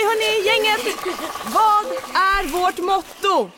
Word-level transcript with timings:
Okej 0.00 0.08
hörni, 0.08 0.46
gänget. 0.46 0.96
Vad 1.44 1.86
är 2.14 2.48
vårt 2.52 2.78
motto? 2.78 3.50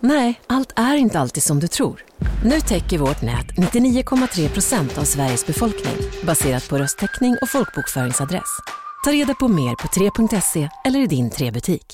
Nej, 0.00 0.40
allt 0.46 0.72
är 0.76 0.96
inte 0.96 1.18
alltid 1.20 1.42
som 1.42 1.60
du 1.60 1.68
tror. 1.68 2.04
Nu 2.44 2.60
täcker 2.60 2.98
vårt 2.98 3.22
nät 3.22 3.46
99,3 3.46 4.48
procent 4.48 4.98
av 4.98 5.02
Sveriges 5.02 5.46
befolkning 5.46 5.96
baserat 6.22 6.68
på 6.68 6.78
röstteckning 6.78 7.36
och 7.42 7.48
folkbokföringsadress. 7.48 8.58
Ta 9.04 9.12
reda 9.12 9.34
på 9.34 9.48
mer 9.48 9.74
på 9.74 9.88
3.se 9.88 10.68
eller 10.84 11.00
i 11.00 11.06
din 11.06 11.30
3-butik. 11.30 11.86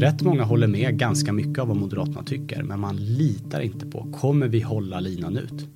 Rätt 0.00 0.22
många 0.22 0.44
håller 0.44 0.66
med 0.66 0.98
ganska 0.98 1.32
mycket 1.32 1.58
av 1.58 1.68
vad 1.68 1.76
Moderaterna 1.76 2.22
tycker, 2.22 2.62
men 2.62 2.80
man 2.80 2.96
litar 2.96 3.60
inte 3.60 3.86
på, 3.86 4.12
kommer 4.12 4.48
vi 4.48 4.60
hålla 4.60 5.00
linan 5.00 5.36
ut? 5.36 5.68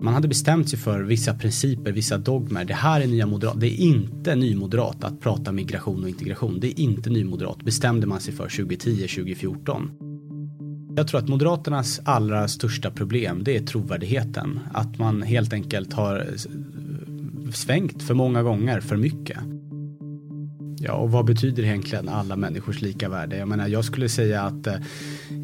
Man 0.00 0.14
hade 0.14 0.28
bestämt 0.28 0.68
sig 0.68 0.78
för 0.78 1.02
vissa 1.02 1.34
principer, 1.34 1.92
vissa 1.92 2.18
dogmer. 2.18 2.64
Det 2.64 2.74
här 2.74 3.00
är 3.00 3.06
nya 3.06 3.26
moderat. 3.26 3.60
Det 3.60 3.66
är 3.66 3.80
inte 3.80 4.34
nymoderat 4.34 5.04
att 5.04 5.20
prata 5.20 5.52
migration 5.52 6.02
och 6.02 6.08
integration. 6.08 6.60
Det 6.60 6.66
är 6.66 6.80
inte 6.80 7.10
nymoderat. 7.10 7.64
bestämde 7.64 8.06
man 8.06 8.20
sig 8.20 8.34
för 8.34 8.48
2010, 8.48 8.96
2014. 8.96 9.90
Jag 10.96 11.08
tror 11.08 11.20
att 11.20 11.28
Moderaternas 11.28 12.00
allra 12.04 12.48
största 12.48 12.90
problem 12.90 13.44
det 13.44 13.56
är 13.56 13.66
trovärdigheten. 13.66 14.60
Att 14.72 14.98
man 14.98 15.22
helt 15.22 15.52
enkelt 15.52 15.92
har 15.92 16.26
svängt 17.52 18.02
för 18.02 18.14
många 18.14 18.42
gånger 18.42 18.80
för 18.80 18.96
mycket. 18.96 19.38
Ja, 20.84 20.92
och 20.92 21.10
vad 21.10 21.24
betyder 21.24 21.62
egentligen 21.62 22.08
alla 22.08 22.36
människors 22.36 22.82
lika 22.82 23.08
värde? 23.08 23.36
Jag 23.36 23.48
menar, 23.48 23.68
jag 23.68 23.84
skulle 23.84 24.08
säga 24.08 24.42
att 24.42 24.66
eh, 24.66 24.74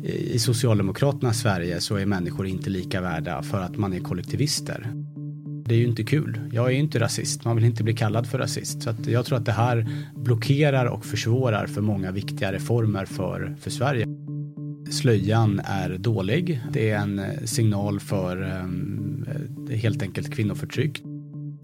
i 0.05 0.39
Socialdemokraternas 0.39 1.39
Sverige 1.41 1.81
så 1.81 1.97
är 1.97 2.07
människor 2.07 2.47
inte 2.47 2.71
lika 2.71 3.01
värda 3.01 3.43
för 3.43 3.61
att 3.61 3.77
man 3.77 3.93
är 3.93 4.01
kollektivister. 4.01 4.93
Det 5.65 5.75
är 5.75 5.79
ju 5.79 5.87
inte 5.87 6.05
kul. 6.05 6.41
Jag 6.53 6.67
är 6.67 6.71
ju 6.71 6.79
inte 6.79 7.01
rasist. 7.01 7.45
Man 7.45 7.57
vill 7.57 7.65
inte 7.65 7.83
bli 7.83 7.95
kallad 7.95 8.27
för 8.27 8.39
rasist. 8.39 8.83
Så 8.83 8.91
att 8.91 9.07
jag 9.07 9.27
tror 9.27 9.39
att 9.39 9.47
det 9.47 9.53
här 9.53 9.87
blockerar 10.15 10.87
och 10.87 11.05
försvårar 11.05 11.67
för 11.67 11.81
många 11.81 12.11
viktiga 12.11 12.53
reformer 12.53 13.05
för, 13.05 13.57
för 13.61 13.71
Sverige. 13.71 14.07
Slöjan 14.91 15.61
är 15.65 15.99
dålig. 15.99 16.61
Det 16.73 16.91
är 16.91 16.99
en 16.99 17.19
eh, 17.19 17.25
signal 17.45 18.01
för 18.01 18.43
ehm, 18.43 19.27
eh, 19.71 19.77
helt 19.77 20.03
enkelt 20.03 20.35
kvinnoförtryck. 20.35 21.03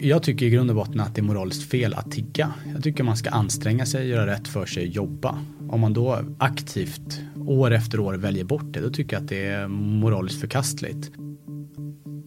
Jag 0.05 0.23
tycker 0.23 0.45
i 0.45 0.49
grund 0.49 0.69
och 0.69 0.75
botten 0.75 0.99
att 0.99 1.15
det 1.15 1.21
är 1.21 1.23
moraliskt 1.23 1.69
fel 1.69 1.93
att 1.93 2.11
tigga. 2.11 2.53
Jag 2.73 2.83
tycker 2.83 3.03
man 3.03 3.17
ska 3.17 3.29
anstränga 3.29 3.85
sig, 3.85 4.07
göra 4.07 4.27
rätt 4.27 4.47
för 4.47 4.65
sig, 4.65 4.87
jobba. 4.87 5.39
Om 5.69 5.81
man 5.81 5.93
då 5.93 6.19
aktivt 6.37 7.21
år 7.47 7.71
efter 7.71 7.99
år 7.99 8.13
väljer 8.13 8.43
bort 8.43 8.73
det, 8.73 8.79
då 8.79 8.89
tycker 8.89 9.15
jag 9.15 9.23
att 9.23 9.29
det 9.29 9.45
är 9.45 9.67
moraliskt 9.67 10.39
förkastligt. 10.39 11.11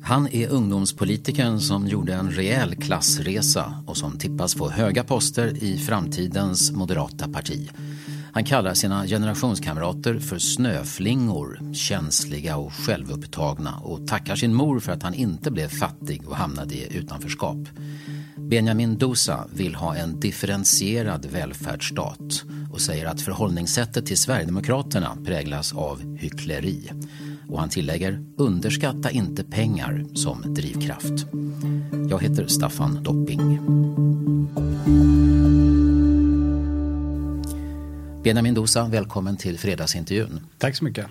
Han 0.03 0.29
är 0.29 0.49
ungdomspolitikern 0.49 1.61
som 1.61 1.87
gjorde 1.87 2.15
en 2.15 2.31
rejäl 2.31 2.75
klassresa 2.75 3.83
och 3.87 3.97
som 3.97 4.19
tippas 4.19 4.55
få 4.55 4.71
höga 4.71 5.05
poster 5.05 5.65
i 5.65 5.79
framtidens 5.79 6.73
moderata 6.73 7.29
parti. 7.29 7.71
Han 8.39 8.45
kallar 8.45 8.75
sina 8.75 9.07
generationskamrater 9.07 10.19
för 10.19 10.39
snöflingor, 10.39 11.75
känsliga 11.75 12.57
och 12.57 12.73
självupptagna 12.73 13.75
och 13.75 14.07
tackar 14.07 14.37
sin 14.37 14.55
mor 14.55 14.81
för 14.81 14.93
att 14.93 15.03
han 15.03 15.15
inte 15.15 15.51
blev 15.51 15.69
fattig 15.69 16.29
och 16.29 16.37
hamnade 16.37 16.75
i 16.75 16.97
utanförskap. 16.97 17.59
Benjamin 18.37 18.99
Dosa 18.99 19.45
vill 19.55 19.75
ha 19.75 19.97
en 19.97 20.21
differentierad 20.21 21.27
välfärdsstat 21.27 22.45
och 22.73 22.81
säger 22.81 23.07
att 23.07 23.21
förhållningssättet 23.21 24.07
till 24.07 24.19
Sverigedemokraterna 24.19 25.17
präglas 25.25 25.75
av 25.75 26.17
hyckleri. 26.17 26.91
Och 27.49 27.61
han 27.61 27.69
tillägger, 27.69 28.25
underskatta 28.37 29.11
inte 29.11 29.45
pengar 29.45 30.05
som 30.15 30.55
drivkraft. 30.55 31.27
Jag 32.11 32.23
heter 32.23 32.47
Staffan 32.47 33.03
Dopping. 33.03 33.59
Benjamin 38.29 38.55
Dosa, 38.55 38.89
välkommen 38.89 39.37
till 39.37 39.59
fredagsintervjun. 39.59 40.47
Tack 40.59 40.77
så 40.77 40.85
mycket. 40.85 41.07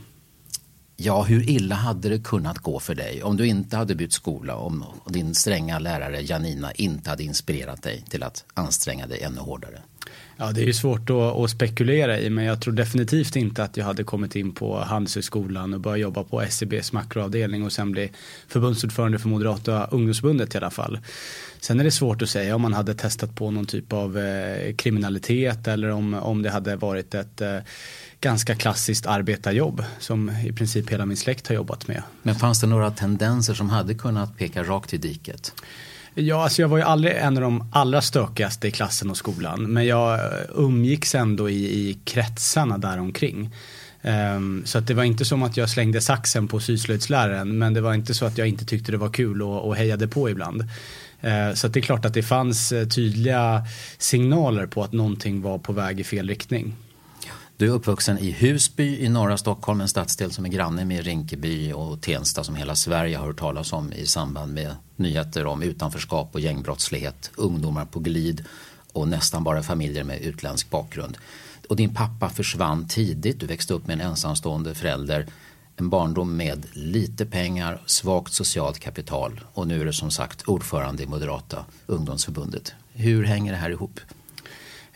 Ja, 0.95 1.23
hur 1.23 1.49
illa 1.49 1.75
hade 1.75 2.09
det 2.09 2.23
kunnat 2.23 2.57
gå 2.57 2.79
för 2.79 2.95
dig 2.95 3.23
om 3.23 3.37
du 3.37 3.47
inte 3.47 3.77
hade 3.77 3.95
bytt 3.95 4.13
skola, 4.13 4.55
om 4.55 4.83
din 5.07 5.35
stränga 5.35 5.79
lärare 5.79 6.21
Janina 6.21 6.71
inte 6.71 7.09
hade 7.09 7.23
inspirerat 7.23 7.83
dig 7.83 8.03
till 8.09 8.23
att 8.23 8.45
anstränga 8.53 9.07
dig 9.07 9.21
ännu 9.21 9.39
hårdare? 9.39 9.81
Ja, 10.39 10.51
det 10.51 10.61
är 10.61 10.65
ju 10.65 10.73
svårt 10.73 11.09
att, 11.09 11.15
att, 11.15 11.49
spekulera 11.49 12.19
i, 12.19 12.29
men 12.29 12.45
jag 12.45 12.61
tror 12.61 12.73
definitivt 12.73 13.35
inte 13.35 13.63
att 13.63 13.77
jag 13.77 13.85
hade 13.85 14.03
kommit 14.03 14.35
in 14.35 14.53
på 14.53 14.79
Handelshögskolan 14.79 15.73
och 15.73 15.79
börjat 15.79 15.99
jobba 15.99 16.23
på 16.23 16.41
SCBs 16.41 16.91
makroavdelning 16.91 17.63
och 17.63 17.71
sen 17.71 17.91
bli 17.91 18.11
förbundsordförande 18.47 19.19
för 19.19 19.29
Moderata 19.29 19.85
ungdomsförbundet 19.85 20.55
i 20.55 20.57
alla 20.57 20.69
fall. 20.69 20.99
Sen 21.59 21.79
är 21.79 21.83
det 21.83 21.91
svårt 21.91 22.21
att 22.21 22.29
säga 22.29 22.55
om 22.55 22.61
man 22.61 22.73
hade 22.73 22.93
testat 22.93 23.35
på 23.35 23.51
någon 23.51 23.65
typ 23.65 23.93
av 23.93 24.17
eh, 24.17 24.75
kriminalitet 24.75 25.67
eller 25.67 25.89
om, 25.89 26.13
om 26.13 26.41
det 26.41 26.49
hade 26.49 26.75
varit 26.75 27.15
ett 27.15 27.41
eh, 27.41 27.57
ganska 28.21 28.55
klassiskt 28.55 29.05
arbetarjobb 29.05 29.83
som 29.99 30.29
i 30.29 30.53
princip 30.53 30.91
hela 30.91 31.05
min 31.05 31.17
släkt 31.17 31.47
har 31.47 31.55
jobbat 31.55 31.87
med. 31.87 32.03
Men 32.21 32.35
fanns 32.35 32.61
det 32.61 32.67
några 32.67 32.91
tendenser 32.91 33.53
som 33.53 33.69
hade 33.69 33.93
kunnat 33.93 34.37
peka 34.37 34.63
rakt 34.63 34.93
i 34.93 34.97
diket? 34.97 35.53
Ja, 36.19 36.43
alltså 36.43 36.61
jag 36.61 36.69
var 36.69 36.77
ju 36.77 36.83
aldrig 36.83 37.15
en 37.15 37.37
av 37.37 37.43
de 37.43 37.69
allra 37.71 38.01
stökigaste 38.01 38.67
i 38.67 38.71
klassen 38.71 39.09
och 39.09 39.17
skolan. 39.17 39.63
Men 39.63 39.85
jag 39.85 40.13
eh, 40.13 40.41
umgicks 40.55 41.15
ändå 41.15 41.49
i, 41.49 41.89
i 41.89 41.97
kretsarna 42.03 42.77
däromkring. 42.77 43.55
Um, 44.01 44.61
så 44.65 44.77
att 44.77 44.87
det 44.87 44.93
var 44.93 45.03
inte 45.03 45.25
som 45.25 45.43
att 45.43 45.57
jag 45.57 45.69
slängde 45.69 46.01
saxen 46.01 46.47
på 46.47 46.59
syslöjdsläraren. 46.59 47.57
Men 47.57 47.73
det 47.73 47.81
var 47.81 47.93
inte 47.93 48.13
så 48.13 48.25
att 48.25 48.37
jag 48.37 48.47
inte 48.47 48.65
tyckte 48.65 48.91
det 48.91 48.97
var 48.97 49.09
kul 49.09 49.41
och, 49.41 49.67
och 49.67 49.75
hejade 49.75 50.07
på 50.07 50.29
ibland. 50.29 50.61
Uh, 50.61 51.53
så 51.53 51.67
att 51.67 51.73
det 51.73 51.79
är 51.79 51.81
klart 51.81 52.05
att 52.05 52.13
det 52.13 52.23
fanns 52.23 52.71
eh, 52.71 52.87
tydliga 52.87 53.63
signaler 53.97 54.65
på 54.65 54.83
att 54.83 54.91
någonting 54.91 55.41
var 55.41 55.57
på 55.57 55.73
väg 55.73 55.99
i 55.99 56.03
fel 56.03 56.27
riktning. 56.27 56.75
Du 57.59 57.65
är 57.65 57.69
uppvuxen 57.69 58.17
i 58.17 58.31
Husby 58.31 58.99
i 58.99 59.09
norra 59.09 59.37
Stockholm, 59.37 59.81
en 59.81 59.87
stadsdel 59.87 60.31
som 60.31 60.45
är 60.45 60.49
granne 60.49 60.85
med 60.85 61.05
Rinkeby 61.05 61.73
och 61.73 62.01
Tensta 62.01 62.43
som 62.43 62.55
hela 62.55 62.75
Sverige 62.75 63.17
har 63.17 63.25
hört 63.25 63.39
talas 63.39 63.73
om 63.73 63.93
i 63.93 64.05
samband 64.05 64.53
med 64.53 64.75
nyheter 64.95 65.45
om 65.45 65.63
utanförskap 65.63 66.29
och 66.33 66.39
gängbrottslighet, 66.39 67.31
ungdomar 67.35 67.85
på 67.85 67.99
glid 67.99 68.45
och 68.93 69.07
nästan 69.07 69.43
bara 69.43 69.63
familjer 69.63 70.03
med 70.03 70.21
utländsk 70.21 70.69
bakgrund. 70.69 71.17
Och 71.69 71.75
din 71.75 71.95
pappa 71.95 72.29
försvann 72.29 72.87
tidigt, 72.87 73.39
du 73.39 73.45
växte 73.45 73.73
upp 73.73 73.87
med 73.87 73.93
en 73.93 74.07
ensamstående 74.07 74.75
förälder, 74.75 75.27
en 75.75 75.89
barndom 75.89 76.37
med 76.37 76.65
lite 76.73 77.25
pengar, 77.25 77.81
svagt 77.85 78.33
socialt 78.33 78.79
kapital 78.79 79.41
och 79.53 79.67
nu 79.67 79.81
är 79.81 79.85
du 79.85 79.93
som 79.93 80.11
sagt 80.11 80.47
ordförande 80.47 81.03
i 81.03 81.07
Moderata 81.07 81.65
ungdomsförbundet. 81.85 82.73
Hur 82.93 83.23
hänger 83.23 83.51
det 83.51 83.57
här 83.57 83.69
ihop? 83.69 83.99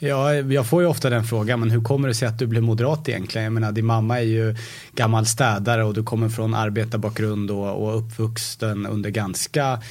Ja, 0.04 0.34
jag 0.34 0.68
får 0.68 0.82
ju 0.82 0.88
ofta 0.88 1.10
den 1.10 1.24
frågan, 1.24 1.60
men 1.60 1.72
hur 1.72 1.82
kommer 1.82 2.08
det 2.08 2.14
sig 2.14 2.28
att 2.28 2.40
du 2.40 2.48
blev 2.48 2.64
moderat 2.64 3.10
egentligen? 3.10 3.44
Jag 3.44 3.54
menar, 3.54 3.72
din 3.72 3.86
mamma 3.86 4.20
är 4.20 4.24
ju 4.24 4.56
gammal 4.96 5.26
städare 5.26 5.84
och 5.84 5.94
du 5.94 6.04
kommer 6.04 6.30
från 6.30 6.54
arbetarbakgrund 6.54 7.52
och, 7.52 7.84
och 7.84 7.98
uppvuxen 7.98 8.86
under 8.86 9.10
ganska 9.10 9.82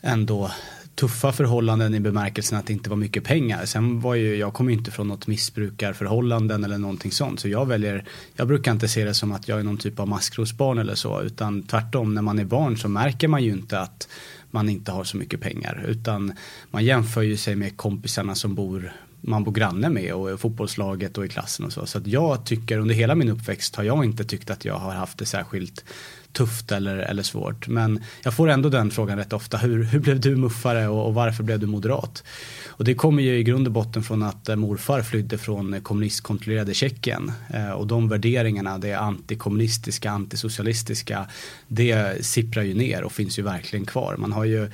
ändå 0.00 0.50
tuffa 0.94 1.32
förhållanden 1.32 1.94
i 1.94 2.00
bemärkelsen 2.00 2.58
att 2.58 2.66
det 2.66 2.72
inte 2.72 2.90
var 2.90 2.96
mycket 2.96 3.24
pengar. 3.24 3.64
Sen 3.64 4.00
var 4.00 4.14
ju, 4.14 4.36
jag 4.36 4.54
kommer 4.54 4.70
ju 4.70 4.78
inte 4.78 4.90
från 4.90 5.08
något 5.08 5.26
missbrukarförhållanden 5.26 6.64
eller 6.64 6.78
någonting 6.78 7.12
sånt. 7.12 7.40
Så 7.40 7.48
jag 7.48 7.66
väljer, 7.66 8.04
jag 8.36 8.48
brukar 8.48 8.72
inte 8.72 8.88
se 8.88 9.04
det 9.04 9.14
som 9.14 9.32
att 9.32 9.48
jag 9.48 9.58
är 9.58 9.62
någon 9.62 9.76
typ 9.76 10.00
av 10.00 10.08
maskrosbarn 10.08 10.78
eller 10.78 10.94
så. 10.94 11.22
Utan 11.22 11.62
tvärtom, 11.62 12.14
när 12.14 12.22
man 12.22 12.38
är 12.38 12.44
barn 12.44 12.76
så 12.76 12.88
märker 12.88 13.28
man 13.28 13.44
ju 13.44 13.50
inte 13.50 13.80
att 13.80 14.08
man 14.50 14.68
inte 14.68 14.92
har 14.92 15.04
så 15.04 15.16
mycket 15.16 15.40
pengar. 15.40 15.84
Utan 15.88 16.32
man 16.70 16.84
jämför 16.84 17.22
ju 17.22 17.36
sig 17.36 17.56
med 17.56 17.76
kompisarna 17.76 18.34
som 18.34 18.54
bor 18.54 18.92
man 19.22 19.44
bor 19.44 19.52
granne 19.52 19.88
med 19.88 20.14
och 20.14 20.40
fotbollslaget 20.40 21.18
och 21.18 21.24
i 21.24 21.28
klassen 21.28 21.66
och 21.66 21.72
så. 21.72 21.86
Så 21.86 21.98
att 21.98 22.06
jag 22.06 22.46
tycker 22.46 22.78
under 22.78 22.94
hela 22.94 23.14
min 23.14 23.28
uppväxt 23.28 23.76
har 23.76 23.84
jag 23.84 24.04
inte 24.04 24.24
tyckt 24.24 24.50
att 24.50 24.64
jag 24.64 24.74
har 24.74 24.92
haft 24.92 25.18
det 25.18 25.26
särskilt 25.26 25.84
tufft 26.32 26.72
eller, 26.72 26.96
eller 26.96 27.22
svårt. 27.22 27.68
Men 27.68 28.04
jag 28.22 28.34
får 28.34 28.48
ändå 28.48 28.68
den 28.68 28.90
frågan 28.90 29.18
rätt 29.18 29.32
ofta. 29.32 29.56
Hur, 29.56 29.84
hur 29.84 29.98
blev 29.98 30.20
du 30.20 30.36
muffare 30.36 30.88
och, 30.88 31.06
och 31.06 31.14
varför 31.14 31.42
blev 31.42 31.58
du 31.58 31.66
moderat? 31.66 32.24
Och 32.68 32.84
det 32.84 32.94
kommer 32.94 33.22
ju 33.22 33.38
i 33.38 33.44
grund 33.44 33.66
och 33.66 33.72
botten 33.72 34.02
från 34.02 34.22
att 34.22 34.48
eh, 34.48 34.56
morfar 34.56 35.02
flydde 35.02 35.38
från 35.38 35.74
eh, 35.74 35.80
kommunistkontrollerade 35.80 36.74
Tjeckien. 36.74 37.32
Eh, 37.54 37.70
och 37.70 37.86
de 37.86 38.08
värderingarna, 38.08 38.78
det 38.78 38.94
antikommunistiska, 38.94 40.10
antisocialistiska, 40.10 41.26
det 41.68 42.26
sipprar 42.26 42.62
ju 42.62 42.74
ner 42.74 43.02
och 43.04 43.12
finns 43.12 43.38
ju 43.38 43.42
verkligen 43.42 43.86
kvar. 43.86 44.16
Man 44.18 44.32
har 44.32 44.44
ju 44.44 44.70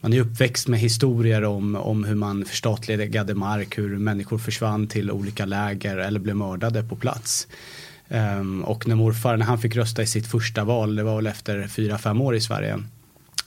man 0.00 0.12
är 0.12 0.20
uppväxt 0.20 0.68
med 0.68 0.80
historier 0.80 1.44
om, 1.44 1.76
om 1.76 2.04
hur 2.04 2.14
man 2.14 2.44
förstatligade 2.44 3.34
mark, 3.34 3.78
hur 3.78 3.98
människor 3.98 4.38
försvann 4.38 4.86
till 4.86 5.10
olika 5.10 5.44
läger 5.44 5.96
eller 5.96 6.20
blev 6.20 6.36
mördade 6.36 6.82
på 6.82 6.96
plats. 6.96 7.48
Um, 8.08 8.64
och 8.64 8.88
när 8.88 8.94
morfar, 8.94 9.36
när 9.36 9.46
han 9.46 9.58
fick 9.58 9.76
rösta 9.76 10.02
i 10.02 10.06
sitt 10.06 10.26
första 10.26 10.64
val, 10.64 10.96
det 10.96 11.02
var 11.02 11.16
väl 11.16 11.26
efter 11.26 11.68
fyra 11.68 11.98
fem 11.98 12.20
år 12.20 12.36
i 12.36 12.40
Sverige, 12.40 12.78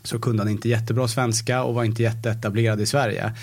så 0.03 0.19
kunde 0.19 0.43
han 0.43 0.51
inte 0.51 0.69
jättebra 0.69 1.07
svenska 1.07 1.63
och 1.63 1.73
var 1.73 1.83
inte 1.83 2.03
jätteetablerad 2.03 2.81
i 2.81 2.85
Sverige. 2.85 3.33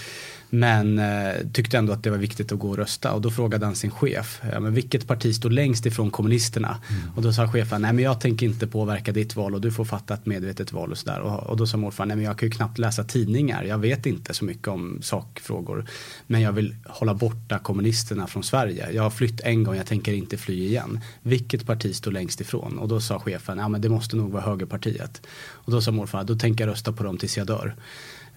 Men 0.50 0.98
eh, 0.98 1.32
tyckte 1.52 1.78
ändå 1.78 1.92
att 1.92 2.02
det 2.02 2.10
var 2.10 2.18
viktigt 2.18 2.52
att 2.52 2.58
gå 2.58 2.68
och 2.68 2.76
rösta 2.76 3.12
och 3.12 3.20
då 3.20 3.30
frågade 3.30 3.66
han 3.66 3.74
sin 3.74 3.90
chef, 3.90 4.40
ja, 4.52 4.60
men 4.60 4.74
vilket 4.74 5.06
parti 5.06 5.34
står 5.34 5.50
längst 5.50 5.86
ifrån 5.86 6.10
kommunisterna? 6.10 6.78
Mm. 6.90 7.14
Och 7.16 7.22
då 7.22 7.32
sa 7.32 7.48
chefen, 7.48 7.82
nej 7.82 7.92
men 7.92 8.04
jag 8.04 8.20
tänker 8.20 8.46
inte 8.46 8.66
påverka 8.66 9.12
ditt 9.12 9.36
val 9.36 9.54
och 9.54 9.60
du 9.60 9.72
får 9.72 9.84
fatta 9.84 10.14
ett 10.14 10.26
medvetet 10.26 10.72
val 10.72 10.90
och 10.90 10.98
sådär. 10.98 11.20
Och, 11.20 11.50
och 11.50 11.56
då 11.56 11.66
sa 11.66 11.76
morfar, 11.76 12.06
nej 12.06 12.16
men 12.16 12.26
jag 12.26 12.38
kan 12.38 12.46
ju 12.46 12.50
knappt 12.50 12.78
läsa 12.78 13.04
tidningar, 13.04 13.64
jag 13.64 13.78
vet 13.78 14.06
inte 14.06 14.34
så 14.34 14.44
mycket 14.44 14.68
om 14.68 14.98
sakfrågor. 15.02 15.86
Men 16.26 16.40
jag 16.40 16.52
vill 16.52 16.76
hålla 16.86 17.14
borta 17.14 17.58
kommunisterna 17.58 18.26
från 18.26 18.42
Sverige. 18.42 18.90
Jag 18.92 19.02
har 19.02 19.10
flytt 19.10 19.40
en 19.40 19.64
gång, 19.64 19.76
jag 19.76 19.86
tänker 19.86 20.12
inte 20.12 20.36
fly 20.36 20.66
igen. 20.66 21.00
Vilket 21.22 21.66
parti 21.66 21.96
står 21.96 22.12
längst 22.12 22.40
ifrån? 22.40 22.78
Och 22.78 22.88
då 22.88 23.00
sa 23.00 23.18
chefen, 23.18 23.58
ja 23.58 23.68
men 23.68 23.80
det 23.80 23.88
måste 23.88 24.16
nog 24.16 24.32
vara 24.32 24.42
högerpartiet. 24.42 25.22
Och 25.50 25.72
då 25.72 25.80
sa 25.80 25.90
morfar, 25.90 26.24
då 26.24 26.34
tänker 26.36 26.64
jag 26.64 26.72
rösta 26.72 26.92
på 26.92 27.02
dem 27.02 27.18
tills 27.18 27.36
jag 27.36 27.46
dör. 27.46 27.76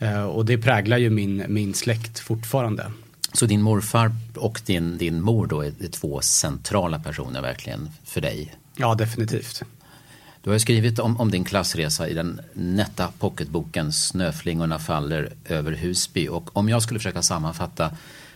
Eh, 0.02 0.24
och 0.24 0.46
det 0.46 0.58
präglar 0.58 0.98
ju 0.98 1.10
min, 1.10 1.46
min 1.48 1.74
släkt 1.74 2.20
fortfarande. 2.20 2.92
Så 3.34 3.46
din 3.46 3.62
morfar 3.62 4.12
och 4.36 4.62
din, 4.66 4.98
din 4.98 5.22
mor 5.22 5.48
då 5.48 5.62
är 5.62 5.88
två 5.92 6.22
centrala 6.22 7.00
personer 7.00 7.42
verkligen 7.42 7.90
för 8.04 8.22
dig? 8.22 8.56
Ja, 8.76 8.96
definitivt. 8.96 9.64
Du 10.44 10.50
har 10.50 10.58
skrivit 10.58 11.00
om, 11.00 11.20
om, 11.20 11.32
din 11.32 11.44
klassresa 11.44 12.08
i 12.08 12.14
den 12.14 12.42
nätta 12.54 13.08
pocketboken 13.20 13.92
Snöflingorna 13.92 14.80
faller 14.80 15.30
över 15.46 15.72
Husby 15.72 16.28
och 16.28 16.58
om 16.58 16.70
jag 16.70 16.84
skulle 16.84 17.00
försöka 17.00 17.22
sammanfatta 17.22 17.92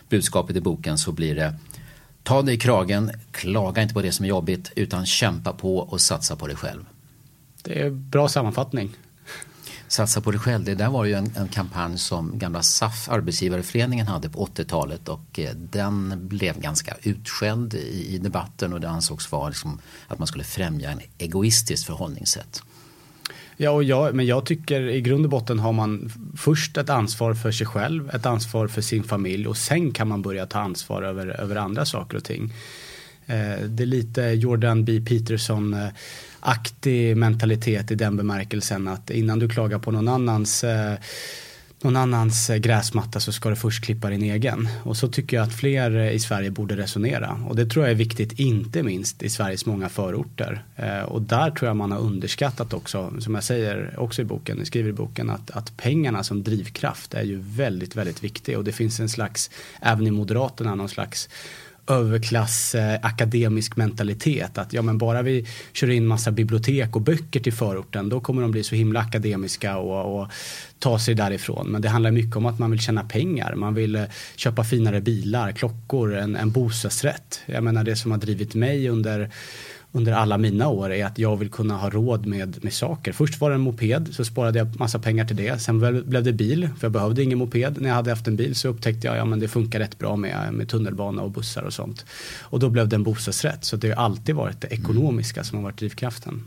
budskapet 0.08 0.56
i 0.56 0.60
boken 0.60 0.98
så 0.98 1.12
blir 1.12 1.34
det 1.34 1.54
Ta 2.22 2.42
dig 2.42 2.54
i 2.54 2.58
kragen, 2.58 3.10
klaga 3.30 3.82
inte 3.82 3.94
på 3.94 4.02
det 4.02 4.12
som 4.12 4.24
är 4.24 4.28
jobbigt 4.28 4.72
utan 4.76 5.06
kämpa 5.06 5.52
på 5.52 5.78
och 5.78 6.00
satsa 6.00 6.36
på 6.36 6.46
dig 6.46 6.56
själv. 6.56 6.84
Det 7.62 7.80
är 7.80 7.90
bra 7.90 8.28
sammanfattning. 8.28 8.90
Satsa 9.88 10.20
på 10.20 10.30
dig 10.30 10.40
själv, 10.40 10.64
det 10.64 10.74
där 10.74 10.90
var 10.90 11.04
ju 11.04 11.12
en, 11.12 11.30
en 11.36 11.48
kampanj 11.48 11.98
som 11.98 12.38
gamla 12.38 12.62
SAF, 12.62 13.08
Arbetsgivareföreningen, 13.08 14.06
hade 14.06 14.28
på 14.28 14.46
80-talet 14.46 15.08
och 15.08 15.38
eh, 15.38 15.54
den 15.54 16.28
blev 16.28 16.60
ganska 16.60 16.96
utskälld 17.02 17.74
i, 17.74 18.14
i 18.14 18.18
debatten 18.18 18.72
och 18.72 18.80
det 18.80 18.88
ansågs 18.88 19.32
vara 19.32 19.48
liksom 19.48 19.80
att 20.08 20.18
man 20.18 20.26
skulle 20.26 20.44
främja 20.44 20.90
en 20.90 21.00
egoistiskt 21.18 21.86
förhållningssätt. 21.86 22.62
Ja, 23.56 23.70
och 23.70 23.84
jag, 23.84 24.14
men 24.14 24.26
jag 24.26 24.46
tycker 24.46 24.80
i 24.88 25.00
grund 25.00 25.24
och 25.24 25.30
botten 25.30 25.58
har 25.58 25.72
man 25.72 26.12
först 26.36 26.76
ett 26.76 26.90
ansvar 26.90 27.34
för 27.34 27.52
sig 27.52 27.66
själv, 27.66 28.10
ett 28.10 28.26
ansvar 28.26 28.68
för 28.68 28.80
sin 28.80 29.04
familj 29.04 29.46
och 29.46 29.56
sen 29.56 29.92
kan 29.92 30.08
man 30.08 30.22
börja 30.22 30.46
ta 30.46 30.58
ansvar 30.58 31.02
över, 31.02 31.26
över 31.26 31.56
andra 31.56 31.84
saker 31.84 32.16
och 32.16 32.24
ting. 32.24 32.52
Eh, 33.26 33.58
det 33.68 33.82
är 33.82 33.86
lite 33.86 34.22
Jordan 34.22 34.84
B. 34.84 35.00
Peterson-aktig 35.06 37.16
mentalitet 37.16 37.90
i 37.90 37.94
den 37.94 38.16
bemärkelsen 38.16 38.88
att 38.88 39.10
innan 39.10 39.38
du 39.38 39.48
klagar 39.48 39.78
på 39.78 39.90
någon 39.90 40.08
annans 40.08 40.64
eh, 40.64 40.94
någon 41.82 41.96
annans 41.96 42.48
gräsmatta 42.48 43.20
så 43.20 43.32
ska 43.32 43.50
du 43.50 43.56
först 43.56 43.84
klippa 43.84 44.10
din 44.10 44.22
egen. 44.22 44.68
Och 44.82 44.96
så 44.96 45.08
tycker 45.08 45.36
jag 45.36 45.46
att 45.46 45.54
fler 45.54 46.10
i 46.10 46.18
Sverige 46.18 46.50
borde 46.50 46.76
resonera. 46.76 47.40
Och 47.48 47.56
det 47.56 47.66
tror 47.66 47.84
jag 47.84 47.90
är 47.90 47.96
viktigt, 47.96 48.38
inte 48.38 48.82
minst 48.82 49.22
i 49.22 49.28
Sveriges 49.28 49.66
många 49.66 49.88
förorter. 49.88 50.64
Eh, 50.76 51.02
och 51.02 51.22
där 51.22 51.50
tror 51.50 51.68
jag 51.68 51.76
man 51.76 51.92
har 51.92 51.98
underskattat 51.98 52.72
också, 52.72 53.12
som 53.20 53.34
jag 53.34 53.44
säger 53.44 53.94
också 53.98 54.22
i 54.22 54.24
boken, 54.24 54.58
jag 54.58 54.66
skriver 54.66 54.90
i 54.90 54.92
boken, 54.92 55.30
att, 55.30 55.50
att 55.50 55.76
pengarna 55.76 56.24
som 56.24 56.42
drivkraft 56.42 57.14
är 57.14 57.22
ju 57.22 57.38
väldigt, 57.42 57.96
väldigt 57.96 58.24
viktig. 58.24 58.58
Och 58.58 58.64
det 58.64 58.72
finns 58.72 59.00
en 59.00 59.08
slags, 59.08 59.50
även 59.80 60.06
i 60.06 60.10
Moderaterna, 60.10 60.74
någon 60.74 60.88
slags 60.88 61.28
överklass 61.88 62.74
eh, 62.74 62.98
akademisk 63.02 63.76
mentalitet. 63.76 64.58
Att 64.58 64.72
ja 64.72 64.82
men 64.82 64.98
bara 64.98 65.22
vi 65.22 65.46
kör 65.72 65.90
in 65.90 66.06
massa 66.06 66.30
bibliotek 66.30 66.96
och 66.96 67.02
böcker 67.02 67.40
till 67.40 67.52
förorten 67.52 68.08
då 68.08 68.20
kommer 68.20 68.42
de 68.42 68.50
bli 68.50 68.64
så 68.64 68.74
himla 68.74 69.00
akademiska 69.00 69.76
och, 69.76 70.20
och 70.20 70.28
ta 70.78 70.98
sig 70.98 71.14
därifrån. 71.14 71.68
Men 71.68 71.82
det 71.82 71.88
handlar 71.88 72.10
mycket 72.10 72.36
om 72.36 72.46
att 72.46 72.58
man 72.58 72.70
vill 72.70 72.80
tjäna 72.80 73.04
pengar. 73.04 73.54
Man 73.54 73.74
vill 73.74 73.94
eh, 73.94 74.04
köpa 74.36 74.64
finare 74.64 75.00
bilar, 75.00 75.52
klockor, 75.52 76.14
en, 76.14 76.36
en 76.36 76.50
bostadsrätt. 76.50 77.40
Jag 77.46 77.64
menar 77.64 77.84
det 77.84 77.96
som 77.96 78.10
har 78.10 78.18
drivit 78.18 78.54
mig 78.54 78.88
under 78.88 79.30
under 79.96 80.12
alla 80.12 80.38
mina 80.38 80.68
år 80.68 80.92
är 80.92 81.04
att 81.04 81.18
jag 81.18 81.36
vill 81.36 81.50
kunna 81.50 81.76
ha 81.76 81.90
råd 81.90 82.26
med, 82.26 82.64
med 82.64 82.72
saker. 82.72 83.12
Först 83.12 83.40
var 83.40 83.50
det 83.50 83.54
en 83.54 83.60
moped 83.60 84.08
så 84.14 84.24
sparade 84.24 84.58
jag 84.58 84.78
massa 84.78 84.98
pengar 84.98 85.24
till 85.24 85.36
det. 85.36 85.62
Sen 85.62 85.78
blev 86.06 86.22
det 86.24 86.32
bil 86.32 86.68
för 86.78 86.84
jag 86.84 86.92
behövde 86.92 87.22
ingen 87.22 87.38
moped. 87.38 87.80
När 87.80 87.88
jag 87.88 87.96
hade 87.96 88.10
haft 88.10 88.28
en 88.28 88.36
bil 88.36 88.54
så 88.54 88.68
upptäckte 88.68 89.06
jag 89.06 89.18
att 89.18 89.28
ja, 89.30 89.36
det 89.36 89.48
funkar 89.48 89.78
rätt 89.78 89.98
bra 89.98 90.16
med, 90.16 90.52
med 90.52 90.68
tunnelbana 90.68 91.22
och 91.22 91.30
bussar 91.30 91.62
och 91.62 91.72
sånt. 91.72 92.04
Och 92.40 92.60
då 92.60 92.68
blev 92.68 92.88
det 92.88 92.96
en 92.96 93.02
bostadsrätt. 93.02 93.64
Så 93.64 93.76
det 93.76 93.88
har 93.88 94.04
alltid 94.04 94.34
varit 94.34 94.60
det 94.60 94.68
ekonomiska 94.68 95.44
som 95.44 95.58
har 95.58 95.62
varit 95.64 95.78
drivkraften. 95.78 96.44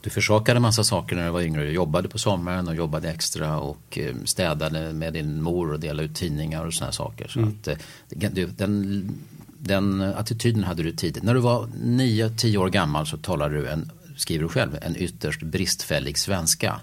Du 0.00 0.10
försakade 0.10 0.60
massa 0.60 0.84
saker 0.84 1.16
när 1.16 1.24
du 1.24 1.30
var 1.30 1.40
yngre. 1.40 1.64
Du 1.64 1.72
jobbade 1.72 2.08
på 2.08 2.18
sommaren 2.18 2.68
och 2.68 2.74
jobbade 2.74 3.10
extra 3.10 3.58
och 3.58 3.98
eh, 3.98 4.14
städade 4.24 4.92
med 4.92 5.12
din 5.12 5.42
mor 5.42 5.72
och 5.72 5.80
delade 5.80 6.08
ut 6.08 6.14
tidningar 6.14 6.66
och 6.66 6.74
sådana 6.74 6.92
saker. 6.92 7.28
Så 7.28 7.38
mm. 7.38 7.54
att, 7.60 7.68
eh, 7.68 8.48
den 8.56 9.14
den 9.58 10.02
attityden 10.02 10.64
hade 10.64 10.82
du 10.82 10.92
tidigt. 10.92 11.22
När 11.22 11.34
du 11.34 11.40
var 11.40 11.66
9-10 11.66 12.56
år 12.56 12.68
gammal 12.68 13.06
så 13.06 13.16
talade 13.16 13.54
du, 13.54 13.68
en, 13.68 13.90
skriver 14.16 14.42
du 14.42 14.48
själv, 14.48 14.78
en 14.82 14.96
ytterst 14.96 15.42
bristfällig 15.42 16.18
svenska. 16.18 16.80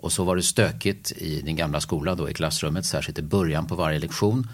Och 0.00 0.12
så 0.12 0.24
var 0.24 0.36
det 0.36 0.42
stökigt 0.42 1.12
i 1.12 1.40
din 1.42 1.56
gamla 1.56 1.80
skola 1.80 2.14
då 2.14 2.30
i 2.30 2.34
klassrummet, 2.34 2.86
särskilt 2.86 3.18
i 3.18 3.22
början 3.22 3.66
på 3.66 3.74
varje 3.74 3.98
lektion. 3.98 4.48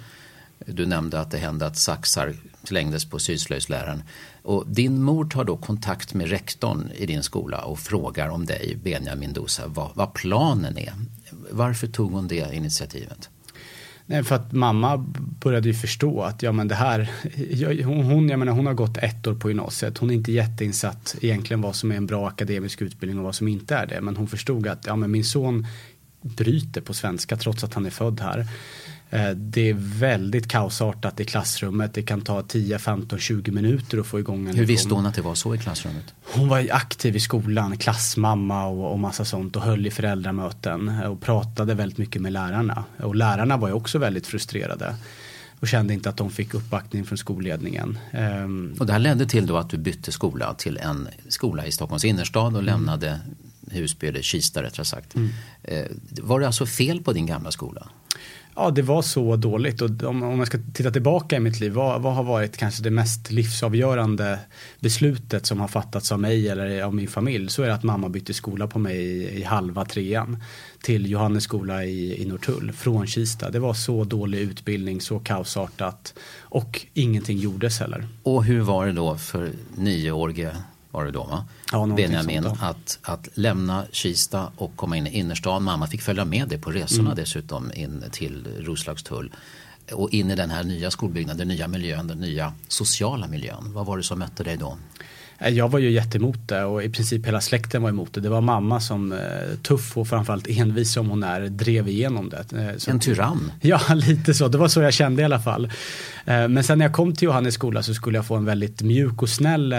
Du 0.66 0.86
nämnde 0.86 1.20
att 1.20 1.30
det 1.30 1.38
hände 1.38 1.66
att 1.66 1.76
saxar 1.76 2.34
slängdes 2.62 3.04
på 3.04 3.18
syslöjdsläraren. 3.18 4.02
Och 4.42 4.64
din 4.66 5.02
mor 5.02 5.24
tar 5.24 5.44
då 5.44 5.56
kontakt 5.56 6.14
med 6.14 6.28
rektorn 6.30 6.90
i 6.94 7.06
din 7.06 7.22
skola 7.22 7.60
och 7.60 7.78
frågar 7.78 8.28
om 8.28 8.46
dig, 8.46 8.78
Benjamin 8.82 9.32
Dosa, 9.32 9.66
vad, 9.66 9.90
vad 9.94 10.14
planen 10.14 10.78
är. 10.78 10.92
Varför 11.50 11.86
tog 11.86 12.12
hon 12.12 12.28
det 12.28 12.54
initiativet? 12.54 13.28
Nej, 14.06 14.24
för 14.24 14.34
att 14.34 14.52
mamma 14.52 14.96
började 15.40 15.68
ju 15.68 15.74
förstå 15.74 16.22
att 16.22 16.42
ja, 16.42 16.52
men 16.52 16.68
det 16.68 16.74
här, 16.74 17.10
hon, 17.84 18.28
jag 18.28 18.38
menar, 18.38 18.52
hon 18.52 18.66
har 18.66 18.74
gått 18.74 18.96
ett 18.96 19.26
år 19.26 19.34
på 19.34 19.50
gymnasiet. 19.50 19.98
Hon 19.98 20.10
är 20.10 20.14
inte 20.14 20.32
jätteinsatt 20.32 21.16
egentligen 21.20 21.60
vad 21.60 21.76
som 21.76 21.92
är 21.92 21.96
en 21.96 22.06
bra 22.06 22.28
akademisk 22.28 22.82
utbildning 22.82 23.18
och 23.18 23.24
vad 23.24 23.34
som 23.34 23.48
inte 23.48 23.76
är 23.76 23.86
det. 23.86 24.00
Men 24.00 24.17
hon 24.17 24.26
förstod 24.26 24.67
att 24.67 24.86
ja, 24.86 24.96
men 24.96 25.10
min 25.10 25.24
son 25.24 25.67
bryter 26.22 26.81
på 26.81 26.94
svenska 26.94 27.36
trots 27.36 27.64
att 27.64 27.74
han 27.74 27.86
är 27.86 27.90
född 27.90 28.20
här. 28.20 28.46
Eh, 29.11 29.31
det 29.31 29.70
är 29.70 29.75
väldigt 29.79 30.49
kaosartat 30.49 31.20
i 31.20 31.25
klassrummet. 31.25 31.94
Det 31.94 32.03
kan 32.03 32.20
ta 32.20 32.43
10, 32.43 32.79
15, 32.79 33.19
20 33.19 33.51
minuter 33.51 33.99
att 33.99 34.06
få 34.06 34.19
igång 34.20 34.49
en 34.49 34.56
Hur 34.56 34.65
visste 34.65 34.94
hon 34.94 35.06
att 35.06 35.15
det 35.15 35.23
var 35.23 35.34
så 35.34 35.55
i 35.55 35.58
klassrummet? 35.58 36.15
Hon 36.25 36.49
var 36.49 36.69
aktiv 36.70 37.17
i 37.17 37.20
skolan, 37.20 37.77
klassmamma 37.77 38.67
och, 38.67 38.93
och 38.93 38.99
massa 38.99 39.25
sånt 39.25 39.56
och 39.56 39.63
höll 39.63 39.87
i 39.87 39.91
föräldramöten 39.91 40.89
och 40.89 41.20
pratade 41.20 41.75
väldigt 41.75 41.99
mycket 41.99 42.23
med 42.23 42.32
lärarna. 42.32 42.84
Och 42.99 43.15
lärarna 43.15 43.56
var 43.56 43.69
ju 43.69 43.75
också 43.75 43.99
väldigt 43.99 44.27
frustrerade 44.27 44.94
och 45.61 45.69
kände 45.69 45.94
inte 45.94 46.08
att 46.08 46.17
de 46.17 46.31
fick 46.31 46.55
uppbackning 46.55 47.05
från 47.05 47.19
skolledningen. 47.19 47.99
Um, 48.13 48.77
och 48.79 48.87
det 48.87 48.93
här 48.93 48.99
ledde 48.99 49.27
till 49.27 49.46
då 49.46 49.56
att 49.56 49.70
du 49.70 49.79
bytte 49.79 50.13
skola 50.13 50.55
till 50.55 50.77
en 50.77 51.08
skola 51.29 51.67
i 51.67 51.73
Stockholms 51.73 52.05
innerstad 52.05 52.55
och 52.55 52.63
mm. 52.63 52.65
lämnade 52.65 53.20
Husby 53.70 54.06
eller 54.06 54.23
Kista 54.23 54.63
rättare 54.63 54.84
sagt. 54.84 55.15
Mm. 55.15 55.31
Eh, 55.63 55.87
var 56.23 56.41
det 56.41 56.46
alltså 56.46 56.67
fel 56.67 57.03
på 57.03 57.13
din 57.13 57.27
gamla 57.27 57.51
skola? 57.51 57.89
Ja, 58.56 58.70
det 58.70 58.82
var 58.82 59.03
så 59.03 59.37
dåligt 59.37 59.82
och 59.82 60.03
om, 60.03 60.23
om 60.23 60.39
jag 60.39 60.46
ska 60.46 60.58
titta 60.75 60.91
tillbaka 60.91 61.37
i 61.37 61.41
mitt 61.41 61.61
liv, 61.61 61.73
vad, 61.73 62.03
vad, 62.03 62.15
har 62.15 62.25
varit 62.25 62.56
kanske 62.56 62.82
det 62.82 62.91
mest 62.91 63.31
livsavgörande 63.31 64.39
beslutet 64.81 65.46
som 65.46 65.61
har 65.61 65.69
fattats 65.69 66.13
av 66.13 66.20
mig 66.20 66.49
eller 66.49 66.82
av 66.82 66.94
min 66.94 67.08
familj 67.08 67.51
så 67.51 67.63
är 67.63 67.67
det 67.67 67.75
att 67.75 67.82
mamma 67.82 68.08
bytte 68.08 68.34
skola 68.34 68.67
på 68.67 68.79
mig 68.79 68.96
i, 68.96 69.41
i 69.41 69.43
halva 69.43 69.84
trean 69.84 70.43
till 70.82 71.11
Johannes 71.11 71.44
skola 71.44 71.84
i, 71.84 72.23
i 72.23 72.27
Norrtull 72.27 72.73
från 72.73 73.06
Kista. 73.06 73.51
Det 73.51 73.58
var 73.58 73.75
så 73.75 74.05
dålig 74.05 74.39
utbildning, 74.39 75.01
så 75.01 75.19
kaosartat 75.19 76.15
och 76.41 76.87
ingenting 76.94 77.39
gjordes 77.39 77.81
heller. 77.81 78.08
Och 78.23 78.44
hur 78.44 78.61
var 78.61 78.87
det 78.87 78.93
då 78.93 79.17
för 79.17 79.51
nioårige 79.77 80.56
var 80.94 81.05
det 81.05 81.10
då 81.10 81.24
va? 81.24 81.44
Ja, 81.72 81.86
Benjamin 81.86 82.46
att, 82.60 82.98
att 83.03 83.29
lämna 83.34 83.84
Kista 83.93 84.53
och 84.56 84.77
komma 84.77 84.96
in 84.96 85.06
i 85.06 85.19
innerstan. 85.19 85.63
Mamma 85.63 85.86
fick 85.86 86.03
följa 86.03 86.24
med 86.24 86.48
dig 86.48 86.58
på 86.58 86.70
resorna 86.70 87.08
mm. 87.08 87.17
dessutom 87.17 87.72
in 87.74 88.05
till 88.13 88.46
Roslagstull. 88.60 89.32
och 89.93 90.10
in 90.10 90.31
i 90.31 90.36
den 90.36 90.51
här 90.51 90.65
nya 90.65 90.91
skolbyggnaden, 90.91 91.39
den 91.39 91.48
nya 91.48 91.69
miljön, 91.69 92.06
den 92.06 92.19
nya 92.19 92.53
sociala 92.69 93.27
miljön. 93.27 93.72
Vad 93.72 93.86
var 93.86 93.96
det 93.96 94.03
som 94.03 94.19
mötte 94.19 94.44
dig 94.44 94.56
då? 94.56 94.79
Eh, 95.39 95.48
jag 95.48 95.69
var 95.69 95.79
ju 95.79 95.91
jätteemot 95.91 96.48
det 96.48 96.65
och 96.65 96.84
i 96.84 96.89
princip 96.89 97.27
hela 97.27 97.41
släkten 97.41 97.82
var 97.82 97.89
emot 97.89 98.15
det. 98.15 98.20
Det 98.20 98.29
var 98.29 98.41
mamma 98.41 98.81
som 98.81 99.13
eh, 99.13 99.19
tuff 99.63 99.96
och 99.96 100.08
framförallt 100.08 100.46
envis 100.48 100.93
som 100.93 101.10
hon 101.10 101.22
är 101.22 101.41
drev 101.41 101.89
igenom 101.89 102.29
det. 102.29 102.53
Eh, 102.58 102.77
så, 102.77 102.91
en 102.91 103.01
tyrann? 103.01 103.53
Ja, 103.60 103.81
lite 103.94 104.34
så. 104.34 104.48
Det 104.48 104.58
var 104.58 104.69
så 104.69 104.81
jag 104.81 104.93
kände 104.93 105.22
i 105.22 105.24
alla 105.24 105.41
fall. 105.41 105.70
Eh, 106.26 106.48
men 106.48 106.64
sen 106.64 106.78
när 106.78 106.84
jag 106.84 106.93
kom 106.93 107.14
till 107.14 107.26
Johannes 107.26 107.54
skola 107.54 107.82
så 107.82 107.94
skulle 107.94 108.19
jag 108.19 108.26
få 108.26 108.34
en 108.34 108.44
väldigt 108.44 108.82
mjuk 108.82 109.22
och 109.22 109.28
snäll 109.28 109.72
eh, 109.72 109.78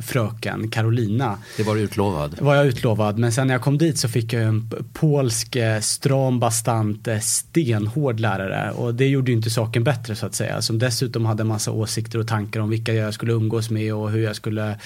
fröken, 0.00 0.68
Carolina. 0.70 1.38
Det 1.56 1.62
var 1.62 1.74
du 1.74 1.80
utlovad? 1.80 2.36
var 2.40 2.54
jag 2.54 2.66
utlovad. 2.66 3.18
Men 3.18 3.32
sen 3.32 3.46
när 3.46 3.54
jag 3.54 3.62
kom 3.62 3.78
dit 3.78 3.98
så 3.98 4.08
fick 4.08 4.32
jag 4.32 4.42
en 4.42 4.70
polsk, 4.92 5.56
eh, 5.56 5.80
stram, 5.80 6.40
bastant, 6.40 7.08
stenhård 7.22 8.20
lärare. 8.20 8.70
Och 8.70 8.94
det 8.94 9.06
gjorde 9.06 9.30
ju 9.30 9.36
inte 9.36 9.50
saken 9.50 9.84
bättre 9.84 10.14
så 10.14 10.26
att 10.26 10.34
säga. 10.34 10.62
Som 10.62 10.78
dessutom 10.78 11.26
hade 11.26 11.40
en 11.40 11.46
massa 11.46 11.70
åsikter 11.70 12.18
och 12.18 12.28
tankar 12.28 12.60
om 12.60 12.70
vilka 12.70 12.92
jag 12.92 13.14
skulle 13.14 13.32
umgås 13.32 13.70
med 13.70 13.94
och 13.94 14.10
hur 14.10 14.22
jag 14.22 14.36
skulle, 14.36 14.78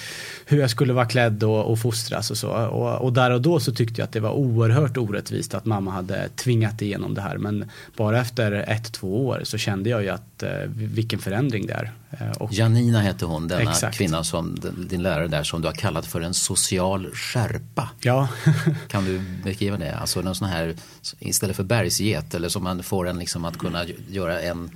hur 0.45 0.59
jag 0.59 0.69
skulle 0.69 0.93
vara 0.93 1.05
klädd 1.05 1.43
och, 1.43 1.71
och 1.71 1.79
fostras 1.79 2.31
och 2.31 2.37
så. 2.37 2.49
Och, 2.49 3.01
och 3.01 3.13
där 3.13 3.31
och 3.31 3.41
då 3.41 3.59
så 3.59 3.73
tyckte 3.73 4.01
jag 4.01 4.05
att 4.05 4.13
det 4.13 4.19
var 4.19 4.31
oerhört 4.31 4.97
orättvist 4.97 5.53
att 5.53 5.65
mamma 5.65 5.91
hade 5.91 6.29
tvingat 6.35 6.81
igenom 6.81 7.13
det 7.13 7.21
här. 7.21 7.37
Men 7.37 7.69
bara 7.97 8.21
efter 8.21 8.51
ett, 8.51 8.91
två 8.93 9.27
år 9.27 9.41
så 9.43 9.57
kände 9.57 9.89
jag 9.89 10.03
ju 10.03 10.09
att 10.09 10.43
vilken 10.91 11.19
förändring 11.19 11.67
det 11.67 11.73
är. 11.73 11.93
Eh, 12.11 12.31
och, 12.31 12.53
Janina 12.53 13.01
hette 13.01 13.25
hon, 13.25 13.47
denna 13.47 13.71
exakt. 13.71 13.97
kvinna 13.97 14.23
som 14.23 14.57
din 14.89 15.03
lärare 15.03 15.27
där 15.27 15.43
som 15.43 15.61
du 15.61 15.67
har 15.67 15.75
kallat 15.75 16.05
för 16.05 16.21
en 16.21 16.33
social 16.33 17.09
skärpa. 17.13 17.89
Ja. 17.99 18.27
kan 18.87 19.05
du 19.05 19.21
beskriva 19.43 19.77
det? 19.77 19.95
Alltså 19.95 20.21
någon 20.21 20.35
sån 20.35 20.47
här, 20.47 20.75
istället 21.19 21.55
för 21.55 21.63
bergsget 21.63 22.33
eller 22.33 22.49
som 22.49 22.63
man 22.63 22.83
får 22.83 23.07
en 23.07 23.19
liksom 23.19 23.45
att 23.45 23.57
kunna 23.57 23.85
göra 24.09 24.41
en 24.41 24.71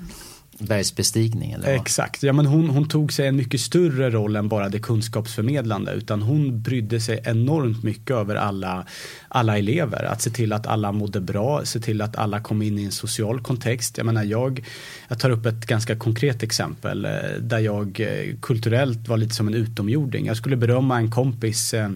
bergsbestigning? 0.59 1.51
Eller 1.51 1.67
vad? 1.67 1.75
Exakt, 1.75 2.23
ja, 2.23 2.33
men 2.33 2.45
hon, 2.45 2.69
hon 2.69 2.89
tog 2.89 3.13
sig 3.13 3.27
en 3.27 3.35
mycket 3.35 3.61
större 3.61 4.09
roll 4.09 4.35
än 4.35 4.49
bara 4.49 4.69
det 4.69 4.79
kunskapsförmedlande 4.79 5.91
utan 5.91 6.21
hon 6.21 6.61
brydde 6.61 6.99
sig 6.99 7.21
enormt 7.23 7.83
mycket 7.83 8.11
över 8.11 8.35
alla, 8.35 8.85
alla 9.27 9.57
elever. 9.57 10.03
Att 10.03 10.21
se 10.21 10.29
till 10.29 10.53
att 10.53 10.67
alla 10.67 10.91
mådde 10.91 11.19
bra, 11.21 11.65
se 11.65 11.79
till 11.79 12.01
att 12.01 12.15
alla 12.15 12.39
kom 12.39 12.61
in 12.61 12.79
i 12.79 12.83
en 12.83 12.91
social 12.91 13.41
kontext. 13.41 13.97
Jag 13.97 14.05
menar 14.05 14.23
jag, 14.23 14.65
jag 15.07 15.19
tar 15.19 15.29
upp 15.29 15.45
ett 15.45 15.65
ganska 15.65 15.95
konkret 15.95 16.43
exempel 16.43 17.05
eh, 17.05 17.11
där 17.39 17.59
jag 17.59 17.99
eh, 17.99 18.35
kulturellt 18.41 19.07
var 19.07 19.17
lite 19.17 19.35
som 19.35 19.47
en 19.47 19.53
utomjording. 19.53 20.25
Jag 20.25 20.37
skulle 20.37 20.55
berömma 20.55 20.97
en 20.97 21.11
kompis 21.11 21.73
eh, 21.73 21.89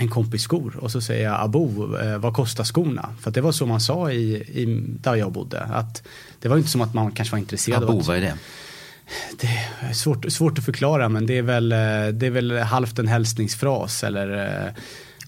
en 0.00 0.08
kompis 0.08 0.42
skor 0.42 0.76
och 0.76 0.90
så 0.90 1.00
säger 1.00 1.24
jag 1.24 1.40
Abo, 1.40 1.96
eh, 1.98 2.18
vad 2.18 2.34
kostar 2.34 2.64
skorna? 2.64 3.14
För 3.20 3.30
det 3.30 3.40
var 3.40 3.52
så 3.52 3.66
man 3.66 3.80
sa 3.80 4.10
i, 4.10 4.34
i, 4.34 4.64
där 5.00 5.14
jag 5.14 5.32
bodde. 5.32 5.60
Att 5.60 6.02
det 6.40 6.48
var 6.48 6.56
inte 6.56 6.70
som 6.70 6.80
att 6.80 6.94
man 6.94 7.12
kanske 7.12 7.32
var 7.32 7.38
intresserad. 7.38 7.82
Abo, 7.82 8.00
vad 8.00 8.16
är 8.16 8.20
det? 8.20 8.34
Det 9.40 9.48
är 9.80 9.92
svårt, 9.92 10.32
svårt 10.32 10.58
att 10.58 10.64
förklara 10.64 11.08
men 11.08 11.26
det 11.26 11.38
är 11.38 11.42
väl, 11.42 11.72
eh, 11.72 11.78
det 12.12 12.26
är 12.26 12.30
väl 12.30 12.58
halvt 12.58 12.98
en 12.98 13.08
hälsningsfras 13.08 14.04
eller 14.04 14.74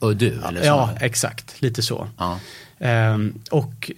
Uddu? 0.00 0.38
Eller 0.48 0.60
så. 0.60 0.66
Ja, 0.66 0.90
exakt. 1.00 1.62
Lite 1.62 1.82
så. 1.82 2.08
Ja. 2.18 2.38
Ehm, 2.84 3.34
och, 3.50 3.90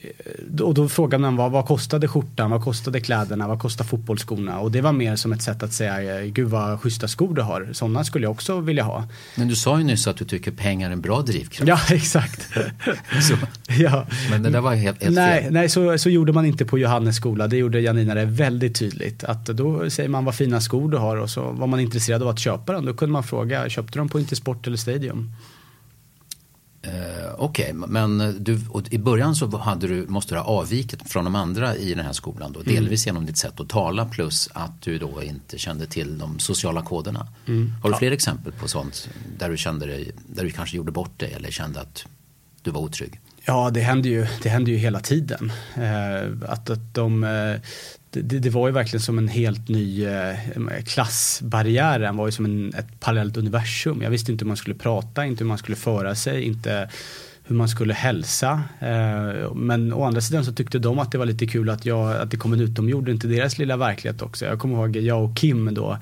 och 0.60 0.74
då 0.74 0.88
frågade 0.88 1.22
man 1.22 1.36
vad, 1.36 1.50
vad 1.50 1.66
kostade 1.66 2.08
skjortan, 2.08 2.50
vad 2.50 2.64
kostade 2.64 3.00
kläderna, 3.00 3.48
vad 3.48 3.60
kostade 3.60 3.88
fotbollsskorna? 3.88 4.58
Och 4.58 4.70
det 4.70 4.80
var 4.80 4.92
mer 4.92 5.16
som 5.16 5.32
ett 5.32 5.42
sätt 5.42 5.62
att 5.62 5.72
säga, 5.72 6.24
gud 6.26 6.48
vad 6.48 6.80
schyssta 6.80 7.08
skor 7.08 7.34
du 7.34 7.42
har, 7.42 7.68
sådana 7.72 8.04
skulle 8.04 8.24
jag 8.24 8.32
också 8.32 8.60
vilja 8.60 8.84
ha. 8.84 9.08
Men 9.34 9.48
du 9.48 9.56
sa 9.56 9.78
ju 9.78 9.84
nyss 9.84 10.06
att 10.06 10.16
du 10.16 10.24
tycker 10.24 10.50
pengar 10.50 10.88
är 10.88 10.92
en 10.92 11.00
bra 11.00 11.22
drivkraft. 11.22 11.68
Ja, 11.68 11.78
exakt. 11.94 12.48
så. 13.28 13.34
Ja. 13.68 14.06
Men 14.30 14.42
det 14.42 14.50
där 14.50 14.60
var 14.60 14.74
helt, 14.74 15.02
helt 15.02 15.16
nej, 15.16 15.42
fel. 15.42 15.52
Nej, 15.52 15.68
så, 15.68 15.98
så 15.98 16.10
gjorde 16.10 16.32
man 16.32 16.46
inte 16.46 16.64
på 16.64 16.78
Johannes 16.78 17.16
skola. 17.16 17.46
Det 17.46 17.56
gjorde 17.56 17.80
Janina 17.80 18.14
det 18.14 18.24
väldigt 18.24 18.74
tydligt. 18.74 19.24
Att 19.24 19.46
då 19.46 19.90
säger 19.90 20.08
man 20.08 20.24
vad 20.24 20.34
fina 20.34 20.60
skor 20.60 20.90
du 20.90 20.96
har 20.96 21.16
och 21.16 21.30
så 21.30 21.52
var 21.52 21.66
man 21.66 21.80
intresserad 21.80 22.22
av 22.22 22.28
att 22.28 22.38
köpa 22.38 22.72
dem. 22.72 22.86
Då 22.86 22.94
kunde 22.94 23.12
man 23.12 23.22
fråga, 23.22 23.68
köpte 23.68 23.92
du 23.92 23.98
dem 23.98 24.08
på 24.08 24.20
Intersport 24.20 24.66
eller 24.66 24.76
Stadium? 24.76 25.30
Eh, 26.84 27.34
Okej, 27.38 27.72
okay, 27.74 27.88
men 27.88 28.36
du, 28.44 28.60
i 28.90 28.98
början 28.98 29.34
så 29.34 29.56
hade 29.56 29.86
du, 29.86 30.06
måste 30.06 30.34
du 30.34 30.38
ha 30.38 30.46
avvikit 30.46 31.10
från 31.10 31.24
de 31.24 31.34
andra 31.34 31.76
i 31.76 31.94
den 31.94 32.04
här 32.04 32.12
skolan 32.12 32.52
då, 32.52 32.60
mm. 32.60 32.74
delvis 32.74 33.06
genom 33.06 33.26
ditt 33.26 33.38
sätt 33.38 33.60
att 33.60 33.68
tala 33.68 34.04
plus 34.04 34.48
att 34.52 34.82
du 34.82 34.98
då 34.98 35.22
inte 35.22 35.58
kände 35.58 35.86
till 35.86 36.18
de 36.18 36.38
sociala 36.38 36.82
koderna. 36.82 37.28
Mm. 37.46 37.72
Har 37.82 37.90
du 37.90 37.96
fler 37.96 38.08
ja. 38.08 38.14
exempel 38.14 38.52
på 38.52 38.68
sånt 38.68 39.08
där 39.38 39.50
du 39.50 39.56
kände 39.56 39.86
dig, 39.86 40.12
där 40.26 40.44
du 40.44 40.50
kanske 40.50 40.76
gjorde 40.76 40.92
bort 40.92 41.20
dig 41.20 41.32
eller 41.32 41.50
kände 41.50 41.80
att 41.80 42.06
du 42.62 42.70
var 42.70 42.80
otrygg? 42.80 43.20
Ja, 43.46 43.70
det 43.70 43.80
händer 43.80 44.10
ju, 44.10 44.26
det 44.42 44.48
händer 44.48 44.72
ju 44.72 44.78
hela 44.78 45.00
tiden. 45.00 45.52
Eh, 45.76 46.50
att, 46.50 46.70
att 46.70 46.94
de, 46.94 47.24
eh, 47.24 47.60
det, 48.23 48.38
det, 48.38 48.50
var 48.50 48.68
ju 48.68 48.75
verkligen 48.75 49.02
som 49.02 49.18
en 49.18 49.28
helt 49.28 49.68
ny 49.68 50.06
eh, 50.06 50.35
klassbarriären 50.85 52.16
var 52.16 52.26
ju 52.26 52.33
som 52.33 52.44
en, 52.44 52.75
ett 52.75 53.00
parallellt 53.00 53.37
universum. 53.37 54.02
Jag 54.02 54.11
visste 54.11 54.33
inte 54.33 54.44
hur 54.44 54.49
man 54.49 54.56
skulle 54.56 54.76
prata, 54.76 55.26
inte 55.26 55.44
hur 55.44 55.49
man 55.49 55.59
skulle 55.59 55.76
föra 55.76 56.14
sig, 56.14 56.42
inte 56.42 56.88
hur 57.47 57.56
man 57.56 57.68
skulle 57.68 57.94
hälsa. 57.94 58.62
Eh, 58.80 59.54
men 59.54 59.92
å 59.92 60.04
andra 60.04 60.21
sidan 60.21 60.44
så 60.44 60.52
tyckte 60.52 60.78
de 60.78 60.99
att 60.99 61.12
det 61.12 61.18
var 61.18 61.26
lite 61.26 61.47
kul 61.47 61.71
att, 61.71 61.87
jag, 61.87 62.16
att 62.16 62.30
det 62.30 62.37
kom 62.37 62.52
en 62.52 62.61
utomjording 62.61 63.21
till 63.21 63.30
deras 63.30 63.59
lilla 63.59 63.76
verklighet 63.76 64.23
också. 64.23 64.44
Jag 64.44 64.59
kommer 64.59 64.75
ihåg 64.75 64.97
jag 64.97 65.25
och 65.25 65.37
Kim 65.37 65.75
då 65.75 65.99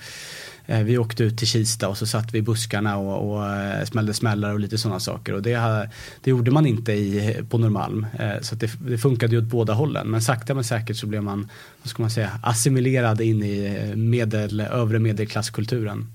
vi 0.81 0.99
åkte 0.99 1.25
ut 1.25 1.39
till 1.39 1.47
Kista 1.47 1.89
och 1.89 1.99
så 1.99 2.07
satt 2.07 2.35
vi 2.35 2.39
i 2.39 2.43
buskarna 2.43 2.97
och, 2.97 3.33
och 3.33 3.47
eh, 3.47 3.85
smällde 3.85 4.15
smällar 4.15 4.53
och 4.53 4.61
lite 4.61 4.79
sådana 4.79 5.01
saker. 5.01 5.33
Och 5.33 5.43
det, 5.43 5.89
det 6.21 6.31
gjorde 6.31 6.51
man 6.51 6.67
inte 6.67 6.93
i, 6.93 7.37
på 7.49 7.59
Norrmalm. 7.59 8.07
Eh, 8.19 8.41
så 8.41 8.55
det, 8.55 8.71
det 8.89 8.99
funkade 8.99 9.33
ju 9.33 9.43
åt 9.43 9.49
båda 9.49 9.73
hållen. 9.73 10.11
Men 10.11 10.23
sakta 10.23 10.55
men 10.55 10.65
säkert 10.65 10.97
så 10.97 11.07
blev 11.07 11.23
man, 11.23 11.49
vad 11.83 11.91
ska 11.91 12.03
man 12.03 12.11
säga, 12.11 12.31
assimilerad 12.43 13.21
in 13.21 13.43
i 13.43 13.93
medel, 13.97 14.61
övre 14.61 14.99
medelklasskulturen. 14.99 16.07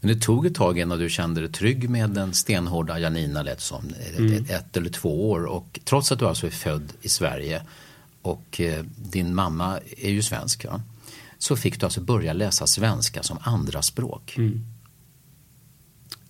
Men 0.00 0.14
det 0.14 0.20
tog 0.20 0.46
ett 0.46 0.54
tag 0.54 0.78
innan 0.78 0.98
du 0.98 1.10
kände 1.10 1.40
dig 1.40 1.52
trygg 1.52 1.90
med 1.90 2.10
den 2.10 2.34
stenhårda 2.34 2.98
Janina 2.98 3.42
lät 3.42 3.60
som 3.60 3.84
mm. 4.18 4.44
ett, 4.48 4.76
eller 4.76 4.90
två 4.90 5.30
år. 5.30 5.44
Och 5.44 5.80
trots 5.84 6.12
att 6.12 6.18
du 6.18 6.26
alltså 6.26 6.46
är 6.46 6.50
född 6.50 6.92
i 7.02 7.08
Sverige 7.08 7.62
och 8.22 8.60
eh, 8.60 8.84
din 8.96 9.34
mamma 9.34 9.78
är 9.96 10.10
ju 10.10 10.22
svensk. 10.22 10.64
Ja? 10.64 10.80
Så 11.38 11.56
fick 11.56 11.80
du 11.80 11.86
alltså 11.86 12.00
börja 12.00 12.32
läsa 12.32 12.66
svenska 12.66 13.22
som 13.22 13.38
andraspråk. 13.42 14.34
Mm. 14.36 14.64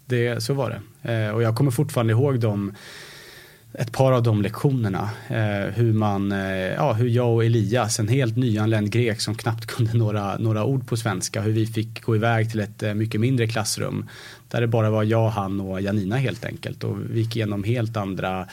Det, 0.07 0.43
så 0.43 0.55
var 0.55 0.71
det. 0.71 1.13
Eh, 1.13 1.31
och 1.31 1.43
jag 1.43 1.57
kommer 1.57 1.71
fortfarande 1.71 2.13
ihåg 2.13 2.41
de, 2.41 2.73
ett 3.79 3.93
par 3.93 4.13
av 4.13 4.23
de 4.23 4.43
lektionerna. 4.43 5.11
Eh, 5.29 5.75
hur, 5.75 5.93
man, 5.93 6.33
eh, 6.33 6.73
ja, 6.75 6.93
hur 6.93 7.09
jag 7.09 7.35
och 7.35 7.45
Elias, 7.45 7.99
en 7.99 8.09
helt 8.09 8.37
nyanländ 8.37 8.91
grek 8.91 9.21
som 9.21 9.35
knappt 9.35 9.67
kunde 9.77 9.97
några, 9.97 10.39
några 10.39 10.65
ord 10.65 10.87
på 10.87 10.97
svenska, 10.97 11.41
hur 11.41 11.53
vi 11.53 11.67
fick 11.67 12.03
gå 12.03 12.17
iväg 12.17 12.51
till 12.51 12.61
ett 12.61 12.83
eh, 12.83 12.95
mycket 12.95 13.21
mindre 13.21 13.49
klassrum. 13.49 14.09
Där 14.49 14.61
det 14.61 14.67
bara 14.67 14.91
var 14.91 15.03
jag, 15.03 15.29
han 15.29 15.61
och 15.61 15.81
Janina 15.81 16.17
helt 16.17 16.45
enkelt. 16.45 16.85
Och 16.85 16.97
vi 17.11 17.21
gick 17.21 17.37
igenom 17.37 17.65
helt 17.65 17.97
andra 17.97 18.49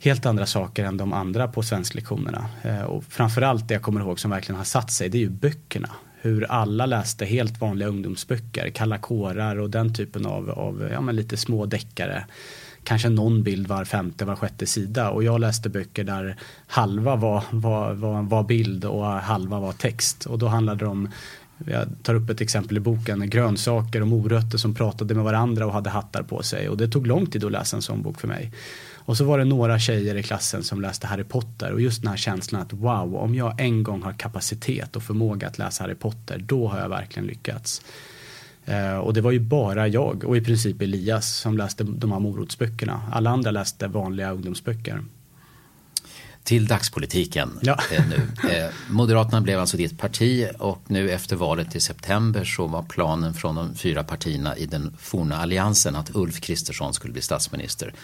helt 0.00 0.26
andra 0.26 0.46
saker 0.46 0.84
än 0.84 0.96
de 0.96 1.12
andra 1.12 1.48
på 1.48 1.62
svensklektionerna. 1.62 2.48
Eh, 2.62 2.82
och 2.82 3.04
framförallt 3.04 3.68
det 3.68 3.74
jag 3.74 3.82
kommer 3.82 4.00
ihåg 4.00 4.20
som 4.20 4.30
verkligen 4.30 4.56
har 4.56 4.64
satt 4.64 4.90
sig, 4.90 5.08
det 5.08 5.18
är 5.18 5.20
ju 5.20 5.30
böckerna. 5.30 5.90
Hur 6.20 6.44
alla 6.44 6.86
läste 6.86 7.24
helt 7.24 7.60
vanliga 7.60 7.88
ungdomsböcker, 7.88 8.70
kalla 8.70 8.98
kårar 8.98 9.56
och 9.56 9.70
den 9.70 9.94
typen 9.94 10.26
av, 10.26 10.50
av 10.50 10.88
ja, 10.92 11.00
men 11.00 11.16
lite 11.16 11.36
små 11.36 11.66
deckare. 11.66 12.24
Kanske 12.84 13.08
någon 13.08 13.42
bild 13.42 13.66
var 13.66 13.84
femte, 13.84 14.24
var 14.24 14.36
sjätte 14.36 14.66
sida 14.66 15.10
och 15.10 15.24
jag 15.24 15.40
läste 15.40 15.68
böcker 15.68 16.04
där 16.04 16.36
halva 16.66 17.16
var, 17.16 17.42
var, 17.50 17.92
var, 17.92 18.22
var 18.22 18.42
bild 18.42 18.84
och 18.84 19.04
halva 19.04 19.60
var 19.60 19.72
text. 19.72 20.26
Och 20.26 20.38
då 20.38 20.48
handlade 20.48 20.84
det 20.84 20.88
om 20.88 21.08
jag 21.64 21.88
tar 22.02 22.14
upp 22.14 22.30
ett 22.30 22.40
exempel 22.40 22.76
i 22.76 22.80
boken, 22.80 23.30
grönsaker 23.30 24.00
och 24.00 24.08
morötter 24.08 24.58
som 24.58 24.74
pratade 24.74 25.14
med 25.14 25.24
varandra 25.24 25.66
och 25.66 25.72
hade 25.72 25.90
hattar 25.90 26.22
på 26.22 26.42
sig. 26.42 26.68
Och 26.68 26.76
det 26.76 26.88
tog 26.88 27.06
lång 27.06 27.26
tid 27.26 27.44
att 27.44 27.52
läsa 27.52 27.76
en 27.76 27.82
sån 27.82 28.02
bok 28.02 28.20
för 28.20 28.28
mig. 28.28 28.52
Och 29.06 29.16
så 29.16 29.24
var 29.24 29.38
det 29.38 29.44
några 29.44 29.78
tjejer 29.78 30.14
i 30.14 30.22
klassen 30.22 30.64
som 30.64 30.80
läste 30.80 31.06
Harry 31.06 31.24
Potter 31.24 31.72
och 31.72 31.80
just 31.80 32.02
den 32.02 32.10
här 32.10 32.16
känslan 32.16 32.62
att 32.62 32.72
wow, 32.72 33.16
om 33.16 33.34
jag 33.34 33.60
en 33.60 33.82
gång 33.82 34.02
har 34.02 34.12
kapacitet 34.12 34.96
och 34.96 35.02
förmåga 35.02 35.48
att 35.48 35.58
läsa 35.58 35.84
Harry 35.84 35.94
Potter, 35.94 36.38
då 36.38 36.68
har 36.68 36.80
jag 36.80 36.88
verkligen 36.88 37.26
lyckats. 37.26 37.82
Uh, 38.68 38.96
och 38.96 39.14
det 39.14 39.20
var 39.20 39.30
ju 39.30 39.40
bara 39.40 39.88
jag 39.88 40.24
och 40.24 40.36
i 40.36 40.40
princip 40.40 40.82
Elias 40.82 41.36
som 41.36 41.56
läste 41.56 41.84
de 41.84 42.12
här 42.12 42.18
morotsböckerna. 42.18 43.02
Alla 43.12 43.30
andra 43.30 43.50
läste 43.50 43.86
vanliga 43.86 44.30
ungdomsböcker. 44.30 45.02
Till 46.42 46.66
dagspolitiken 46.66 47.58
ja. 47.62 47.78
eh, 47.92 48.04
nu. 48.08 48.50
Eh, 48.50 48.70
Moderaterna 48.90 49.40
blev 49.40 49.60
alltså 49.60 49.76
ditt 49.76 49.98
parti 49.98 50.48
och 50.58 50.82
nu 50.86 51.10
efter 51.10 51.36
valet 51.36 51.76
i 51.76 51.80
september 51.80 52.44
så 52.44 52.66
var 52.66 52.82
planen 52.82 53.34
från 53.34 53.54
de 53.54 53.74
fyra 53.74 54.04
partierna 54.04 54.56
i 54.56 54.66
den 54.66 54.96
forna 54.98 55.36
alliansen 55.36 55.96
att 55.96 56.10
Ulf 56.14 56.40
Kristersson 56.40 56.94
skulle 56.94 57.12
bli 57.12 57.22
statsminister. 57.22 57.94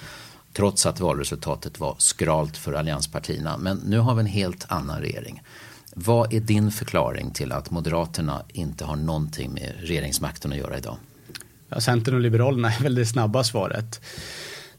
Trots 0.53 0.87
att 0.87 1.01
valresultatet 1.01 1.81
var 1.81 1.95
skralt 1.99 2.57
för 2.57 2.73
allianspartierna. 2.73 3.57
Men 3.57 3.77
nu 3.77 3.99
har 3.99 4.15
vi 4.15 4.21
en 4.21 4.27
helt 4.27 4.67
annan 4.69 5.01
regering. 5.01 5.43
Vad 5.95 6.33
är 6.33 6.41
din 6.41 6.71
förklaring 6.71 7.31
till 7.31 7.53
att 7.53 7.71
Moderaterna 7.71 8.43
inte 8.49 8.85
har 8.85 8.97
någonting 8.97 9.53
med 9.53 9.73
regeringsmakten 9.79 10.53
att 10.53 10.59
göra 10.59 10.79
idag? 10.79 10.97
Ja, 11.69 11.81
Centern 11.81 12.15
och 12.15 12.21
Liberalerna 12.21 12.73
är 12.73 12.83
väl 12.83 12.95
det 12.95 13.07
snabba 13.07 13.45
svaret. 13.45 14.01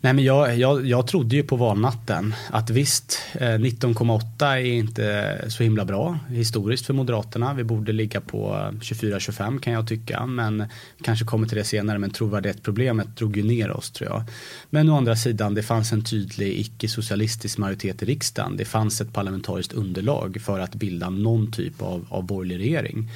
Nej, 0.03 0.13
men 0.13 0.23
jag, 0.23 0.57
jag, 0.57 0.85
jag 0.85 1.07
trodde 1.07 1.35
ju 1.35 1.43
på 1.43 1.55
valnatten 1.55 2.35
att 2.49 2.69
visst, 2.69 3.19
eh, 3.33 3.43
19,8 3.45 4.45
är 4.45 4.57
inte 4.57 5.37
så 5.47 5.63
himla 5.63 5.85
bra 5.85 6.19
historiskt 6.29 6.85
för 6.85 6.93
Moderaterna. 6.93 7.53
Vi 7.53 7.63
borde 7.63 7.91
ligga 7.91 8.21
på 8.21 8.53
eh, 8.53 8.79
24-25 8.79 9.59
kan 9.59 9.73
jag 9.73 9.87
tycka, 9.87 10.25
men 10.25 10.63
kanske 11.01 11.25
kommer 11.25 11.47
till 11.47 11.57
det 11.57 11.63
senare. 11.63 11.99
Men 11.99 12.09
trovärdighetsproblemet 12.09 13.15
drog 13.15 13.37
ju 13.37 13.43
ner 13.43 13.71
oss 13.71 13.91
tror 13.91 14.09
jag. 14.09 14.23
Men 14.69 14.89
å 14.89 14.97
andra 14.97 15.15
sidan, 15.15 15.53
det 15.53 15.63
fanns 15.63 15.91
en 15.91 16.03
tydlig 16.03 16.59
icke-socialistisk 16.59 17.57
majoritet 17.57 18.03
i 18.03 18.05
riksdagen. 18.05 18.57
Det 18.57 18.65
fanns 18.65 19.01
ett 19.01 19.13
parlamentariskt 19.13 19.73
underlag 19.73 20.37
för 20.45 20.59
att 20.59 20.75
bilda 20.75 21.09
någon 21.09 21.51
typ 21.51 21.81
av, 21.81 22.05
av 22.09 22.23
borgerlig 22.23 22.59
regering. 22.59 23.09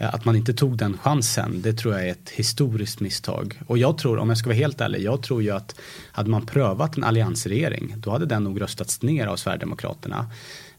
Eh, 0.00 0.14
att 0.14 0.24
man 0.24 0.36
inte 0.36 0.52
tog 0.52 0.76
den 0.76 0.98
chansen, 0.98 1.62
det 1.62 1.72
tror 1.72 1.94
jag 1.94 2.06
är 2.06 2.12
ett 2.12 2.30
historiskt 2.30 3.00
misstag. 3.00 3.60
Och 3.66 3.78
jag 3.78 3.98
tror, 3.98 4.18
om 4.18 4.28
jag 4.28 4.38
ska 4.38 4.48
vara 4.48 4.56
helt 4.56 4.80
ärlig, 4.80 5.02
jag 5.02 5.22
tror 5.22 5.42
ju 5.42 5.50
att 5.50 5.74
hade 6.12 6.30
man 6.30 6.46
prövat 6.46 6.96
en 6.96 7.04
alliansregering, 7.04 7.94
då 7.96 8.10
hade 8.10 8.26
den 8.26 8.44
nog 8.44 8.60
röstats 8.60 9.02
ner 9.02 9.26
av 9.26 9.36
Sverigedemokraterna. 9.36 10.26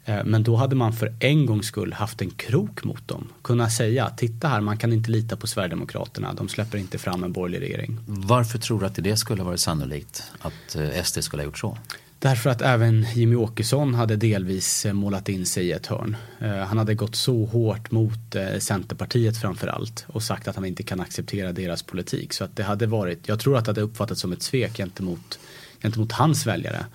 Eh, 0.05 0.19
men 0.25 0.43
då 0.43 0.55
hade 0.55 0.75
man 0.75 0.93
för 0.93 1.15
en 1.19 1.45
gångs 1.45 1.65
skull 1.65 1.93
haft 1.93 2.21
en 2.21 2.29
krok 2.29 2.83
mot 2.83 3.07
dem. 3.07 3.27
Kunna 3.41 3.69
säga, 3.69 4.09
titta 4.09 4.47
här, 4.47 4.61
man 4.61 4.77
kan 4.77 4.93
inte 4.93 5.11
lita 5.11 5.35
på 5.35 5.47
Sverigedemokraterna, 5.47 6.33
de 6.33 6.49
släpper 6.49 6.77
inte 6.77 6.97
fram 6.97 7.23
en 7.23 7.31
borgerlig 7.31 7.67
regering. 7.67 7.97
Varför 8.05 8.59
tror 8.59 8.79
du 8.79 8.85
att 8.85 8.95
det 8.95 9.17
skulle 9.17 9.43
varit 9.43 9.59
sannolikt 9.59 10.23
att 10.39 10.75
eh, 10.75 11.03
SD 11.03 11.23
skulle 11.23 11.41
ha 11.41 11.45
gjort 11.45 11.57
så? 11.57 11.77
Därför 12.21 12.49
att 12.49 12.61
även 12.61 13.05
Jimmy 13.13 13.35
Åkesson 13.35 13.93
hade 13.93 14.15
delvis 14.15 14.85
eh, 14.85 14.93
målat 14.93 15.29
in 15.29 15.45
sig 15.45 15.65
i 15.65 15.71
ett 15.71 15.87
hörn. 15.87 16.15
Eh, 16.39 16.55
han 16.55 16.77
hade 16.77 16.95
gått 16.95 17.15
så 17.15 17.45
hårt 17.45 17.91
mot 17.91 18.35
eh, 18.35 18.57
Centerpartiet 18.59 19.37
framför 19.37 19.67
allt 19.67 20.05
och 20.07 20.23
sagt 20.23 20.47
att 20.47 20.55
han 20.55 20.65
inte 20.65 20.83
kan 20.83 20.99
acceptera 20.99 21.51
deras 21.51 21.83
politik. 21.83 22.33
Så 22.33 22.43
att 22.43 22.55
det 22.55 22.63
hade 22.63 22.87
varit, 22.87 23.27
jag 23.27 23.39
tror 23.39 23.57
att 23.57 23.65
det 23.65 23.69
hade 23.69 23.81
uppfattats 23.81 24.21
som 24.21 24.31
ett 24.31 24.41
svek 24.41 24.77
gentemot, 24.77 25.39
gentemot 25.81 26.11
hans 26.11 26.45
väljare. 26.45 26.85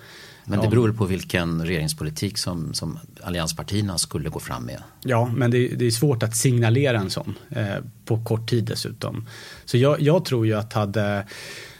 Men 0.45 0.61
det 0.61 0.67
beror 0.67 0.93
på 0.93 1.05
vilken 1.05 1.65
regeringspolitik 1.65 2.37
som, 2.37 2.73
som 2.73 2.99
allianspartierna 3.23 3.97
skulle 3.97 4.29
gå 4.29 4.39
fram 4.39 4.65
med. 4.65 4.83
Ja, 5.03 5.31
men 5.35 5.51
det, 5.51 5.67
det 5.67 5.85
är 5.85 5.91
svårt 5.91 6.23
att 6.23 6.35
signalera 6.35 6.99
en 6.99 7.09
sån 7.09 7.35
eh, 7.49 7.75
på 8.05 8.23
kort 8.23 8.49
tid 8.49 8.63
dessutom. 8.63 9.27
Så 9.65 9.77
jag, 9.77 10.01
jag 10.01 10.25
tror 10.25 10.47
ju 10.47 10.53
att 10.53 10.73
hade 10.73 11.25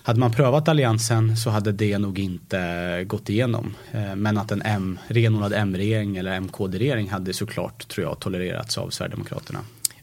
hade 0.08 0.20
man 0.20 0.32
prövat 0.32 0.68
alliansen 0.68 1.38
så 1.38 1.50
hade 1.50 1.72
det 1.72 1.98
nog 1.98 2.20
inte 2.20 3.04
gått 3.08 3.30
igenom. 3.30 3.76
Eh, 3.92 4.16
men 4.16 4.38
att 4.38 4.52
en 4.52 4.62
M, 4.62 5.00
renodlad 5.08 5.54
M-regering 5.54 6.18
eller 6.18 6.40
MKD-regering 6.40 7.10
hade 7.10 7.34
såklart, 7.34 7.88
tror 7.88 8.08
jag, 8.08 8.20
tolererats 8.20 8.78
av 8.78 8.90
Sverigedemokraterna. 8.90 9.60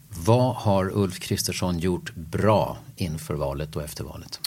Vad 0.09 0.55
har 0.55 0.91
Ulf 0.97 1.19
Kristersson 1.19 1.79
gjort 1.79 2.15
bra 2.15 2.77
inför 2.95 3.33
valet 3.33 3.75
och 3.75 3.83
efter 3.83 4.03
valet? 4.03 4.39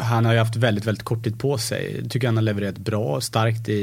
Han 0.00 0.24
har 0.24 0.32
ju 0.32 0.38
haft 0.38 0.56
väldigt, 0.56 0.84
väldigt 0.84 1.04
kort 1.04 1.24
tid 1.24 1.40
på 1.40 1.58
sig. 1.58 2.00
Jag 2.00 2.10
tycker 2.10 2.28
han 2.28 2.36
har 2.36 2.42
levererat 2.42 2.78
bra, 2.78 3.20
starkt 3.20 3.68
i, 3.68 3.80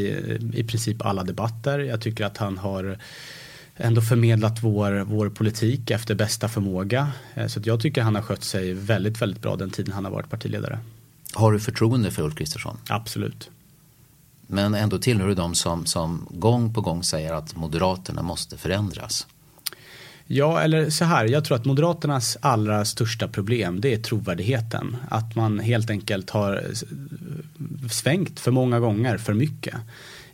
i 0.53 0.63
princip 0.63 1.05
alla 1.05 1.23
debatter. 1.23 1.79
Jag 1.79 2.01
tycker 2.01 2.25
att 2.25 2.37
han 2.37 2.57
har 2.57 2.97
ändå 3.75 4.01
förmedlat 4.01 4.63
vår, 4.63 5.03
vår 5.03 5.29
politik 5.29 5.91
efter 5.91 6.15
bästa 6.15 6.49
förmåga. 6.49 7.11
Eh, 7.33 7.47
så 7.47 7.59
jag 7.63 7.79
tycker 7.79 8.01
han 8.01 8.15
har 8.15 8.21
skött 8.21 8.43
sig 8.43 8.73
väldigt, 8.73 9.21
väldigt 9.21 9.41
bra 9.41 9.55
den 9.55 9.69
tiden 9.69 9.93
han 9.93 10.05
har 10.05 10.11
varit 10.11 10.29
partiledare. 10.29 10.79
Har 11.33 11.51
du 11.51 11.59
förtroende 11.59 12.11
för 12.11 12.23
Ulf 12.23 12.35
Kristersson? 12.35 12.77
Absolut. 12.89 13.49
Men 14.47 14.73
ändå 14.73 14.97
tillhör 14.97 15.27
du 15.27 15.35
de 15.35 15.55
som, 15.55 15.85
som 15.85 16.27
gång 16.29 16.73
på 16.73 16.81
gång 16.81 17.03
säger 17.03 17.33
att 17.33 17.55
Moderaterna 17.55 18.21
måste 18.21 18.57
förändras. 18.57 19.27
Ja, 20.27 20.61
eller 20.61 20.89
så 20.89 21.05
här, 21.05 21.25
jag 21.25 21.45
tror 21.45 21.57
att 21.57 21.65
Moderaternas 21.65 22.37
allra 22.41 22.85
största 22.85 23.27
problem 23.27 23.81
det 23.81 23.93
är 23.93 23.97
trovärdigheten. 23.97 24.97
Att 25.09 25.35
man 25.35 25.59
helt 25.59 25.89
enkelt 25.89 26.29
har 26.29 26.63
svängt 27.91 28.39
för 28.39 28.51
många 28.51 28.79
gånger 28.79 29.17
för 29.17 29.33
mycket 29.33 29.75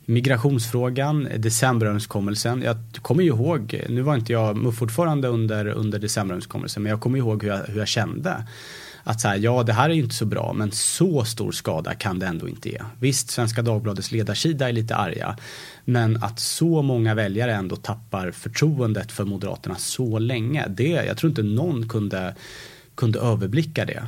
migrationsfrågan, 0.09 1.27
decemberöverenskommelsen. 1.37 2.61
Jag 2.61 2.77
kommer 3.01 3.23
ju 3.23 3.29
ihåg, 3.29 3.81
nu 3.89 4.01
var 4.01 4.15
inte 4.15 4.33
jag 4.33 4.57
MUF-ordförande 4.57 5.27
under, 5.27 5.67
under 5.67 5.99
decemberöverenskommelsen, 5.99 6.83
men 6.83 6.89
jag 6.89 7.01
kommer 7.01 7.17
ihåg 7.17 7.43
hur 7.43 7.49
jag, 7.49 7.57
hur 7.67 7.79
jag 7.79 7.87
kände. 7.87 8.47
Att 9.03 9.21
så 9.21 9.27
här, 9.27 9.37
ja 9.37 9.63
det 9.63 9.73
här 9.73 9.89
är 9.89 9.93
ju 9.93 10.03
inte 10.03 10.15
så 10.15 10.25
bra 10.25 10.53
men 10.53 10.71
så 10.71 11.23
stor 11.23 11.51
skada 11.51 11.93
kan 11.93 12.19
det 12.19 12.25
ändå 12.25 12.49
inte 12.49 12.69
ge. 12.69 12.81
Visst, 12.99 13.29
Svenska 13.29 13.61
Dagbladets 13.61 14.11
ledarsida 14.11 14.69
är 14.69 14.73
lite 14.73 14.95
arga. 14.95 15.37
Men 15.85 16.23
att 16.23 16.39
så 16.39 16.81
många 16.81 17.15
väljare 17.15 17.53
ändå 17.53 17.75
tappar 17.75 18.31
förtroendet 18.31 19.11
för 19.11 19.25
Moderaterna 19.25 19.75
så 19.75 20.19
länge. 20.19 20.65
Det, 20.67 20.89
jag 20.89 21.17
tror 21.17 21.29
inte 21.29 21.43
någon 21.43 21.89
kunde, 21.89 22.35
kunde 22.95 23.19
överblicka 23.19 23.85
det. 23.85 24.03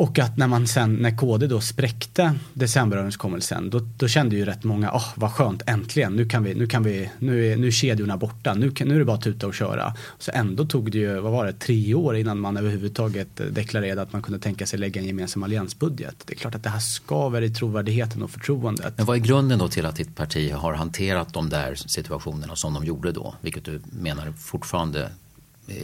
Och 0.00 0.18
att 0.18 0.36
när 0.36 0.46
man 0.46 0.66
sen, 0.66 0.94
när 0.94 1.16
KD 1.16 1.46
då 1.46 1.60
spräckte 1.60 2.34
decemberöverenskommelsen, 2.54 3.70
då, 3.70 3.80
då 3.96 4.08
kände 4.08 4.36
ju 4.36 4.44
rätt 4.44 4.64
många, 4.64 4.90
åh 4.92 4.96
oh, 4.96 5.08
vad 5.14 5.32
skönt, 5.32 5.62
äntligen, 5.66 6.12
nu 6.12 6.28
kan 6.28 6.44
vi, 6.44 6.54
nu 6.54 6.66
kan 6.66 6.82
vi, 6.82 7.10
nu 7.18 7.52
är, 7.52 7.56
nu 7.56 7.66
är 7.66 7.70
kedjorna 7.70 8.16
borta, 8.16 8.54
nu, 8.54 8.72
nu 8.80 8.94
är 8.94 8.98
det 8.98 9.04
bara 9.04 9.16
att 9.16 9.22
tuta 9.22 9.46
och 9.46 9.54
köra. 9.54 9.94
Så 10.18 10.30
ändå 10.34 10.64
tog 10.64 10.92
det 10.92 10.98
ju, 10.98 11.20
vad 11.20 11.32
var 11.32 11.46
det, 11.46 11.52
tre 11.52 11.94
år 11.94 12.16
innan 12.16 12.40
man 12.40 12.56
överhuvudtaget 12.56 13.40
deklarerade 13.50 14.02
att 14.02 14.12
man 14.12 14.22
kunde 14.22 14.40
tänka 14.40 14.66
sig 14.66 14.78
lägga 14.78 15.00
en 15.00 15.06
gemensam 15.06 15.42
alliansbudget. 15.42 16.14
Det 16.26 16.32
är 16.32 16.36
klart 16.36 16.54
att 16.54 16.62
det 16.62 16.70
här 16.70 16.80
skaver 16.80 17.42
i 17.42 17.50
trovärdigheten 17.50 18.22
och 18.22 18.30
förtroendet. 18.30 18.94
Men 18.96 19.06
vad 19.06 19.16
är 19.16 19.20
grunden 19.20 19.58
då 19.58 19.68
till 19.68 19.86
att 19.86 19.96
ditt 19.96 20.16
parti 20.16 20.52
har 20.52 20.72
hanterat 20.72 21.32
de 21.32 21.48
där 21.48 21.74
situationerna 21.74 22.56
som 22.56 22.74
de 22.74 22.84
gjorde 22.84 23.12
då, 23.12 23.34
vilket 23.40 23.64
du 23.64 23.80
menar 23.90 24.32
fortfarande 24.38 25.10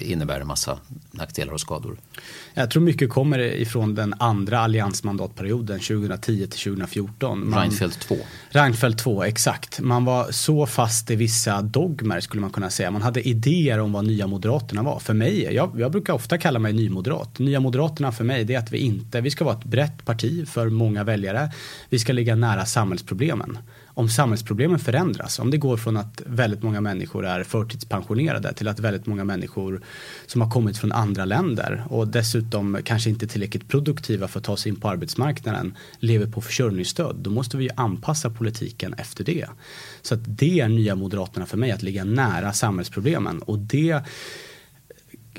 innebär 0.00 0.40
en 0.40 0.46
massa 0.46 0.78
nackdelar 1.10 1.52
och 1.52 1.60
skador. 1.60 1.96
Jag 2.54 2.70
tror 2.70 2.82
mycket 2.82 3.10
kommer 3.10 3.38
ifrån 3.38 3.94
den 3.94 4.14
andra 4.18 4.58
alliansmandatperioden 4.58 5.80
2010 5.80 6.46
till 6.46 6.60
2014. 6.60 7.54
Reinfeldt 7.54 8.00
2. 8.00 8.16
Reinfeldt 8.48 8.98
2, 8.98 9.22
exakt. 9.22 9.80
Man 9.80 10.04
var 10.04 10.30
så 10.30 10.66
fast 10.66 11.10
i 11.10 11.16
vissa 11.16 11.62
dogmer 11.62 12.20
skulle 12.20 12.40
man 12.40 12.50
kunna 12.50 12.70
säga. 12.70 12.90
Man 12.90 13.02
hade 13.02 13.28
idéer 13.28 13.78
om 13.78 13.92
vad 13.92 14.06
Nya 14.06 14.26
Moderaterna 14.26 14.82
var. 14.82 14.98
För 14.98 15.14
mig, 15.14 15.54
jag, 15.54 15.80
jag 15.80 15.92
brukar 15.92 16.12
ofta 16.12 16.38
kalla 16.38 16.58
mig 16.58 16.72
nymoderat. 16.72 17.38
Nya 17.38 17.60
Moderaterna 17.60 18.12
för 18.12 18.24
mig 18.24 18.44
det 18.44 18.54
är 18.54 18.58
att 18.58 18.72
vi 18.72 18.78
inte, 18.78 19.20
vi 19.20 19.30
ska 19.30 19.44
vara 19.44 19.56
ett 19.56 19.64
brett 19.64 20.04
parti 20.04 20.48
för 20.48 20.68
många 20.68 21.04
väljare. 21.04 21.52
Vi 21.88 21.98
ska 21.98 22.12
ligga 22.12 22.34
nära 22.34 22.64
samhällsproblemen 22.64 23.58
om 23.96 24.08
samhällsproblemen 24.08 24.78
förändras, 24.78 25.38
om 25.38 25.50
det 25.50 25.56
går 25.56 25.76
från 25.76 25.96
att 25.96 26.22
väldigt 26.26 26.62
många 26.62 26.80
människor 26.80 27.26
är 27.26 27.44
förtidspensionerade 27.44 28.52
till 28.52 28.68
att 28.68 28.80
väldigt 28.80 29.06
många 29.06 29.24
människor 29.24 29.80
som 30.26 30.40
har 30.40 30.50
kommit 30.50 30.78
från 30.78 30.92
andra 30.92 31.24
länder 31.24 31.84
och 31.88 32.08
dessutom 32.08 32.78
kanske 32.84 33.10
inte 33.10 33.26
tillräckligt 33.26 33.68
produktiva 33.68 34.28
för 34.28 34.38
att 34.38 34.44
ta 34.44 34.56
sig 34.56 34.70
in 34.70 34.80
på 34.80 34.88
arbetsmarknaden 34.88 35.76
lever 35.98 36.26
på 36.26 36.40
försörjningsstöd, 36.40 37.16
då 37.16 37.30
måste 37.30 37.56
vi 37.56 37.64
ju 37.64 37.70
anpassa 37.76 38.30
politiken 38.30 38.94
efter 38.94 39.24
det. 39.24 39.46
Så 40.02 40.14
att 40.14 40.20
det 40.24 40.60
är 40.60 40.68
nya 40.68 40.94
Moderaterna 40.94 41.46
för 41.46 41.56
mig, 41.56 41.70
att 41.70 41.82
ligga 41.82 42.04
nära 42.04 42.52
samhällsproblemen 42.52 43.42
och 43.42 43.58
det 43.58 44.02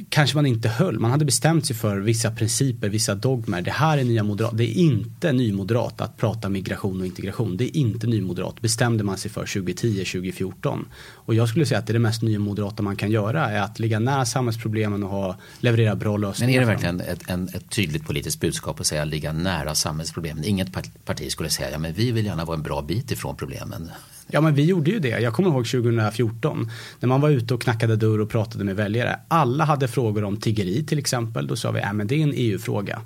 kanske 0.09 0.35
man 0.37 0.45
inte 0.45 0.69
höll. 0.69 0.99
Man 0.99 1.11
hade 1.11 1.25
bestämt 1.25 1.65
sig 1.65 1.75
för 1.75 1.97
vissa 1.99 2.31
principer, 2.31 2.89
vissa 2.89 3.15
dogmer. 3.15 3.61
Det 3.61 3.71
här 3.71 3.97
är 3.97 4.03
nya 4.03 4.23
moderat. 4.23 4.57
Det 4.57 4.63
är 4.63 4.73
inte 4.73 5.31
nymoderat 5.31 6.01
att 6.01 6.17
prata 6.17 6.49
migration 6.49 6.99
och 6.99 7.05
integration. 7.05 7.57
Det 7.57 7.63
är 7.63 7.77
inte 7.77 8.07
nymoderat. 8.07 8.61
Bestämde 8.61 9.03
man 9.03 9.17
sig 9.17 9.31
för 9.31 9.41
2010, 9.41 10.05
2014. 10.05 10.85
Och 11.13 11.35
jag 11.35 11.49
skulle 11.49 11.65
säga 11.65 11.79
att 11.79 11.87
det, 11.87 11.91
är 11.91 11.93
det 11.93 11.99
mest 11.99 12.21
nymoderata 12.21 12.83
man 12.83 12.95
kan 12.95 13.11
göra 13.11 13.49
är 13.49 13.61
att 13.61 13.79
ligga 13.79 13.99
nära 13.99 14.25
samhällsproblemen 14.25 15.03
och 15.03 15.09
ha, 15.09 15.37
leverera 15.59 15.95
bra 15.95 16.17
lösningar. 16.17 16.51
Men 16.51 16.55
är 16.55 16.59
det 16.59 16.73
verkligen 16.73 17.01
ett, 17.01 17.29
en, 17.29 17.49
ett 17.53 17.69
tydligt 17.69 18.05
politiskt 18.05 18.39
budskap 18.39 18.79
att 18.79 18.87
säga 18.87 19.05
ligga 19.05 19.33
nära 19.33 19.75
samhällsproblemen? 19.75 20.43
Inget 20.43 20.67
parti 21.05 21.31
skulle 21.31 21.49
säga 21.49 21.71
ja 21.71 21.77
men 21.77 21.93
vi 21.93 22.11
vill 22.11 22.25
gärna 22.25 22.45
vara 22.45 22.57
en 22.57 22.63
bra 22.63 22.81
bit 22.81 23.11
ifrån 23.11 23.35
problemen. 23.35 23.91
Ja 24.27 24.41
men 24.41 24.53
vi 24.53 24.65
gjorde 24.65 24.91
ju 24.91 24.99
det. 24.99 25.09
Jag 25.19 25.33
kommer 25.33 25.49
ihåg 25.49 25.67
2014 25.67 26.71
när 26.99 27.07
man 27.07 27.21
var 27.21 27.29
ute 27.29 27.53
och 27.53 27.61
knackade 27.61 27.95
dörr 27.95 28.21
och 28.21 28.29
pratade 28.29 28.63
med 28.63 28.75
väljare. 28.75 29.19
Alla 29.27 29.65
hade 29.65 29.87
frågor 29.87 30.23
om 30.23 30.37
tiggeri 30.37 30.85
till 30.85 30.99
exempel. 30.99 31.47
Då 31.47 31.55
sa 31.55 31.71
vi, 31.71 31.81
att 31.81 31.95
men 31.95 32.07
det 32.07 32.15
är 32.15 32.23
en 32.23 32.33
EU-fråga. 32.35 33.01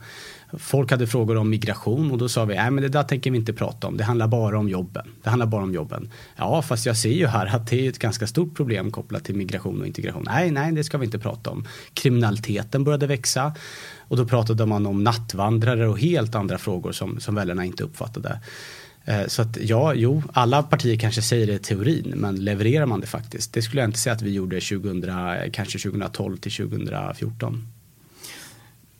Folk 0.57 0.91
hade 0.91 1.07
frågor 1.07 1.37
om 1.37 1.49
migration 1.49 2.11
och 2.11 2.17
då 2.17 2.29
sa 2.29 2.45
vi, 2.45 2.55
nej 2.55 2.71
men 2.71 2.83
det 2.83 2.89
där 2.89 3.03
tänker 3.03 3.31
vi 3.31 3.37
inte 3.37 3.53
prata 3.53 3.87
om. 3.87 3.97
Det 3.97 4.03
handlar 4.03 4.27
bara 4.27 4.59
om 4.59 4.69
jobben. 4.69 5.07
Det 5.23 5.29
handlar 5.29 5.45
bara 5.45 5.63
om 5.63 5.73
jobben. 5.73 6.09
Ja, 6.35 6.61
fast 6.61 6.85
jag 6.85 6.97
ser 6.97 7.09
ju 7.09 7.27
här 7.27 7.55
att 7.55 7.67
det 7.67 7.85
är 7.85 7.89
ett 7.89 7.99
ganska 7.99 8.27
stort 8.27 8.55
problem 8.55 8.91
kopplat 8.91 9.23
till 9.23 9.35
migration 9.35 9.81
och 9.81 9.87
integration. 9.87 10.23
Nej, 10.25 10.51
nej, 10.51 10.71
det 10.71 10.83
ska 10.83 10.97
vi 10.97 11.05
inte 11.05 11.19
prata 11.19 11.49
om. 11.49 11.67
Kriminaliteten 11.93 12.83
började 12.83 13.07
växa 13.07 13.53
och 13.97 14.17
då 14.17 14.25
pratade 14.25 14.65
man 14.65 14.85
om 14.85 15.03
nattvandrare 15.03 15.87
och 15.87 15.99
helt 15.99 16.35
andra 16.35 16.57
frågor 16.57 16.91
som, 16.91 17.19
som 17.19 17.35
väljarna 17.35 17.65
inte 17.65 17.83
uppfattade. 17.83 18.39
Eh, 19.05 19.27
så 19.27 19.41
att 19.41 19.57
ja, 19.61 19.93
jo, 19.93 20.23
alla 20.33 20.63
partier 20.63 20.97
kanske 20.97 21.21
säger 21.21 21.47
det 21.47 21.53
i 21.53 21.59
teorin, 21.59 22.13
men 22.15 22.35
levererar 22.35 22.85
man 22.85 23.01
det 23.01 23.07
faktiskt? 23.07 23.53
Det 23.53 23.61
skulle 23.61 23.81
jag 23.81 23.89
inte 23.89 23.99
säga 23.99 24.13
att 24.13 24.21
vi 24.21 24.31
gjorde 24.31 24.61
2000, 24.61 25.51
kanske 25.51 25.79
2012 25.79 26.37
till 26.37 26.51
2014. 26.51 27.67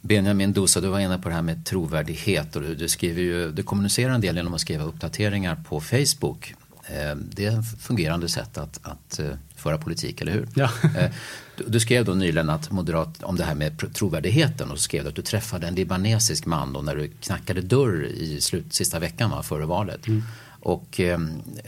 Benjamin 0.01 0.53
Dosa, 0.53 0.81
du 0.81 0.87
var 0.87 0.99
inne 0.99 1.19
på 1.19 1.29
det 1.29 1.35
här 1.35 1.41
med 1.41 1.65
trovärdighet 1.65 2.55
och 2.55 2.61
du, 2.61 2.75
du, 2.75 2.87
skriver 2.87 3.21
ju, 3.21 3.51
du 3.51 3.63
kommunicerar 3.63 4.13
en 4.13 4.21
del 4.21 4.35
genom 4.35 4.53
att 4.53 4.61
skriva 4.61 4.83
uppdateringar 4.83 5.63
på 5.69 5.81
Facebook. 5.81 6.53
Eh, 6.85 7.15
det 7.15 7.45
är 7.45 7.59
ett 7.59 7.81
fungerande 7.81 8.29
sätt 8.29 8.57
att, 8.57 8.79
att 8.81 9.19
eh, 9.19 9.29
föra 9.62 9.78
politik, 9.78 10.21
eller 10.21 10.32
hur? 10.32 10.47
Ja. 10.54 10.69
Du, 11.58 11.63
du, 11.67 11.80
skrev 11.80 12.06
då 12.06 12.13
nyligen 12.13 12.50
att 12.50 12.71
moderat, 12.71 13.24
om 13.24 13.36
det 13.36 13.43
här 13.43 13.56
med 13.56 13.93
trovärdigheten 13.93 14.71
och 14.71 14.78
så 14.78 14.84
skrev 14.84 15.04
du 15.04 15.10
att 15.10 15.15
du 15.15 15.21
träffade 15.21 15.67
en 15.67 15.76
libanesisk 15.76 16.45
man 16.45 16.74
då 16.74 16.82
när 16.82 16.95
du 16.95 17.08
knackade 17.08 17.62
dörr 17.62 18.06
i 18.06 18.41
slut, 18.41 18.74
sista 18.74 19.00
veckan 19.00 19.30
va, 19.30 19.43
före 19.43 19.65
valet. 19.65 20.08
Mm. 20.08 20.24
Och 20.62 21.00
eh, 21.00 21.19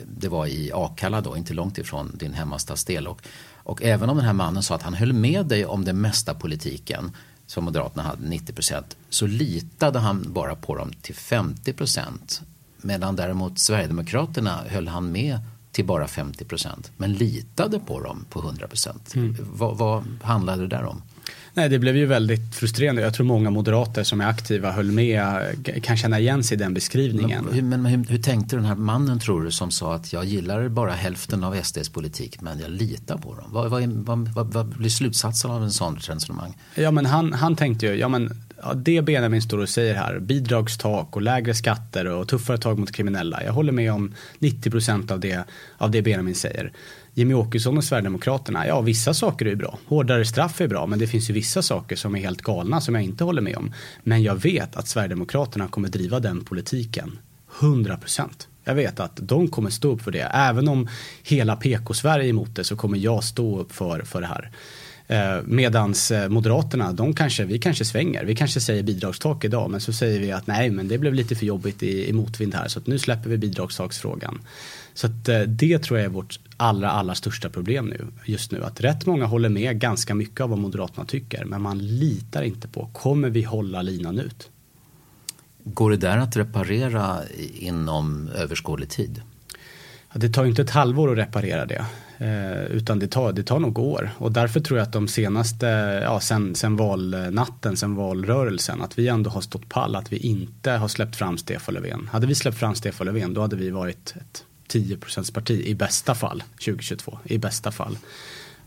det 0.05 0.29
var 0.29 0.47
i 0.47 0.71
Akalla 0.73 1.21
då, 1.21 1.37
inte 1.37 1.53
långt 1.53 1.77
ifrån 1.77 2.11
din 2.13 2.33
hemmastadsdel. 2.33 3.07
Och, 3.07 3.21
och 3.55 3.83
även 3.83 4.09
om 4.09 4.17
den 4.17 4.25
här 4.25 4.33
mannen 4.33 4.63
sa 4.63 4.75
att 4.75 4.83
han 4.83 4.93
höll 4.93 5.13
med 5.13 5.45
dig 5.45 5.65
om 5.65 5.85
det 5.85 5.93
mesta 5.93 6.33
politiken 6.33 7.11
som 7.45 7.63
Moderaterna 7.63 8.03
hade 8.03 8.27
90 8.27 8.53
procent 8.53 8.97
så 9.09 9.27
litade 9.27 9.99
han 9.99 10.33
bara 10.33 10.55
på 10.55 10.75
dem 10.75 10.91
till 11.01 11.15
50 11.15 11.73
procent. 11.73 12.41
Medan 12.77 13.15
däremot 13.15 13.59
Sverigedemokraterna 13.59 14.63
höll 14.67 14.87
han 14.87 15.11
med 15.11 15.39
till 15.73 15.85
bara 15.85 16.07
50 16.07 16.45
procent 16.45 16.91
men 16.97 17.13
litade 17.13 17.79
på 17.79 17.99
dem 17.99 18.25
på 18.29 18.39
100 18.39 18.67
procent. 18.67 19.15
Mm. 19.15 19.35
Vad, 19.39 19.77
vad 19.77 20.03
handlade 20.21 20.61
det 20.61 20.67
där 20.67 20.83
om? 20.83 21.01
Nej, 21.53 21.69
det 21.69 21.79
blev 21.79 21.97
ju 21.97 22.05
väldigt 22.05 22.55
frustrerande. 22.55 23.01
Jag 23.01 23.13
tror 23.13 23.25
många 23.25 23.49
moderater 23.49 24.03
som 24.03 24.21
är 24.21 24.25
aktiva 24.25 24.71
höll 24.71 24.91
med, 24.91 25.55
kan 25.83 25.97
känna 25.97 26.19
igen 26.19 26.43
sig 26.43 26.55
i 26.55 26.59
den 26.59 26.73
beskrivningen. 26.73 27.47
Men, 27.51 27.69
men, 27.69 27.85
hur, 27.85 28.05
hur, 28.05 28.17
tänkte 28.17 28.55
den 28.55 28.65
här 28.65 28.75
mannen 28.75 29.19
tror 29.19 29.43
du 29.43 29.51
som 29.51 29.71
sa 29.71 29.95
att 29.95 30.13
jag 30.13 30.25
gillar 30.25 30.67
bara 30.67 30.91
hälften 30.91 31.43
av 31.43 31.61
SDs 31.63 31.89
politik 31.89 32.41
men 32.41 32.59
jag 32.59 32.71
litar 32.71 33.17
på 33.17 33.35
dem? 33.35 33.45
Vad, 33.47 33.69
vad, 33.71 34.29
vad, 34.35 34.53
vad 34.53 34.65
blir 34.65 34.89
slutsatsen 34.89 35.51
av 35.51 35.63
en 35.63 35.71
sån 35.71 35.95
resonemang? 35.95 36.57
Ja, 36.75 36.91
men 36.91 37.05
han, 37.05 37.33
han 37.33 37.55
tänkte 37.55 37.85
ju, 37.85 37.95
ja 37.95 38.07
men 38.07 38.43
ja, 38.63 38.73
det 38.73 39.01
Benjamin 39.01 39.41
står 39.41 39.57
och 39.57 39.69
säger 39.69 39.95
här, 39.95 40.19
bidragstak 40.19 41.15
och 41.15 41.21
lägre 41.21 41.53
skatter 41.53 42.05
och 42.05 42.27
tuffare 42.27 42.57
tag 42.57 42.79
mot 42.79 42.91
kriminella. 42.91 43.43
Jag 43.43 43.53
håller 43.53 43.71
med 43.71 43.93
om 43.93 44.15
90 44.39 44.71
procent 44.71 45.11
av 45.11 45.19
det, 45.19 45.43
av 45.77 45.91
det 45.91 46.01
Benjamin 46.01 46.35
säger. 46.35 46.71
Jimmy 47.13 47.33
Åkesson 47.33 47.77
och 47.77 47.83
Sverigedemokraterna, 47.83 48.67
ja 48.67 48.81
vissa 48.81 49.13
saker 49.13 49.45
är 49.45 49.55
bra. 49.55 49.79
Hårdare 49.87 50.25
straff 50.25 50.61
är 50.61 50.67
bra 50.67 50.85
men 50.85 50.99
det 50.99 51.07
finns 51.07 51.29
ju 51.29 51.33
vissa 51.33 51.61
saker 51.61 51.95
som 51.95 52.15
är 52.15 52.19
helt 52.19 52.41
galna 52.41 52.81
som 52.81 52.95
jag 52.95 53.03
inte 53.03 53.23
håller 53.23 53.41
med 53.41 53.57
om. 53.57 53.73
Men 54.03 54.23
jag 54.23 54.35
vet 54.35 54.75
att 54.75 54.87
Sverigedemokraterna 54.87 55.67
kommer 55.67 55.89
driva 55.89 56.19
den 56.19 56.45
politiken 56.45 57.19
100 57.59 57.97
procent. 57.97 58.47
Jag 58.63 58.75
vet 58.75 58.99
att 58.99 59.19
de 59.21 59.47
kommer 59.47 59.69
stå 59.69 59.91
upp 59.91 60.01
för 60.01 60.11
det. 60.11 60.31
Även 60.33 60.67
om 60.67 60.87
hela 61.23 61.55
PK-Sverige 61.55 62.25
är 62.25 62.29
emot 62.29 62.55
det 62.55 62.63
så 62.63 62.75
kommer 62.75 62.97
jag 62.97 63.23
stå 63.23 63.59
upp 63.59 63.71
för, 63.71 64.01
för 64.01 64.21
det 64.21 64.27
här. 64.27 64.51
Eh, 65.13 65.41
medans 65.45 66.11
eh, 66.11 66.29
Moderaterna, 66.29 66.91
de 66.91 67.13
kanske, 67.13 67.45
vi 67.45 67.59
kanske 67.59 67.85
svänger. 67.85 68.25
Vi 68.25 68.35
kanske 68.35 68.59
säger 68.59 68.83
bidragstak 68.83 69.45
idag 69.45 69.71
men 69.71 69.81
så 69.81 69.93
säger 69.93 70.19
vi 70.19 70.31
att 70.31 70.47
nej 70.47 70.69
men 70.69 70.87
det 70.87 70.97
blev 70.97 71.13
lite 71.13 71.35
för 71.35 71.45
jobbigt 71.45 71.83
i, 71.83 72.09
i 72.09 72.13
motvind 72.13 72.55
här 72.55 72.67
så 72.67 72.81
nu 72.85 72.99
släpper 72.99 73.29
vi 73.29 73.37
bidragstaksfrågan. 73.37 74.41
Så 74.93 75.07
att 75.07 75.29
eh, 75.29 75.39
det 75.39 75.79
tror 75.79 75.99
jag 75.99 76.05
är 76.05 76.09
vårt 76.09 76.39
allra, 76.57 76.91
allra 76.91 77.15
största 77.15 77.49
problem 77.49 77.85
nu, 77.85 78.07
just 78.25 78.51
nu. 78.51 78.63
Att 78.63 78.81
rätt 78.81 79.05
många 79.05 79.25
håller 79.25 79.49
med 79.49 79.79
ganska 79.79 80.15
mycket 80.15 80.41
av 80.41 80.49
vad 80.49 80.59
Moderaterna 80.59 81.05
tycker 81.05 81.45
men 81.45 81.61
man 81.61 81.77
litar 81.77 82.41
inte 82.41 82.67
på, 82.67 82.89
kommer 82.93 83.29
vi 83.29 83.43
hålla 83.43 83.81
linan 83.81 84.19
ut? 84.19 84.49
Går 85.63 85.91
det 85.91 85.97
där 85.97 86.17
att 86.17 86.37
reparera 86.37 87.17
inom 87.53 88.29
överskådlig 88.35 88.89
tid? 88.89 89.21
Ja, 90.13 90.19
det 90.19 90.29
tar 90.29 90.43
ju 90.43 90.49
inte 90.49 90.61
ett 90.61 90.69
halvår 90.69 91.11
att 91.11 91.17
reparera 91.17 91.65
det. 91.65 91.85
Eh, 92.23 92.63
utan 92.63 92.99
det 92.99 93.07
tar, 93.07 93.33
det 93.33 93.43
tar 93.43 93.59
nog 93.59 93.79
år. 93.79 94.11
Och 94.17 94.31
därför 94.31 94.59
tror 94.59 94.79
jag 94.79 94.85
att 94.85 94.93
de 94.93 95.07
senaste, 95.07 95.65
ja 96.03 96.19
sen, 96.19 96.55
sen 96.55 96.75
valnatten, 96.75 97.77
sen 97.77 97.95
valrörelsen, 97.95 98.81
att 98.81 98.99
vi 98.99 99.07
ändå 99.07 99.29
har 99.29 99.41
stått 99.41 99.69
pall, 99.69 99.95
att 99.95 100.13
vi 100.13 100.17
inte 100.17 100.71
har 100.71 100.87
släppt 100.87 101.15
fram 101.15 101.37
Stefan 101.37 101.75
Löfven. 101.75 102.09
Hade 102.11 102.27
vi 102.27 102.35
släppt 102.35 102.57
fram 102.57 102.75
Stefan 102.75 103.07
Löfven 103.07 103.33
då 103.33 103.41
hade 103.41 103.55
vi 103.55 103.69
varit 103.69 104.13
ett 104.15 104.43
10% 104.71 105.33
parti 105.33 105.61
i 105.65 105.75
bästa 105.75 106.15
fall 106.15 106.43
2022, 106.65 107.19
i 107.23 107.37
bästa 107.37 107.71
fall. 107.71 107.97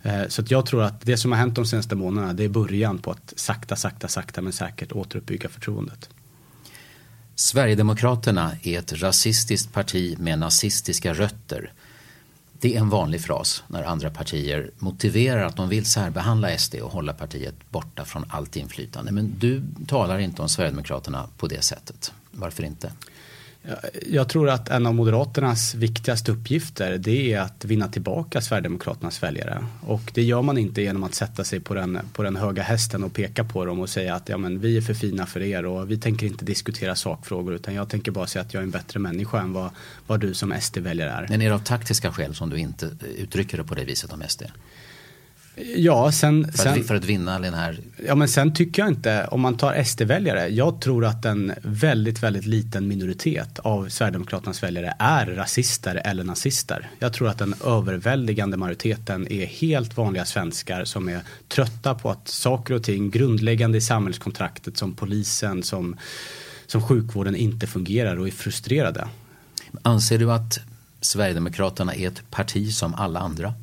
Eh, 0.02 0.28
så 0.28 0.42
att 0.42 0.50
jag 0.50 0.66
tror 0.66 0.82
att 0.82 1.00
det 1.00 1.16
som 1.16 1.32
har 1.32 1.38
hänt 1.38 1.54
de 1.54 1.66
senaste 1.66 1.94
månaderna 1.94 2.32
det 2.32 2.44
är 2.44 2.48
början 2.48 2.98
på 2.98 3.10
att 3.10 3.32
sakta, 3.36 3.76
sakta, 3.76 4.08
sakta 4.08 4.42
men 4.42 4.52
säkert 4.52 4.92
återuppbygga 4.92 5.48
förtroendet. 5.48 6.10
Sverigedemokraterna 7.34 8.52
är 8.62 8.78
ett 8.78 8.92
rasistiskt 8.92 9.72
parti 9.72 10.16
med 10.18 10.38
nazistiska 10.38 11.12
rötter. 11.12 11.72
Det 12.60 12.76
är 12.76 12.80
en 12.80 12.88
vanlig 12.88 13.20
fras 13.20 13.64
när 13.68 13.82
andra 13.82 14.10
partier 14.10 14.70
motiverar 14.78 15.44
att 15.44 15.56
de 15.56 15.68
vill 15.68 15.84
särbehandla 15.84 16.58
SD 16.58 16.74
och 16.74 16.92
hålla 16.92 17.12
partiet 17.12 17.54
borta 17.70 18.04
från 18.04 18.24
allt 18.28 18.56
inflytande. 18.56 19.12
Men 19.12 19.34
du 19.38 19.62
talar 19.86 20.18
inte 20.18 20.42
om 20.42 20.48
Sverigedemokraterna 20.48 21.28
på 21.36 21.46
det 21.46 21.62
sättet. 21.62 22.12
Varför 22.30 22.62
inte? 22.62 22.92
Jag 24.06 24.28
tror 24.28 24.50
att 24.50 24.68
en 24.68 24.86
av 24.86 24.94
Moderaternas 24.94 25.74
viktigaste 25.74 26.32
uppgifter 26.32 26.98
det 26.98 27.32
är 27.32 27.40
att 27.40 27.64
vinna 27.64 27.88
tillbaka 27.88 28.40
Sverigedemokraternas 28.40 29.22
väljare. 29.22 29.66
Och 29.86 30.02
det 30.14 30.22
gör 30.22 30.42
man 30.42 30.58
inte 30.58 30.82
genom 30.82 31.02
att 31.02 31.14
sätta 31.14 31.44
sig 31.44 31.60
på 31.60 31.74
den, 31.74 31.98
på 32.12 32.22
den 32.22 32.36
höga 32.36 32.62
hästen 32.62 33.04
och 33.04 33.12
peka 33.12 33.44
på 33.44 33.64
dem 33.64 33.80
och 33.80 33.88
säga 33.88 34.14
att 34.14 34.28
ja, 34.28 34.38
men 34.38 34.60
vi 34.60 34.76
är 34.76 34.80
för 34.80 34.94
fina 34.94 35.26
för 35.26 35.42
er 35.42 35.66
och 35.66 35.90
vi 35.90 35.98
tänker 35.98 36.26
inte 36.26 36.44
diskutera 36.44 36.94
sakfrågor 36.94 37.54
utan 37.54 37.74
jag 37.74 37.88
tänker 37.88 38.10
bara 38.10 38.26
säga 38.26 38.42
att 38.42 38.54
jag 38.54 38.60
är 38.60 38.64
en 38.64 38.70
bättre 38.70 39.00
människa 39.00 39.40
än 39.40 39.52
vad, 39.52 39.70
vad 40.06 40.20
du 40.20 40.34
som 40.34 40.54
SD-väljare 40.60 41.10
är. 41.10 41.26
Men 41.28 41.42
är 41.42 41.48
det 41.48 41.54
av 41.54 41.58
taktiska 41.58 42.12
skäl 42.12 42.34
som 42.34 42.50
du 42.50 42.56
inte 42.56 42.90
uttrycker 43.16 43.58
det 43.58 43.64
på 43.64 43.74
det 43.74 43.84
viset 43.84 44.12
om 44.12 44.22
SD? 44.28 44.42
Ja, 45.76 46.12
sen, 46.12 46.44
för, 46.44 46.68
att, 46.68 46.74
sen, 46.74 46.84
för 46.84 46.94
att 46.94 47.04
vinna 47.04 47.38
den 47.38 47.54
här... 47.54 47.80
Ja, 48.06 48.14
men 48.14 48.28
sen 48.28 48.54
tycker 48.54 48.82
jag 48.82 48.90
inte, 48.90 49.26
om 49.26 49.40
man 49.40 49.56
tar 49.56 49.82
SD-väljare, 49.82 50.48
jag 50.48 50.80
tror 50.80 51.04
att 51.04 51.24
en 51.24 51.52
väldigt, 51.62 52.22
väldigt 52.22 52.46
liten 52.46 52.88
minoritet 52.88 53.58
av 53.58 53.88
Sverigedemokraternas 53.88 54.62
väljare 54.62 54.94
är 54.98 55.26
rasister 55.26 56.02
eller 56.04 56.24
nazister. 56.24 56.90
Jag 56.98 57.12
tror 57.12 57.28
att 57.28 57.38
den 57.38 57.54
överväldigande 57.64 58.56
majoriteten 58.56 59.32
är 59.32 59.46
helt 59.46 59.96
vanliga 59.96 60.24
svenskar 60.24 60.84
som 60.84 61.08
är 61.08 61.20
trötta 61.48 61.94
på 61.94 62.10
att 62.10 62.28
saker 62.28 62.74
och 62.74 62.82
ting 62.82 63.10
grundläggande 63.10 63.78
i 63.78 63.80
samhällskontraktet 63.80 64.76
som 64.76 64.94
polisen, 64.94 65.62
som, 65.62 65.96
som 66.66 66.82
sjukvården 66.82 67.36
inte 67.36 67.66
fungerar 67.66 68.16
och 68.16 68.26
är 68.26 68.32
frustrerade. 68.32 69.08
Anser 69.82 70.18
du 70.18 70.32
att 70.32 70.58
Sverigedemokraterna 71.00 71.94
är 71.94 72.08
ett 72.08 72.30
parti 72.30 72.72
som 72.72 72.94
alla 72.94 73.20
andra? 73.20 73.54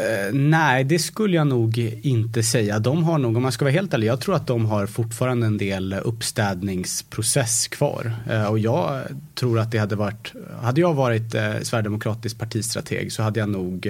Uh, 0.00 0.34
nej, 0.34 0.84
det 0.84 0.98
skulle 0.98 1.36
jag 1.36 1.46
nog 1.46 1.78
inte 2.02 2.42
säga. 2.42 2.78
De 2.78 3.04
har 3.04 3.18
nog, 3.18 3.36
om 3.36 3.42
man 3.42 3.52
ska 3.52 3.64
vara 3.64 3.72
helt 3.72 3.94
ärlig, 3.94 4.06
jag 4.06 4.20
tror 4.20 4.34
att 4.34 4.46
de 4.46 4.66
har 4.66 4.86
fortfarande 4.86 5.46
en 5.46 5.58
del 5.58 5.94
uppstädningsprocess 5.94 7.68
kvar. 7.68 8.12
Uh, 8.30 8.46
och 8.46 8.58
jag 8.58 9.02
tror 9.34 9.58
att 9.58 9.70
det 9.70 9.78
hade 9.78 9.96
varit, 9.96 10.32
hade 10.62 10.80
jag 10.80 10.94
varit 10.94 11.34
uh, 11.34 11.60
sverigedemokratisk 11.62 12.38
partistrateg 12.38 13.12
så 13.12 13.22
hade 13.22 13.40
jag 13.40 13.48
nog 13.48 13.88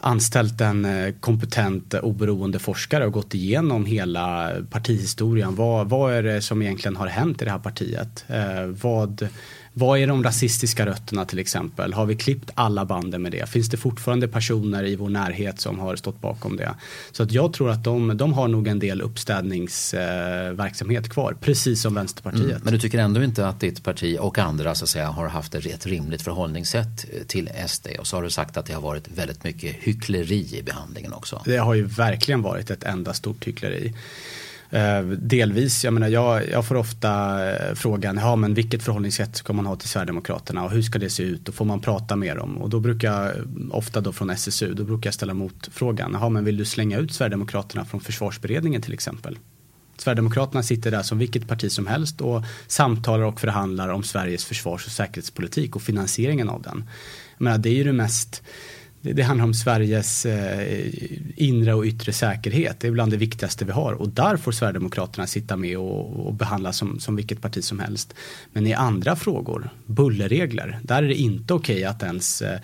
anställt 0.00 0.60
en 0.60 0.86
kompetent 1.20 1.94
oberoende 1.94 2.58
forskare 2.58 3.06
och 3.06 3.12
gått 3.12 3.34
igenom 3.34 3.86
hela 3.86 4.52
partihistorien. 4.70 5.54
Vad, 5.54 5.88
vad 5.88 6.12
är 6.12 6.22
det 6.22 6.42
som 6.42 6.62
egentligen 6.62 6.96
har 6.96 7.06
hänt 7.06 7.42
i 7.42 7.44
det 7.44 7.50
här 7.50 7.58
partiet? 7.58 8.24
vad 8.82 9.28
vad 9.76 9.98
är 9.98 10.06
de 10.06 10.24
rasistiska 10.24 10.86
rötterna 10.86 11.24
till 11.24 11.38
exempel? 11.38 11.92
Har 11.92 12.06
vi 12.06 12.16
klippt 12.16 12.50
alla 12.54 12.84
banden 12.84 13.22
med 13.22 13.32
det? 13.32 13.48
Finns 13.48 13.68
det 13.68 13.76
fortfarande 13.76 14.28
personer 14.28 14.84
i 14.84 14.96
vår 14.96 15.08
närhet 15.08 15.60
som 15.60 15.78
har 15.78 15.96
stått 15.96 16.20
bakom 16.20 16.56
det? 16.56 16.74
Så 17.12 17.22
att 17.22 17.32
jag 17.32 17.52
tror 17.52 17.70
att 17.70 17.84
de, 17.84 18.16
de 18.16 18.32
har 18.32 18.48
nog 18.48 18.68
en 18.68 18.78
del 18.78 19.02
uppstädningsverksamhet 19.02 21.08
kvar, 21.08 21.36
precis 21.40 21.82
som 21.82 21.94
Vänsterpartiet. 21.94 22.44
Mm, 22.44 22.60
men 22.62 22.72
du 22.72 22.78
tycker 22.78 22.98
ändå 22.98 23.22
inte 23.22 23.48
att 23.48 23.60
ditt 23.60 23.84
parti 23.84 24.16
och 24.20 24.38
andra 24.38 24.74
så 24.74 24.84
att 24.84 24.88
säga, 24.88 25.06
har 25.06 25.28
haft 25.28 25.54
ett 25.54 25.86
rimligt 25.86 26.22
förhållningssätt 26.22 27.06
till 27.26 27.50
SD? 27.68 27.86
Och 27.98 28.06
så 28.06 28.16
har 28.16 28.22
du 28.22 28.30
sagt 28.30 28.56
att 28.56 28.66
det 28.66 28.72
har 28.72 28.82
varit 28.82 29.08
väldigt 29.08 29.44
mycket 29.44 29.74
hyckleri 29.74 30.58
i 30.58 30.62
behandlingen 30.62 31.12
också. 31.12 31.42
Det 31.44 31.56
har 31.56 31.74
ju 31.74 31.84
verkligen 31.84 32.42
varit 32.42 32.70
ett 32.70 32.84
enda 32.84 33.12
stort 33.12 33.46
hyckleri. 33.46 33.94
Eh, 34.74 35.02
delvis, 35.02 35.84
jag 35.84 35.94
menar 35.94 36.08
jag, 36.08 36.48
jag 36.50 36.66
får 36.66 36.74
ofta 36.74 37.40
eh, 37.50 37.74
frågan, 37.74 38.16
ja 38.16 38.36
men 38.36 38.54
vilket 38.54 38.82
förhållningssätt 38.82 39.36
ska 39.36 39.52
man 39.52 39.66
ha 39.66 39.76
till 39.76 39.88
Sverigedemokraterna 39.88 40.64
och 40.64 40.70
hur 40.70 40.82
ska 40.82 40.98
det 40.98 41.10
se 41.10 41.22
ut 41.22 41.48
och 41.48 41.54
får 41.54 41.64
man 41.64 41.80
prata 41.80 42.16
med 42.16 42.36
dem? 42.36 42.56
Och 42.56 42.70
då 42.70 42.80
brukar 42.80 43.12
jag, 43.12 43.36
eh, 43.36 43.42
ofta 43.70 44.00
då 44.00 44.12
från 44.12 44.30
SSU, 44.30 44.74
då 44.74 44.84
brukar 44.84 45.06
jag 45.06 45.14
ställa 45.14 45.34
mot 45.34 45.68
frågan, 45.72 46.16
ja 46.20 46.28
men 46.28 46.44
vill 46.44 46.56
du 46.56 46.64
slänga 46.64 46.98
ut 46.98 47.12
Sverigedemokraterna 47.12 47.84
från 47.84 48.00
försvarsberedningen 48.00 48.82
till 48.82 48.92
exempel? 48.92 49.38
Sverigedemokraterna 49.96 50.62
sitter 50.62 50.90
där 50.90 51.02
som 51.02 51.18
vilket 51.18 51.48
parti 51.48 51.72
som 51.72 51.86
helst 51.86 52.20
och 52.20 52.42
samtalar 52.66 53.24
och 53.24 53.40
förhandlar 53.40 53.88
om 53.88 54.02
Sveriges 54.02 54.44
försvars 54.44 54.86
och 54.86 54.92
säkerhetspolitik 54.92 55.76
och 55.76 55.82
finansieringen 55.82 56.48
av 56.48 56.62
den. 56.62 56.84
Jag 57.38 57.44
menar, 57.44 57.58
det 57.58 57.68
är 57.68 57.74
ju 57.74 57.84
det 57.84 57.92
mest 57.92 58.42
det, 59.04 59.12
det 59.12 59.22
handlar 59.22 59.44
om 59.44 59.54
Sveriges 59.54 60.26
eh, 60.26 60.88
inre 61.36 61.74
och 61.74 61.84
yttre 61.84 62.12
säkerhet. 62.12 62.80
Det 62.80 62.86
är 62.86 62.90
bland 62.92 63.12
det 63.12 63.16
viktigaste 63.16 63.64
vi 63.64 63.72
har 63.72 63.92
och 63.92 64.08
där 64.08 64.36
får 64.36 64.52
Sverigedemokraterna 64.52 65.26
sitta 65.26 65.56
med 65.56 65.78
och, 65.78 66.26
och 66.26 66.34
behandlas 66.34 66.76
som, 66.76 67.00
som 67.00 67.16
vilket 67.16 67.42
parti 67.42 67.64
som 67.64 67.80
helst. 67.80 68.14
Men 68.52 68.66
i 68.66 68.74
andra 68.74 69.16
frågor, 69.16 69.70
bullerregler, 69.86 70.78
där 70.82 71.02
är 71.02 71.08
det 71.08 71.14
inte 71.14 71.54
okej 71.54 71.74
okay 71.74 71.84
att 71.84 72.02
ens 72.02 72.42
eh, 72.42 72.60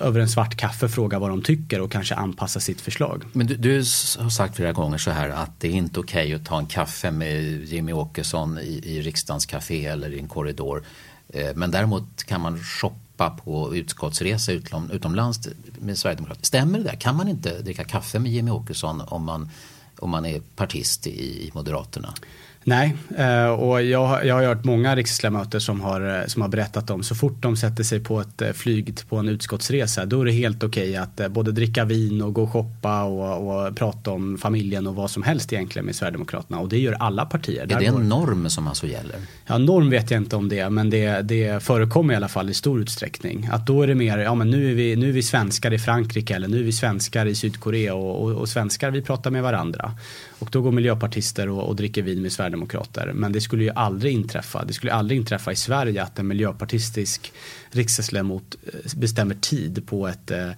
över 0.00 0.20
en 0.20 0.28
svart 0.28 0.56
kaffe 0.56 0.88
fråga 0.88 1.18
vad 1.18 1.30
de 1.30 1.42
tycker 1.42 1.80
och 1.80 1.92
kanske 1.92 2.14
anpassa 2.14 2.60
sitt 2.60 2.80
förslag. 2.80 3.24
Men 3.32 3.46
du, 3.46 3.56
du 3.56 3.76
har 4.18 4.30
sagt 4.30 4.56
flera 4.56 4.72
gånger 4.72 4.98
så 4.98 5.10
här 5.10 5.28
att 5.28 5.60
det 5.60 5.68
är 5.68 5.72
inte 5.72 6.00
okej 6.00 6.24
okay 6.24 6.34
att 6.34 6.44
ta 6.44 6.58
en 6.58 6.66
kaffe 6.66 7.10
med 7.10 7.64
Jimmy 7.64 7.92
Åkesson 7.92 8.58
i, 8.58 8.80
i 8.84 9.00
riksdagens 9.02 9.46
café 9.46 9.86
eller 9.86 10.12
i 10.12 10.18
en 10.18 10.28
korridor 10.28 10.84
Eh, 11.32 11.50
men 11.54 11.70
däremot 11.70 12.24
kan 12.24 12.40
man 12.40 12.58
shoppa 12.58 12.96
på 13.28 13.76
utskottsresa 13.76 14.52
utom, 14.52 14.90
utomlands 14.90 15.48
med 15.78 15.98
Sverigedemokraterna. 15.98 16.44
Stämmer 16.44 16.78
det 16.78 16.84
där? 16.84 16.96
Kan 16.96 17.16
man 17.16 17.28
inte 17.28 17.62
dricka 17.62 17.84
kaffe 17.84 18.18
med 18.18 18.32
Jimmy 18.32 18.50
Åkesson 18.50 19.00
om 19.00 19.24
man, 19.24 19.50
om 19.98 20.10
man 20.10 20.26
är 20.26 20.40
partist 20.40 21.06
i, 21.06 21.10
i 21.10 21.50
Moderaterna? 21.54 22.14
Nej, 22.64 22.96
eh, 23.16 23.46
och 23.46 23.82
jag, 23.82 24.26
jag 24.26 24.34
har 24.34 24.42
hört 24.42 24.64
många 24.64 24.96
riksdagsledamöter 24.96 25.58
som 25.58 25.80
har, 25.80 26.18
eh, 26.20 26.26
som 26.26 26.42
har 26.42 26.48
berättat 26.48 26.90
om 26.90 27.02
så 27.02 27.14
fort 27.14 27.42
de 27.42 27.56
sätter 27.56 27.84
sig 27.84 28.00
på 28.00 28.20
ett 28.20 28.42
eh, 28.42 28.52
flyg 28.52 28.98
på 29.08 29.16
en 29.16 29.28
utskottsresa 29.28 30.06
då 30.06 30.20
är 30.20 30.24
det 30.24 30.32
helt 30.32 30.64
okej 30.64 30.90
okay 30.90 31.24
att 31.26 31.32
både 31.32 31.52
dricka 31.52 31.84
vin 31.84 32.22
och 32.22 32.32
gå 32.32 32.42
och 32.42 32.50
shoppa 32.50 33.02
och, 33.02 33.66
och, 33.66 33.76
prata 33.76 34.10
om 34.10 34.38
familjen 34.38 34.86
och 34.86 34.94
vad 34.94 35.10
som 35.10 35.22
helst 35.22 35.52
egentligen 35.52 35.86
med 35.86 35.94
Sverigedemokraterna 35.94 36.60
och 36.60 36.68
det 36.68 36.78
gör 36.78 36.92
alla 36.92 37.26
partier. 37.26 37.62
Är 37.62 37.80
det 37.80 37.86
en 37.86 38.08
norm 38.08 38.50
som 38.50 38.68
alltså 38.68 38.86
gäller? 38.86 39.16
Ja, 39.46 39.58
norm 39.58 39.90
vet 39.90 40.10
jag 40.10 40.20
inte 40.20 40.36
om 40.36 40.48
det 40.48 40.70
men 40.70 40.90
det, 40.90 41.22
det 41.22 41.62
förekommer 41.62 42.14
i 42.14 42.16
alla 42.16 42.28
fall 42.28 42.50
i 42.50 42.54
stor 42.54 42.80
utsträckning. 42.80 43.48
Att 43.52 43.66
då 43.66 43.82
är 43.82 43.86
det 43.86 43.94
mer, 43.94 44.18
ja 44.18 44.34
men 44.34 44.50
nu 44.50 44.70
är 44.70 44.74
vi, 44.74 44.96
nu 44.96 45.08
är 45.08 45.12
vi 45.12 45.22
svenskar 45.22 45.72
i 45.72 45.78
Frankrike 45.78 46.34
eller 46.34 46.48
nu 46.48 46.58
är 46.58 46.64
vi 46.64 46.72
svenskar 46.72 47.26
i 47.26 47.34
Sydkorea 47.34 47.94
och, 47.94 48.22
och, 48.22 48.32
och 48.32 48.48
svenskar 48.48 48.90
vi 48.90 49.02
pratar 49.02 49.30
med 49.30 49.42
varandra. 49.42 49.92
Och 50.40 50.48
då 50.52 50.62
går 50.62 50.72
miljöpartister 50.72 51.48
och, 51.48 51.68
och 51.68 51.76
dricker 51.76 52.02
vin 52.02 52.22
med 52.22 52.32
Sverigedemokrater. 52.50 53.12
Men 53.14 53.32
det 53.32 53.40
skulle 53.40 53.64
ju 53.64 53.70
aldrig 53.70 54.12
inträffa. 54.12 54.64
Det 54.64 54.72
skulle 54.72 54.92
aldrig 54.92 55.20
inträffa 55.20 55.52
i 55.52 55.56
Sverige 55.56 56.02
att 56.02 56.18
en 56.18 56.26
miljöpartistisk 56.26 57.32
riksdagsledamot 57.70 58.56
eh, 58.66 58.98
bestämmer 58.98 59.34
tid 59.34 59.86
på, 59.86 60.08
ett, 60.08 60.30
eh, 60.30 60.50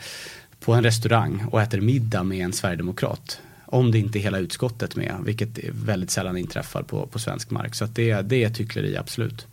på 0.60 0.72
en 0.72 0.82
restaurang 0.82 1.44
och 1.50 1.62
äter 1.62 1.80
middag 1.80 2.22
med 2.22 2.44
en 2.44 2.52
sverigedemokrat. 2.52 3.40
Om 3.66 3.90
det 3.90 3.98
inte 3.98 4.18
är 4.18 4.20
hela 4.20 4.38
utskottet 4.38 4.96
med, 4.96 5.14
vilket 5.24 5.58
väldigt 5.70 6.10
sällan 6.10 6.36
inträffar 6.36 6.82
på, 6.82 7.06
på 7.06 7.18
svensk 7.18 7.50
mark. 7.50 7.74
Så 7.74 7.86
det, 7.86 8.22
det 8.22 8.44
är 8.44 8.46
ett 8.46 8.60
hyckleri, 8.60 8.96
absolut. 8.96 9.46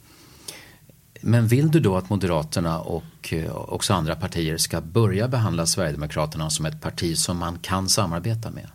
Men 1.21 1.47
vill 1.47 1.71
du 1.71 1.79
då 1.79 1.97
att 1.97 2.09
Moderaterna 2.09 2.79
och 2.79 3.33
eh, 3.33 3.55
också 3.55 3.93
andra 3.93 4.15
partier 4.15 4.57
ska 4.57 4.81
börja 4.81 5.27
behandla 5.27 5.65
Sverigedemokraterna 5.65 6.49
som 6.49 6.65
ett 6.65 6.81
parti 6.81 7.17
som 7.17 7.37
man 7.37 7.59
kan 7.59 7.89
samarbeta 7.89 8.51
med? 8.51 8.67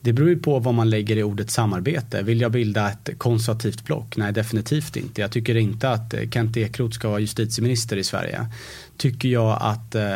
Det 0.00 0.12
beror 0.12 0.28
ju 0.28 0.38
på 0.38 0.58
vad 0.58 0.74
man 0.74 0.90
lägger 0.90 1.16
i 1.16 1.22
ordet 1.22 1.50
samarbete. 1.50 2.22
Vill 2.22 2.40
jag 2.40 2.52
bilda 2.52 2.90
ett 2.90 3.18
konservativt 3.18 3.84
block? 3.84 4.16
Nej, 4.16 4.32
definitivt 4.32 4.96
inte. 4.96 5.20
Jag 5.20 5.32
tycker 5.32 5.56
inte 5.56 5.90
att 5.90 6.14
eh, 6.14 6.30
Kent 6.30 6.56
Ekeroth 6.56 6.94
ska 6.94 7.08
vara 7.08 7.20
justitieminister 7.20 7.96
i 7.96 8.04
Sverige. 8.04 8.46
Tycker 8.96 9.28
jag 9.28 9.58
att 9.60 9.94
eh, 9.94 10.14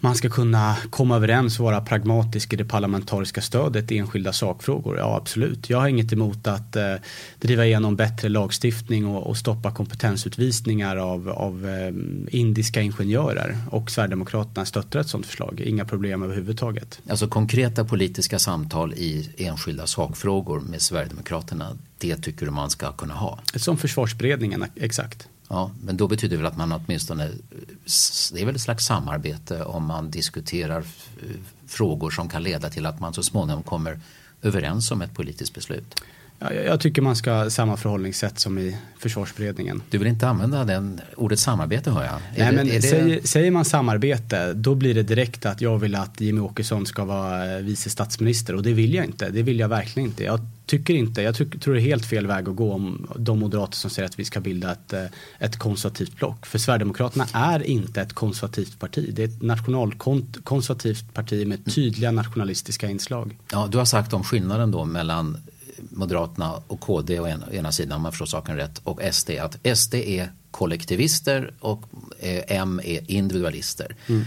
man 0.00 0.14
ska 0.14 0.28
kunna 0.28 0.76
komma 0.90 1.16
överens 1.16 1.58
och 1.58 1.64
vara 1.64 1.80
pragmatisk 1.80 2.52
i 2.52 2.56
det 2.56 2.64
parlamentariska 2.64 3.40
stödet 3.40 3.92
i 3.92 3.98
enskilda 3.98 4.32
sakfrågor. 4.32 4.98
Ja, 4.98 5.16
absolut. 5.16 5.70
Jag 5.70 5.80
har 5.80 5.88
inget 5.88 6.12
emot 6.12 6.46
att 6.46 6.76
eh, 6.76 6.94
driva 7.40 7.66
igenom 7.66 7.96
bättre 7.96 8.28
lagstiftning 8.28 9.06
och, 9.06 9.26
och 9.26 9.36
stoppa 9.36 9.70
kompetensutvisningar 9.70 10.96
av, 10.96 11.28
av 11.28 11.68
eh, 11.68 11.92
indiska 12.38 12.80
ingenjörer. 12.80 13.56
Och 13.70 13.90
Sverigedemokraterna 13.90 14.64
stöttar 14.64 15.00
ett 15.00 15.08
sådant 15.08 15.26
förslag. 15.26 15.60
Inga 15.60 15.84
problem 15.84 16.22
överhuvudtaget. 16.22 17.00
Alltså 17.08 17.28
konkreta 17.28 17.84
politiska 17.84 18.38
samtal 18.38 18.94
i 18.94 19.30
enskilda 19.36 19.86
sakfrågor 19.86 20.60
med 20.60 20.82
Sverigedemokraterna, 20.82 21.78
det 21.98 22.16
tycker 22.16 22.46
du 22.46 22.52
man 22.52 22.70
ska 22.70 22.92
kunna 22.92 23.14
ha? 23.14 23.38
Som 23.54 23.76
försvarsberedningen, 23.76 24.64
exakt. 24.76 25.28
Ja, 25.52 25.70
men 25.84 25.96
då 25.96 26.08
betyder 26.08 26.36
det 26.36 26.42
väl 26.42 26.52
att 26.52 26.56
man 26.56 26.72
åtminstone, 26.72 27.28
det 28.32 28.40
är 28.40 28.46
väl 28.46 28.54
ett 28.54 28.60
slags 28.60 28.86
samarbete 28.86 29.64
om 29.64 29.84
man 29.84 30.10
diskuterar 30.10 30.84
frågor 31.66 32.10
som 32.10 32.28
kan 32.28 32.42
leda 32.42 32.70
till 32.70 32.86
att 32.86 33.00
man 33.00 33.14
så 33.14 33.22
småningom 33.22 33.62
kommer 33.62 34.00
överens 34.42 34.90
om 34.90 35.02
ett 35.02 35.14
politiskt 35.14 35.54
beslut. 35.54 36.02
Ja, 36.38 36.52
jag 36.52 36.80
tycker 36.80 37.02
man 37.02 37.16
ska 37.16 37.32
ha 37.32 37.50
samma 37.50 37.76
förhållningssätt 37.76 38.38
som 38.38 38.58
i 38.58 38.76
försvarsberedningen. 38.98 39.82
Du 39.90 39.98
vill 39.98 40.08
inte 40.08 40.28
använda 40.28 40.64
den, 40.64 41.00
ordet 41.16 41.38
samarbete 41.38 41.90
hör 41.90 42.04
jag? 42.04 42.12
Nej, 42.36 42.50
det, 42.50 42.56
men 42.56 42.66
det... 42.66 42.82
säger, 42.82 43.26
säger, 43.26 43.50
man 43.50 43.64
samarbete 43.64 44.52
då 44.52 44.74
blir 44.74 44.94
det 44.94 45.02
direkt 45.02 45.46
att 45.46 45.60
jag 45.60 45.78
vill 45.78 45.94
att 45.94 46.20
Jimmy 46.20 46.40
Åkesson 46.40 46.86
ska 46.86 47.04
vara 47.04 47.56
eh, 47.56 47.58
vice 47.58 47.90
statsminister 47.90 48.54
och 48.54 48.62
det 48.62 48.72
vill 48.72 48.94
jag 48.94 49.04
inte. 49.04 49.30
Det 49.30 49.42
vill 49.42 49.58
jag 49.58 49.68
verkligen 49.68 50.08
inte. 50.08 50.24
Jag 50.24 50.40
tycker 50.70 50.94
inte, 50.94 51.22
jag 51.22 51.34
tycker, 51.34 51.58
tror 51.58 51.74
det 51.74 51.80
är 51.80 51.82
helt 51.82 52.06
fel 52.06 52.26
väg 52.26 52.48
att 52.48 52.56
gå 52.56 52.72
om 52.72 53.06
de 53.16 53.38
moderater 53.38 53.76
som 53.76 53.90
säger 53.90 54.08
att 54.08 54.18
vi 54.18 54.24
ska 54.24 54.40
bilda 54.40 54.72
ett, 54.72 54.92
eh, 54.92 55.04
ett 55.38 55.58
konservativt 55.58 56.16
block. 56.16 56.46
För 56.46 56.58
Sverigedemokraterna 56.58 57.26
är 57.32 57.62
inte 57.62 58.00
ett 58.00 58.12
konservativt 58.12 58.78
parti. 58.78 59.10
Det 59.12 59.22
är 59.22 59.28
ett 59.28 59.42
nationalkonservativt 59.42 61.14
parti 61.14 61.46
med 61.46 61.74
tydliga 61.74 62.10
nationalistiska 62.10 62.90
inslag. 62.90 63.38
Ja, 63.52 63.68
du 63.72 63.78
har 63.78 63.84
sagt 63.84 64.12
om 64.12 64.24
skillnaden 64.24 64.70
då 64.70 64.84
mellan 64.84 65.36
Moderaterna 65.90 66.62
och 66.66 66.80
KD 66.80 67.20
å 67.20 67.26
ena, 67.26 67.52
ena 67.52 67.72
sidan 67.72 67.96
om 67.96 68.02
man 68.02 68.12
förstår 68.12 68.26
saken 68.26 68.56
rätt 68.56 68.80
och 68.84 69.00
SD 69.12 69.30
att 69.30 69.78
SD 69.78 69.94
är 69.94 70.32
kollektivister 70.50 71.54
och 71.60 71.84
eh, 72.18 72.42
M 72.46 72.80
är 72.84 73.10
individualister. 73.10 73.96
Mm. 74.06 74.24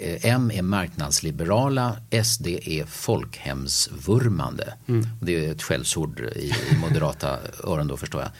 Eh, 0.00 0.32
M 0.32 0.50
är 0.54 0.62
marknadsliberala, 0.62 1.96
SD 2.24 2.46
är 2.46 2.84
folkhemsvurmande. 2.84 4.74
Mm. 4.86 5.06
Det 5.22 5.46
är 5.46 5.52
ett 5.52 5.62
skällsord 5.62 6.20
i 6.20 6.52
moderata 6.80 7.38
öron 7.64 7.86
då 7.86 7.96
förstår 7.96 8.20
jag. 8.20 8.30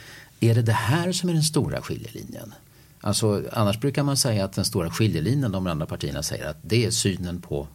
Är 0.51 0.55
det 0.55 0.63
det 0.63 0.73
här 0.73 1.13
som 1.13 1.29
är 1.29 1.33
den 1.33 1.43
stora 1.43 1.83
skiljelinjen? 1.83 2.55
Alltså, 3.01 3.43
annars 3.53 3.81
brukar 3.81 4.03
man 4.03 4.17
säga 4.17 4.45
att 4.45 4.53
den 4.53 4.65
stora 4.65 4.91
skiljelinjen, 4.91 5.53
de 5.53 5.67
andra 5.67 5.87
partierna 5.87 6.23
säger 6.23 6.47
att 6.47 6.59
det 6.63 6.87
är 6.87 6.91
synen 6.91 7.41
på 7.41 7.69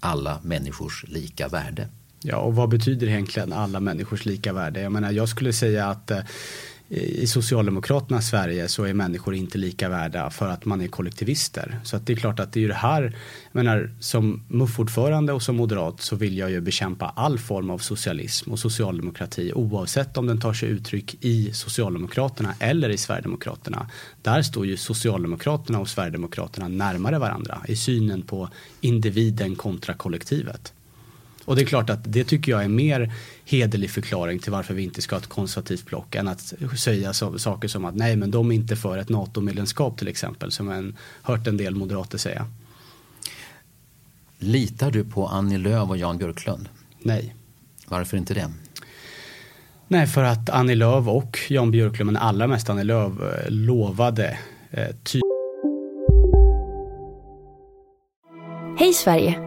alla 0.00 0.40
människors 0.42 1.04
lika 1.08 1.48
värde. 1.48 1.88
Ja, 2.22 2.36
och 2.36 2.54
vad 2.54 2.68
betyder 2.68 3.06
egentligen 3.08 3.52
alla 3.52 3.80
människors 3.80 4.24
lika 4.24 4.52
värde? 4.52 4.80
Jag 4.80 4.92
menar, 4.92 5.10
jag 5.10 5.28
skulle 5.28 5.52
säga 5.52 5.86
att 5.86 6.10
eh, 6.10 6.18
i 6.90 7.26
Socialdemokraternas 7.26 8.28
Sverige 8.28 8.68
så 8.68 8.84
är 8.84 8.94
människor 8.94 9.34
inte 9.34 9.58
lika 9.58 9.88
värda 9.88 10.30
för 10.30 10.48
att 10.48 10.64
man 10.64 10.80
är 10.80 10.88
kollektivister. 10.88 11.80
Så 11.84 11.96
att 11.96 12.06
det 12.06 12.12
är 12.12 12.16
klart 12.16 12.40
att 12.40 12.52
det 12.52 12.60
är 12.60 12.62
ju 12.62 12.68
det 12.68 12.74
här, 12.74 13.02
jag 13.02 13.64
menar 13.64 13.90
som 14.00 14.42
MUF-ordförande 14.48 15.32
och 15.32 15.42
som 15.42 15.56
moderat 15.56 16.00
så 16.00 16.16
vill 16.16 16.38
jag 16.38 16.50
ju 16.50 16.60
bekämpa 16.60 17.12
all 17.16 17.38
form 17.38 17.70
av 17.70 17.78
socialism 17.78 18.52
och 18.52 18.58
socialdemokrati 18.58 19.52
oavsett 19.54 20.16
om 20.16 20.26
den 20.26 20.40
tar 20.40 20.52
sig 20.52 20.68
uttryck 20.68 21.16
i 21.20 21.52
Socialdemokraterna 21.52 22.54
eller 22.58 22.88
i 22.88 22.96
Sverigedemokraterna. 22.96 23.90
Där 24.22 24.42
står 24.42 24.66
ju 24.66 24.76
Socialdemokraterna 24.76 25.80
och 25.80 25.88
Sverigedemokraterna 25.88 26.68
närmare 26.68 27.18
varandra 27.18 27.62
i 27.68 27.76
synen 27.76 28.22
på 28.22 28.48
individen 28.80 29.56
kontra 29.56 29.94
kollektivet. 29.94 30.72
Och 31.48 31.56
det 31.56 31.62
är 31.62 31.66
klart 31.66 31.90
att 31.90 32.12
det 32.12 32.24
tycker 32.24 32.52
jag 32.52 32.64
är 32.64 32.68
mer 32.68 33.12
hederlig 33.48 33.90
förklaring 33.90 34.38
till 34.38 34.52
varför 34.52 34.74
vi 34.74 34.82
inte 34.82 35.02
ska 35.02 35.16
ha 35.16 35.20
ett 35.20 35.26
konservativt 35.26 35.86
block 35.86 36.14
än 36.14 36.28
att 36.28 36.54
säga 36.78 37.12
så, 37.12 37.38
saker 37.38 37.68
som 37.68 37.84
att 37.84 37.94
nej 37.94 38.16
men 38.16 38.30
de 38.30 38.50
är 38.50 38.54
inte 38.54 38.76
för 38.76 38.98
ett 38.98 39.08
NATO-medlemskap 39.08 39.98
till 39.98 40.08
exempel 40.08 40.52
som 40.52 40.68
jag 40.68 40.92
hört 41.22 41.46
en 41.46 41.56
del 41.56 41.74
moderater 41.74 42.18
säga. 42.18 42.46
Litar 44.38 44.90
du 44.90 45.04
på 45.04 45.26
Annie 45.26 45.58
Lööf 45.58 45.90
och 45.90 45.96
Jan 45.96 46.18
Björklund? 46.18 46.68
Nej. 46.98 47.34
Varför 47.86 48.16
inte 48.16 48.34
det? 48.34 48.52
Nej, 49.88 50.06
för 50.06 50.22
att 50.22 50.50
Annie 50.50 50.74
Lööf 50.74 51.08
och 51.08 51.38
Jan 51.48 51.70
Björklund, 51.70 52.12
men 52.12 52.22
allra 52.22 52.46
mest 52.46 52.70
Annie 52.70 52.84
Lööf, 52.84 53.12
eh, 53.20 53.50
lovade 53.50 54.38
eh, 54.70 54.86
Hej 58.78 58.92
Sverige! 58.92 59.38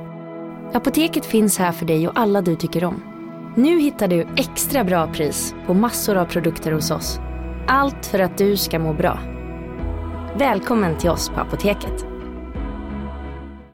Apoteket 0.73 1.25
finns 1.25 1.57
här 1.57 1.71
för 1.71 1.85
dig 1.85 2.07
och 2.07 2.19
alla 2.19 2.41
du 2.41 2.55
tycker 2.55 2.83
om. 2.83 3.10
Nu 3.55 3.79
hittar 3.79 4.07
du 4.07 4.27
extra 4.35 4.83
bra 4.83 5.13
pris 5.13 5.55
på 5.65 5.73
massor 5.73 6.17
av 6.17 6.25
produkter 6.25 6.71
hos 6.71 6.91
oss. 6.91 7.19
Allt 7.67 8.05
för 8.05 8.19
att 8.19 8.37
du 8.37 8.57
ska 8.57 8.79
må 8.79 8.93
bra. 8.93 9.19
Välkommen 10.37 10.97
till 10.97 11.09
oss 11.09 11.29
på 11.29 11.39
Apoteket. 11.39 12.10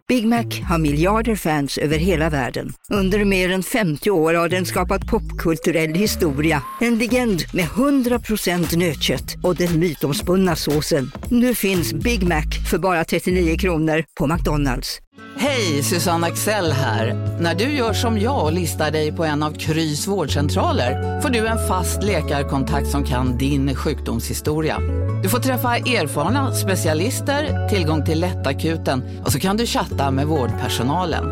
Big 0.09 0.27
Mac 0.27 0.45
har 0.69 0.77
miljarder 0.77 1.35
fans 1.35 1.77
över 1.77 1.97
hela 1.97 2.29
världen. 2.29 2.73
Under 2.89 3.25
mer 3.25 3.51
än 3.51 3.63
50 3.63 4.11
år 4.11 4.33
har 4.33 4.49
den 4.49 4.65
skapat 4.65 5.07
popkulturell 5.07 5.93
historia. 5.93 6.63
En 6.81 6.97
legend 6.97 7.43
med 7.53 7.65
100% 7.65 8.77
nötkött 8.77 9.35
och 9.43 9.55
den 9.55 9.79
mytomspunna 9.79 10.55
såsen. 10.55 11.11
Nu 11.29 11.55
finns 11.55 11.93
Big 11.93 12.27
Mac 12.27 12.45
för 12.69 12.77
bara 12.77 13.03
39 13.03 13.57
kronor 13.57 14.03
på 14.19 14.27
McDonalds. 14.27 14.99
Hej, 15.39 15.83
Susanne 15.83 16.27
Axel 16.27 16.71
här. 16.71 17.13
När 17.41 17.55
du 17.55 17.63
gör 17.63 17.93
som 17.93 18.19
jag 18.19 18.45
och 18.45 18.53
listar 18.53 18.91
dig 18.91 19.11
på 19.11 19.25
en 19.25 19.43
av 19.43 19.51
Krys 19.51 20.07
vårdcentraler 20.07 21.21
får 21.21 21.29
du 21.29 21.47
en 21.47 21.67
fast 21.67 22.03
läkarkontakt 22.03 22.87
som 22.87 23.03
kan 23.03 23.37
din 23.37 23.75
sjukdomshistoria. 23.75 24.79
Du 25.23 25.29
får 25.29 25.39
träffa 25.39 25.77
erfarna 25.77 26.53
specialister, 26.53 27.69
tillgång 27.69 28.05
till 28.05 28.19
lättakuten 28.19 29.21
och 29.25 29.31
så 29.31 29.39
kan 29.39 29.57
du 29.57 29.65
chatta 29.65 29.96
med 30.11 30.27
vårdpersonalen. 30.27 31.25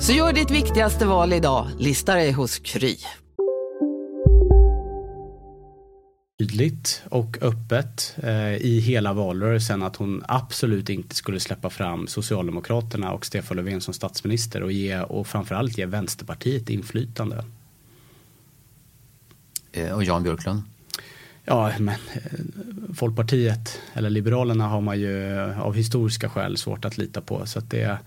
Så 0.00 0.12
gör 0.12 0.32
ditt 0.32 0.50
viktigaste 0.50 1.06
val 1.06 1.32
idag, 1.32 1.66
lista 1.78 2.14
dig 2.14 2.32
hos 2.32 2.58
Kry 2.58 2.96
tydligt 6.42 7.02
och 7.10 7.38
öppet 7.40 8.16
eh, 8.22 8.56
i 8.56 8.80
hela 8.80 9.12
valrörelsen 9.12 9.82
att 9.82 9.96
hon 9.96 10.24
absolut 10.28 10.88
inte 10.88 11.14
skulle 11.14 11.40
släppa 11.40 11.70
fram 11.70 12.06
Socialdemokraterna 12.06 13.12
och 13.12 13.26
Stefan 13.26 13.56
Löfven 13.56 13.80
som 13.80 13.94
statsminister 13.94 14.62
och, 14.62 14.72
ge, 14.72 15.00
och 15.00 15.26
framförallt 15.26 15.78
ge 15.78 15.86
Vänsterpartiet 15.86 16.70
inflytande. 16.70 17.44
Eh, 19.72 19.92
och 19.92 20.04
Jan 20.04 20.22
Björklund? 20.22 20.62
Ja, 21.44 21.72
men 21.78 21.88
eh, 21.88 22.94
Folkpartiet 22.94 23.80
eller 23.94 24.10
Liberalerna 24.10 24.68
har 24.68 24.80
man 24.80 25.00
ju 25.00 25.38
eh, 25.38 25.60
av 25.60 25.74
historiska 25.74 26.28
skäl 26.28 26.56
svårt 26.56 26.84
att 26.84 26.98
lita 26.98 27.20
på. 27.20 27.46
Så 27.46 27.58
att 27.58 27.70
det, 27.70 27.98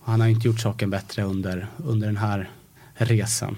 han 0.00 0.20
har 0.20 0.28
inte 0.28 0.46
gjort 0.46 0.60
saken 0.60 0.90
bättre 0.90 1.22
under, 1.22 1.66
under 1.76 2.06
den 2.06 2.16
här 2.16 2.50
resan. 2.94 3.56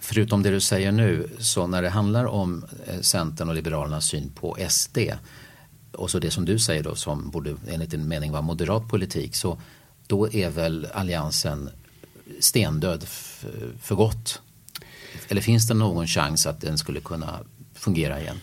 Förutom 0.00 0.42
det 0.42 0.50
du 0.50 0.60
säger 0.60 0.92
nu, 0.92 1.28
så 1.38 1.66
när 1.66 1.82
det 1.82 1.88
handlar 1.88 2.24
om 2.24 2.64
eh, 2.86 3.00
Centern 3.00 3.48
och 3.48 3.54
Liberalernas 3.54 4.06
syn 4.06 4.30
på 4.34 4.56
SD 4.68 4.98
och 5.92 6.10
så 6.10 6.18
det 6.18 6.30
som 6.30 6.44
du 6.44 6.58
säger 6.58 6.82
då 6.82 6.94
som 6.94 7.30
borde 7.30 7.56
enligt 7.68 7.90
din 7.90 8.08
mening 8.08 8.32
vara 8.32 8.42
moderat 8.42 8.88
politik 8.88 9.34
så 9.34 9.58
då 10.06 10.32
är 10.32 10.50
väl 10.50 10.86
alliansen 10.92 11.70
stendöd 12.40 13.04
för 13.80 13.94
gott? 13.94 14.40
Eller 15.28 15.40
finns 15.40 15.68
det 15.68 15.74
någon 15.74 16.06
chans 16.06 16.46
att 16.46 16.60
den 16.60 16.78
skulle 16.78 17.00
kunna 17.00 17.40
fungera 17.82 18.20
igen? 18.20 18.36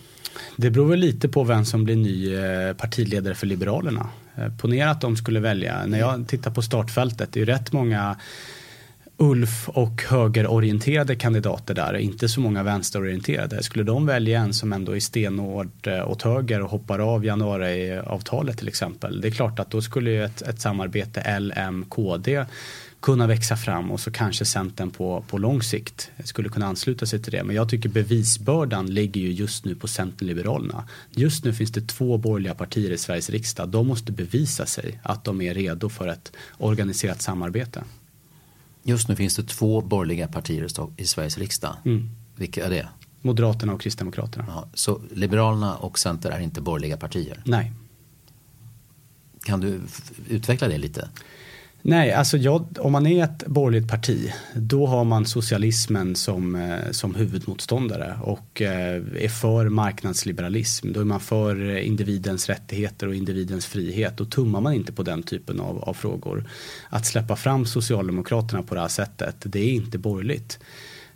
Det 0.56 0.70
beror 0.70 0.86
väl 0.86 0.98
lite 0.98 1.28
på 1.28 1.44
vem 1.44 1.64
som 1.64 1.84
blir 1.84 1.96
ny 1.96 2.34
eh, 2.34 2.72
partiledare 2.72 3.34
för 3.34 3.46
Liberalerna. 3.46 4.08
Eh, 4.36 4.56
ponera 4.56 4.90
att 4.90 5.00
de 5.00 5.16
skulle 5.16 5.40
välja, 5.40 5.86
när 5.86 5.98
jag 5.98 6.28
tittar 6.28 6.50
på 6.50 6.62
startfältet, 6.62 7.32
det 7.32 7.40
är 7.40 7.46
rätt 7.46 7.72
många 7.72 8.16
Ulf 9.22 9.68
och 9.68 10.02
högerorienterade 10.02 11.16
kandidater 11.16 11.74
där, 11.74 11.96
inte 11.96 12.28
så 12.28 12.40
många 12.40 12.62
vänsterorienterade. 12.62 13.62
Skulle 13.62 13.84
de 13.84 14.06
välja 14.06 14.40
en 14.40 14.54
som 14.54 14.72
ändå 14.72 14.96
är 14.96 15.00
stenhård 15.00 15.86
eh, 15.86 16.10
åt 16.10 16.22
höger 16.22 16.62
och 16.62 16.70
hoppar 16.70 16.98
av 16.98 17.24
januariavtalet 17.24 18.58
till 18.58 18.68
exempel. 18.68 19.20
Det 19.20 19.28
är 19.28 19.32
klart 19.32 19.58
att 19.58 19.70
då 19.70 19.82
skulle 19.82 20.10
ju 20.10 20.24
ett, 20.24 20.42
ett 20.42 20.60
samarbete 20.60 21.20
L-M-KD 21.20 22.44
kunna 23.00 23.26
växa 23.26 23.56
fram 23.56 23.90
och 23.90 24.00
så 24.00 24.10
kanske 24.10 24.44
Centern 24.44 24.90
på, 24.90 25.24
på 25.28 25.38
lång 25.38 25.62
sikt 25.62 26.10
skulle 26.24 26.48
kunna 26.48 26.66
ansluta 26.66 27.06
sig 27.06 27.22
till 27.22 27.32
det. 27.32 27.44
Men 27.44 27.56
jag 27.56 27.68
tycker 27.68 27.88
bevisbördan 27.88 28.86
ligger 28.86 29.20
ju 29.20 29.32
just 29.32 29.64
nu 29.64 29.74
på 29.74 29.88
Centern 29.88 30.28
Liberalerna. 30.28 30.88
Just 31.10 31.44
nu 31.44 31.54
finns 31.54 31.72
det 31.72 31.88
två 31.88 32.18
borgerliga 32.18 32.54
partier 32.54 32.90
i 32.90 32.98
Sveriges 32.98 33.30
riksdag. 33.30 33.68
De 33.68 33.86
måste 33.86 34.12
bevisa 34.12 34.66
sig 34.66 35.00
att 35.02 35.24
de 35.24 35.40
är 35.40 35.54
redo 35.54 35.88
för 35.88 36.08
ett 36.08 36.32
organiserat 36.58 37.22
samarbete. 37.22 37.84
Just 38.82 39.08
nu 39.08 39.16
finns 39.16 39.36
det 39.36 39.42
två 39.42 39.80
borgerliga 39.80 40.28
partier 40.28 40.66
i 40.96 41.06
Sveriges 41.06 41.38
riksdag. 41.38 41.76
Mm. 41.84 42.10
Vilka 42.36 42.66
är 42.66 42.70
det? 42.70 42.88
Moderaterna 43.22 43.72
och 43.72 43.80
Kristdemokraterna. 43.80 44.44
Ja, 44.48 44.68
så 44.74 45.00
Liberalerna 45.10 45.76
och 45.76 45.98
Center 45.98 46.30
är 46.30 46.40
inte 46.40 46.60
borgerliga 46.60 46.96
partier? 46.96 47.42
Nej. 47.44 47.72
Kan 49.42 49.60
du 49.60 49.80
utveckla 50.28 50.68
det 50.68 50.78
lite? 50.78 51.08
Nej, 51.82 52.12
alltså 52.12 52.36
jag, 52.36 52.66
om 52.78 52.92
man 52.92 53.06
är 53.06 53.24
ett 53.24 53.46
borgerligt 53.46 53.90
parti 53.90 54.32
då 54.54 54.86
har 54.86 55.04
man 55.04 55.26
socialismen 55.26 56.16
som, 56.16 56.54
eh, 56.54 56.90
som 56.90 57.14
huvudmotståndare 57.14 58.18
och 58.22 58.62
eh, 58.62 59.02
är 59.18 59.28
för 59.28 59.68
marknadsliberalism. 59.68 60.92
Då 60.92 61.00
är 61.00 61.04
man 61.04 61.20
för 61.20 61.78
individens 61.78 62.48
rättigheter 62.48 63.06
och 63.06 63.14
individens 63.14 63.66
frihet. 63.66 64.16
Då 64.16 64.24
tummar 64.24 64.60
man 64.60 64.74
inte 64.74 64.92
på 64.92 65.02
den 65.02 65.22
typen 65.22 65.60
av, 65.60 65.84
av 65.84 65.94
frågor. 65.94 66.44
Att 66.88 67.06
släppa 67.06 67.36
fram 67.36 67.66
Socialdemokraterna 67.66 68.62
på 68.62 68.74
det 68.74 68.80
här 68.80 68.88
sättet, 68.88 69.36
det 69.42 69.60
är 69.60 69.72
inte 69.72 69.98
borgerligt. 69.98 70.58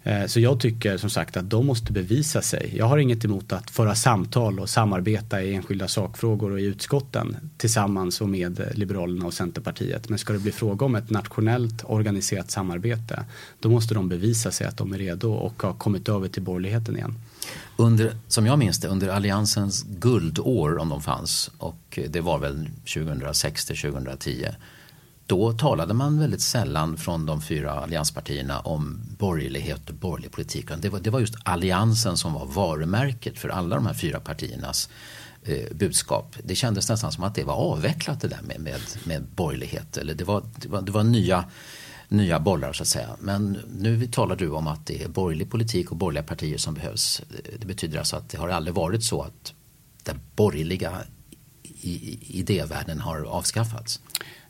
Eh, 0.06 0.26
så 0.26 0.40
jag 0.40 0.60
tycker 0.60 0.96
som 0.96 1.10
sagt 1.10 1.36
att 1.36 1.50
de 1.50 1.66
måste 1.66 1.92
bevisa 1.92 2.42
sig. 2.42 2.72
Jag 2.76 2.86
har 2.86 2.98
inget 2.98 3.24
emot 3.24 3.52
att 3.52 3.70
föra 3.70 3.94
samtal 3.94 4.60
och 4.60 4.68
samarbeta 4.68 5.42
i 5.42 5.54
enskilda 5.54 5.88
sakfrågor 5.88 6.52
och 6.52 6.60
i 6.60 6.64
utskotten 6.64 7.36
tillsammans 7.56 8.20
och 8.20 8.28
med 8.28 8.70
Liberalerna 8.74 9.26
och 9.26 9.34
Centerpartiet. 9.34 10.08
Men 10.08 10.18
ska 10.18 10.32
det 10.32 10.38
bli 10.38 10.52
fråga 10.52 10.86
om 10.86 10.94
ett 10.94 11.10
nationellt 11.10 11.84
organiserat 11.84 12.50
samarbete 12.50 13.24
då 13.60 13.68
måste 13.68 13.94
de 13.94 14.08
bevisa 14.08 14.50
sig 14.50 14.66
att 14.66 14.76
de 14.76 14.92
är 14.92 14.98
redo 14.98 15.32
och 15.32 15.62
har 15.62 15.72
kommit 15.72 16.08
över 16.08 16.28
till 16.28 16.42
borgerligheten 16.42 16.96
igen. 16.96 17.14
Under, 17.76 18.16
som 18.28 18.46
jag 18.46 18.58
minns 18.58 18.80
det, 18.80 18.88
under 18.88 19.08
alliansens 19.08 19.82
guldår 19.82 20.78
om 20.78 20.88
de 20.88 21.02
fanns 21.02 21.50
och 21.58 21.98
det 22.08 22.20
var 22.20 22.38
väl 22.38 22.68
2006 22.94 23.66
till 23.66 23.76
2010 23.76 24.46
då 25.26 25.52
talade 25.52 25.94
man 25.94 26.18
väldigt 26.18 26.40
sällan 26.40 26.96
från 26.96 27.26
de 27.26 27.42
fyra 27.42 27.72
allianspartierna 27.72 28.60
om 28.60 29.00
borgerlighet 29.18 29.90
och 29.90 29.94
borgerlig 29.94 30.32
politik. 30.32 30.68
Det 30.78 30.88
var, 30.88 31.00
det 31.00 31.10
var 31.10 31.20
just 31.20 31.34
alliansen 31.42 32.16
som 32.16 32.32
var 32.32 32.46
varumärket 32.46 33.38
för 33.38 33.48
alla 33.48 33.76
de 33.76 33.86
här 33.86 33.94
fyra 33.94 34.20
partiernas 34.20 34.88
eh, 35.42 35.74
budskap. 35.74 36.36
Det 36.42 36.54
kändes 36.54 36.88
nästan 36.88 37.12
som 37.12 37.24
att 37.24 37.34
det 37.34 37.44
var 37.44 37.54
avvecklat 37.54 38.20
det 38.20 38.28
där 38.28 38.42
med, 38.42 38.60
med, 38.60 38.80
med 39.04 39.22
borgerlighet. 39.22 39.96
Eller 39.96 40.14
det, 40.14 40.24
var, 40.24 40.42
det, 40.56 40.68
var, 40.68 40.82
det 40.82 40.92
var 40.92 41.04
nya, 41.04 41.44
nya 42.08 42.40
bollar 42.40 42.72
så 42.72 42.82
att 42.82 42.88
säga. 42.88 43.16
Men 43.20 43.58
nu 43.78 44.06
talar 44.06 44.36
du 44.36 44.50
om 44.50 44.66
att 44.66 44.86
det 44.86 45.02
är 45.02 45.08
borgerlig 45.08 45.50
politik 45.50 45.90
och 45.90 45.96
borgerliga 45.96 46.22
partier 46.22 46.58
som 46.58 46.74
behövs. 46.74 47.22
Det 47.58 47.66
betyder 47.66 47.98
alltså 47.98 48.16
att 48.16 48.28
det 48.28 48.38
har 48.38 48.48
aldrig 48.48 48.74
varit 48.74 49.04
så 49.04 49.22
att 49.22 49.52
den 50.02 50.20
borgerliga 50.36 50.92
idévärlden 51.80 53.00
har 53.00 53.24
avskaffats. 53.24 54.00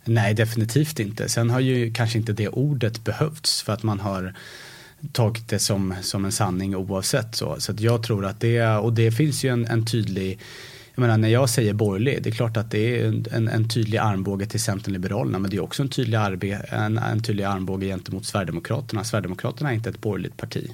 Nej, 0.04 0.34
definitivt 0.34 1.00
inte. 1.00 1.28
Sen 1.28 1.50
har 1.50 1.60
ju 1.60 1.92
kanske 1.92 2.18
inte 2.18 2.32
det 2.32 2.48
ordet 2.48 3.04
behövts 3.04 3.62
för 3.62 3.72
att 3.72 3.82
man 3.82 4.00
har 4.00 4.34
tagit 5.12 5.48
det 5.48 5.58
som, 5.58 5.94
som 6.02 6.24
en 6.24 6.32
sanning 6.32 6.76
oavsett 6.76 7.34
så. 7.34 7.56
Så 7.58 7.72
jag 7.78 8.02
tror 8.02 8.26
att 8.26 8.40
det, 8.40 8.66
och 8.66 8.92
det 8.92 9.12
finns 9.12 9.44
ju 9.44 9.48
en, 9.48 9.66
en 9.66 9.86
tydlig 9.86 10.38
jag 10.96 11.02
menar 11.02 11.18
när 11.18 11.28
jag 11.28 11.48
säger 11.50 11.72
borgerlig, 11.72 12.22
det 12.22 12.30
är 12.30 12.34
klart 12.34 12.56
att 12.56 12.70
det 12.70 13.00
är 13.00 13.06
en, 13.32 13.48
en 13.48 13.68
tydlig 13.68 13.98
armbåge 13.98 14.46
till 14.46 14.60
Centern 14.60 14.92
Liberalerna 14.92 15.38
men 15.38 15.50
det 15.50 15.56
är 15.56 15.62
också 15.62 15.82
en 15.82 15.88
tydlig, 15.88 16.18
arbe, 16.18 16.52
en, 16.68 16.98
en 16.98 17.22
tydlig 17.22 17.44
armbåge 17.44 17.86
gentemot 17.86 18.26
Sverigedemokraterna. 18.26 19.04
Sverigedemokraterna 19.04 19.70
är 19.70 19.74
inte 19.74 19.90
ett 19.90 20.00
borgerligt 20.00 20.36
parti. 20.36 20.70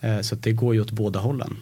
Eh, 0.00 0.16
så 0.16 0.22
så 0.22 0.34
det 0.34 0.52
går 0.52 0.74
ju 0.74 0.80
åt 0.80 0.90
båda 0.90 1.20
hållen. 1.20 1.56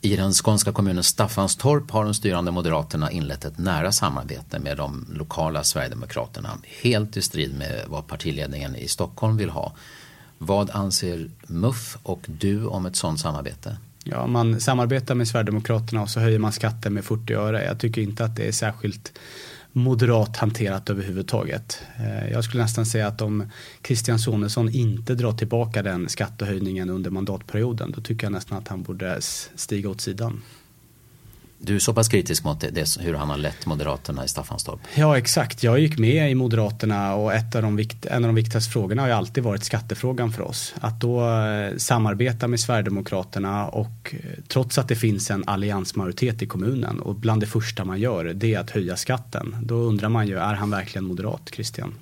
I 0.00 0.16
den 0.16 0.32
skånska 0.32 0.72
kommunen 0.72 1.04
Staffanstorp 1.04 1.90
har 1.90 2.04
de 2.04 2.14
styrande 2.14 2.50
moderaterna 2.50 3.10
inlett 3.10 3.44
ett 3.44 3.58
nära 3.58 3.92
samarbete 3.92 4.58
med 4.58 4.76
de 4.76 5.06
lokala 5.12 5.64
Sverigedemokraterna. 5.64 6.50
Helt 6.82 7.16
i 7.16 7.22
strid 7.22 7.58
med 7.58 7.84
vad 7.86 8.06
partiledningen 8.06 8.76
i 8.76 8.88
Stockholm 8.88 9.36
vill 9.36 9.50
ha. 9.50 9.72
Vad 10.38 10.70
anser 10.70 11.30
MUF 11.46 11.96
och 12.02 12.20
du 12.26 12.66
om 12.66 12.86
ett 12.86 12.96
sådant 12.96 13.20
samarbete? 13.20 13.76
Ja, 14.04 14.26
man 14.26 14.60
samarbetar 14.60 15.14
med 15.14 15.28
Sverigedemokraterna 15.28 16.02
och 16.02 16.10
så 16.10 16.20
höjer 16.20 16.38
man 16.38 16.52
skatten 16.52 16.94
med 16.94 17.04
40 17.04 17.34
öre. 17.34 17.64
Jag 17.64 17.78
tycker 17.80 18.02
inte 18.02 18.24
att 18.24 18.36
det 18.36 18.48
är 18.48 18.52
särskilt 18.52 19.18
moderat 19.78 20.36
hanterat 20.36 20.90
överhuvudtaget. 20.90 21.82
Eh, 21.98 22.32
jag 22.32 22.44
skulle 22.44 22.62
nästan 22.62 22.86
säga 22.86 23.06
att 23.06 23.22
om 23.22 23.50
Christian 23.86 24.18
Sonesson 24.18 24.68
inte 24.68 25.14
drar 25.14 25.32
tillbaka 25.32 25.82
den 25.82 26.08
skattehöjningen 26.08 26.90
under 26.90 27.10
mandatperioden 27.10 27.92
då 27.96 28.00
tycker 28.00 28.26
jag 28.26 28.32
nästan 28.32 28.58
att 28.58 28.68
han 28.68 28.82
borde 28.82 29.18
stiga 29.54 29.90
åt 29.90 30.00
sidan. 30.00 30.42
Du 31.60 31.74
är 31.74 31.78
så 31.78 31.94
pass 31.94 32.08
kritisk 32.08 32.44
mot 32.44 32.60
det, 32.60 32.70
det, 32.70 32.96
hur 33.00 33.14
han 33.14 33.30
har 33.30 33.36
lett 33.36 33.66
Moderaterna 33.66 34.24
i 34.24 34.28
Staffanstorp. 34.28 34.80
Ja 34.94 35.18
exakt, 35.18 35.62
jag 35.62 35.78
gick 35.78 35.98
med 35.98 36.30
i 36.30 36.34
Moderaterna 36.34 37.14
och 37.14 37.34
ett 37.34 37.54
av 37.54 37.62
de 37.62 37.76
vikt, 37.76 38.06
en 38.06 38.24
av 38.24 38.28
de 38.28 38.34
viktigaste 38.34 38.72
frågorna 38.72 39.02
har 39.02 39.08
ju 39.08 39.14
alltid 39.14 39.44
varit 39.44 39.64
skattefrågan 39.64 40.32
för 40.32 40.42
oss. 40.42 40.74
Att 40.80 41.00
då 41.00 41.30
eh, 41.30 41.76
samarbeta 41.76 42.48
med 42.48 42.60
Sverigedemokraterna 42.60 43.68
och 43.68 44.14
eh, 44.14 44.18
trots 44.48 44.78
att 44.78 44.88
det 44.88 44.96
finns 44.96 45.30
en 45.30 45.44
alliansmajoritet 45.46 46.42
i 46.42 46.46
kommunen 46.46 47.00
och 47.00 47.14
bland 47.14 47.42
det 47.42 47.46
första 47.46 47.84
man 47.84 48.00
gör 48.00 48.24
det 48.24 48.54
är 48.54 48.58
att 48.58 48.70
höja 48.70 48.96
skatten. 48.96 49.56
Då 49.62 49.74
undrar 49.74 50.08
man 50.08 50.26
ju, 50.26 50.38
är 50.38 50.54
han 50.54 50.70
verkligen 50.70 51.04
moderat, 51.04 51.50
Christian? 51.52 51.94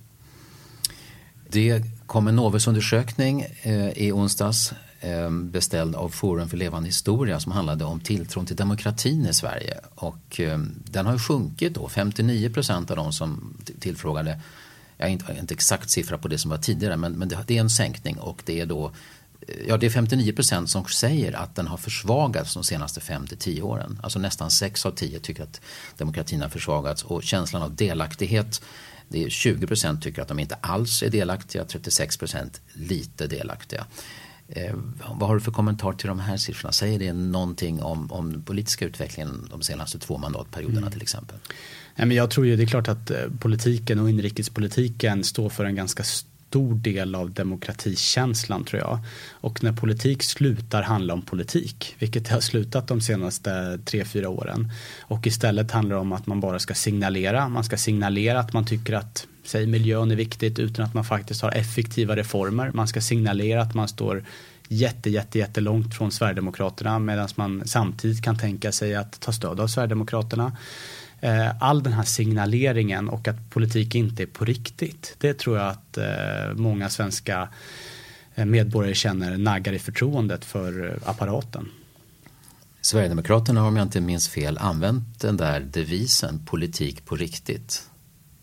Det 1.48 1.82
kom 2.06 2.28
en 2.28 2.36
Novusundersökning 2.36 3.46
eh, 3.62 3.88
i 3.88 4.12
onsdags 4.12 4.72
Eh, 5.00 5.30
beställd 5.30 5.94
av 5.94 6.08
Forum 6.08 6.48
för 6.48 6.56
levande 6.56 6.88
historia 6.88 7.40
som 7.40 7.52
handlade 7.52 7.84
om 7.84 8.00
tilltron 8.00 8.46
till 8.46 8.56
demokratin 8.56 9.26
i 9.26 9.34
Sverige. 9.34 9.80
Och 9.94 10.40
eh, 10.40 10.58
den 10.84 11.06
har 11.06 11.12
ju 11.12 11.18
sjunkit 11.18 11.74
då. 11.74 11.88
59 11.88 12.50
procent 12.50 12.90
av 12.90 12.96
de 12.96 13.12
som 13.12 13.56
tillfrågade, 13.80 14.40
jag 14.96 15.06
har 15.06 15.10
inte, 15.10 15.36
inte 15.40 15.54
exakt 15.54 15.90
siffra 15.90 16.18
på 16.18 16.28
det 16.28 16.38
som 16.38 16.50
var 16.50 16.58
tidigare 16.58 16.96
men, 16.96 17.12
men 17.12 17.28
det, 17.28 17.38
det 17.46 17.56
är 17.56 17.60
en 17.60 17.70
sänkning 17.70 18.18
och 18.18 18.42
det 18.44 18.60
är 18.60 18.66
då 18.66 18.86
eh, 19.40 19.54
Ja, 19.68 19.76
det 19.76 19.86
är 19.86 19.90
59 19.90 20.32
procent 20.32 20.70
som 20.70 20.84
säger 20.84 21.32
att 21.32 21.54
den 21.54 21.66
har 21.66 21.76
försvagats 21.76 22.54
de 22.54 22.64
senaste 22.64 23.00
5-10 23.00 23.62
åren. 23.62 24.00
Alltså 24.02 24.18
nästan 24.18 24.50
6 24.50 24.86
av 24.86 24.90
10 24.90 25.20
tycker 25.20 25.42
att 25.42 25.60
demokratin 25.96 26.42
har 26.42 26.48
försvagats 26.48 27.02
och 27.02 27.22
känslan 27.22 27.62
av 27.62 27.74
delaktighet 27.74 28.62
det 29.08 29.24
är 29.24 29.28
20 29.28 29.66
procent 29.66 30.02
tycker 30.02 30.22
att 30.22 30.28
de 30.28 30.38
inte 30.38 30.54
alls 30.60 31.02
är 31.02 31.10
delaktiga, 31.10 31.64
36 31.64 32.16
procent 32.16 32.60
lite 32.72 33.26
delaktiga. 33.26 33.86
Eh, 34.48 34.74
vad 35.14 35.28
har 35.28 35.34
du 35.34 35.40
för 35.40 35.52
kommentar 35.52 35.92
till 35.92 36.08
de 36.08 36.18
här 36.18 36.36
siffrorna? 36.36 36.72
Säger 36.72 36.98
det 36.98 37.12
någonting 37.12 37.82
om, 37.82 38.12
om 38.12 38.32
den 38.32 38.42
politiska 38.42 38.84
utvecklingen 38.84 39.48
de 39.50 39.62
senaste 39.62 39.98
två 39.98 40.18
mandatperioderna 40.18 40.78
mm. 40.78 40.92
till 40.92 41.02
exempel? 41.02 41.36
Nej, 41.96 42.06
men 42.06 42.16
jag 42.16 42.30
tror 42.30 42.46
ju 42.46 42.56
det 42.56 42.62
är 42.62 42.66
klart 42.66 42.88
att 42.88 43.10
eh, 43.10 43.18
politiken 43.40 43.98
och 43.98 44.10
inrikespolitiken 44.10 45.24
står 45.24 45.48
för 45.48 45.64
en 45.64 45.74
ganska 45.74 46.04
stor 46.48 46.74
del 46.74 47.14
av 47.14 47.30
demokratikänslan 47.30 48.64
tror 48.64 48.82
jag. 48.82 48.98
Och 49.30 49.64
när 49.64 49.72
politik 49.72 50.22
slutar 50.22 50.82
handla 50.82 51.14
om 51.14 51.22
politik, 51.22 51.96
vilket 51.98 52.24
det 52.24 52.34
har 52.34 52.40
slutat 52.40 52.88
de 52.88 53.00
senaste 53.00 53.78
tre, 53.84 54.04
fyra 54.04 54.28
åren. 54.28 54.70
Och 55.00 55.26
istället 55.26 55.70
handlar 55.70 55.96
det 55.96 56.00
om 56.00 56.12
att 56.12 56.26
man 56.26 56.40
bara 56.40 56.58
ska 56.58 56.74
signalera. 56.74 57.48
Man 57.48 57.64
ska 57.64 57.76
signalera 57.76 58.40
att 58.40 58.52
man 58.52 58.64
tycker 58.64 58.92
att 58.92 59.26
säg 59.44 59.66
miljön 59.66 60.10
är 60.10 60.16
viktigt 60.16 60.58
utan 60.58 60.84
att 60.84 60.94
man 60.94 61.04
faktiskt 61.04 61.42
har 61.42 61.52
effektiva 61.52 62.16
reformer. 62.16 62.70
Man 62.74 62.88
ska 62.88 63.00
signalera 63.00 63.62
att 63.62 63.74
man 63.74 63.88
står 63.88 64.24
jätte, 64.68 65.10
jätte, 65.10 65.38
jättelångt 65.38 65.94
från 65.94 66.12
Sverigedemokraterna 66.12 66.98
medan 66.98 67.28
man 67.34 67.62
samtidigt 67.66 68.22
kan 68.22 68.38
tänka 68.38 68.72
sig 68.72 68.94
att 68.94 69.20
ta 69.20 69.32
stöd 69.32 69.60
av 69.60 69.66
Sverigedemokraterna. 69.66 70.52
Eh, 71.20 71.62
all 71.62 71.82
den 71.82 71.92
här 71.92 72.02
signaleringen 72.02 73.08
och 73.08 73.28
att 73.28 73.50
politik 73.50 73.94
inte 73.94 74.22
är 74.22 74.26
på 74.26 74.44
riktigt. 74.44 75.14
Det 75.18 75.34
tror 75.34 75.58
jag 75.58 75.68
att 75.68 75.98
eh, 75.98 76.54
många 76.54 76.88
svenska 76.88 77.48
eh, 78.34 78.44
medborgare 78.44 78.94
känner 78.94 79.36
naggar 79.36 79.72
i 79.72 79.78
förtroendet 79.78 80.44
för 80.44 80.98
apparaten. 81.04 81.68
Sverigedemokraterna 82.80 83.60
har 83.60 83.68
om 83.68 83.76
jag 83.76 83.84
inte 83.84 84.00
minns 84.00 84.28
fel 84.28 84.58
använt 84.58 85.20
den 85.20 85.36
där 85.36 85.60
devisen 85.60 86.44
politik 86.46 87.04
på 87.04 87.16
riktigt. 87.16 87.90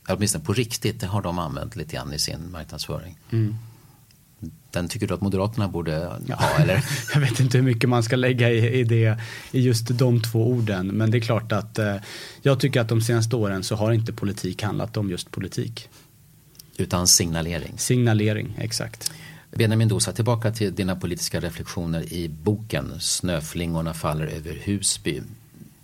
Åtminstone 0.07 0.43
på 0.43 0.53
riktigt, 0.53 0.99
det 0.99 1.07
har 1.07 1.21
de 1.21 1.39
använt 1.39 1.75
lite 1.75 1.95
grann 1.95 2.13
i 2.13 2.19
sin 2.19 2.51
marknadsföring. 2.51 3.19
Mm. 3.31 3.55
Den 4.73 4.87
tycker 4.87 5.07
du 5.07 5.13
att 5.13 5.21
Moderaterna 5.21 5.67
borde 5.67 6.11
ja. 6.25 6.35
ha 6.35 6.63
eller? 6.63 6.85
Jag 7.13 7.21
vet 7.21 7.39
inte 7.39 7.57
hur 7.57 7.65
mycket 7.65 7.89
man 7.89 8.03
ska 8.03 8.15
lägga 8.15 8.51
i, 8.51 8.79
i, 8.79 8.83
det, 8.83 9.19
i 9.51 9.61
just 9.61 9.87
de 9.87 10.21
två 10.21 10.47
orden. 10.47 10.87
Men 10.87 11.11
det 11.11 11.17
är 11.17 11.21
klart 11.21 11.51
att 11.51 11.79
eh, 11.79 11.95
jag 12.41 12.59
tycker 12.59 12.81
att 12.81 12.89
de 12.89 13.01
senaste 13.01 13.35
åren 13.35 13.63
så 13.63 13.75
har 13.75 13.91
inte 13.91 14.13
politik 14.13 14.63
handlat 14.63 14.97
om 14.97 15.09
just 15.09 15.31
politik. 15.31 15.89
Utan 16.77 17.07
signalering? 17.07 17.73
Signalering, 17.77 18.55
exakt. 18.59 19.11
Benjamin 19.51 19.87
Dosa, 19.87 20.11
tillbaka 20.11 20.51
till 20.51 20.75
dina 20.75 20.95
politiska 20.95 21.39
reflektioner 21.39 22.13
i 22.13 22.29
boken 22.29 22.99
Snöflingorna 22.99 23.93
faller 23.93 24.25
över 24.25 24.59
Husby. 24.63 25.21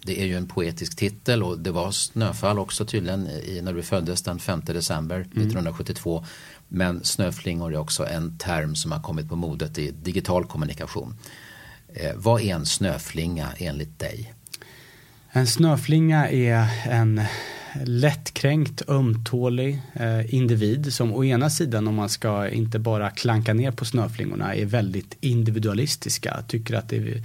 Det 0.01 0.21
är 0.21 0.25
ju 0.25 0.37
en 0.37 0.47
poetisk 0.47 0.95
titel 0.95 1.43
och 1.43 1.59
det 1.59 1.71
var 1.71 1.91
snöfall 1.91 2.59
också 2.59 2.85
tydligen 2.85 3.27
i, 3.27 3.61
när 3.63 3.73
du 3.73 3.83
föddes 3.83 4.21
den 4.21 4.39
5 4.39 4.61
december 4.65 5.15
mm. 5.15 5.27
1972. 5.27 6.25
Men 6.69 7.03
snöflingor 7.03 7.73
är 7.73 7.77
också 7.77 8.07
en 8.07 8.37
term 8.37 8.75
som 8.75 8.91
har 8.91 8.99
kommit 8.99 9.29
på 9.29 9.35
modet 9.35 9.77
i 9.77 9.91
digital 9.91 10.45
kommunikation. 10.45 11.15
Eh, 11.93 12.11
vad 12.15 12.41
är 12.41 12.55
en 12.55 12.65
snöflinga 12.65 13.47
enligt 13.57 13.99
dig? 13.99 14.33
En 15.31 15.47
snöflinga 15.47 16.29
är 16.29 16.67
en 16.89 17.21
lättkränkt, 17.83 18.89
ömtålig 18.89 19.81
eh, 19.93 20.33
individ 20.35 20.93
som 20.93 21.13
å 21.13 21.23
ena 21.23 21.49
sidan 21.49 21.87
om 21.87 21.95
man 21.95 22.09
ska 22.09 22.49
inte 22.49 22.79
bara 22.79 23.09
klanka 23.09 23.53
ner 23.53 23.71
på 23.71 23.85
snöflingorna 23.85 24.55
är 24.55 24.65
väldigt 24.65 25.17
individualistiska. 25.19 26.43
Tycker 26.47 26.73
att 26.73 26.89
det 26.89 27.23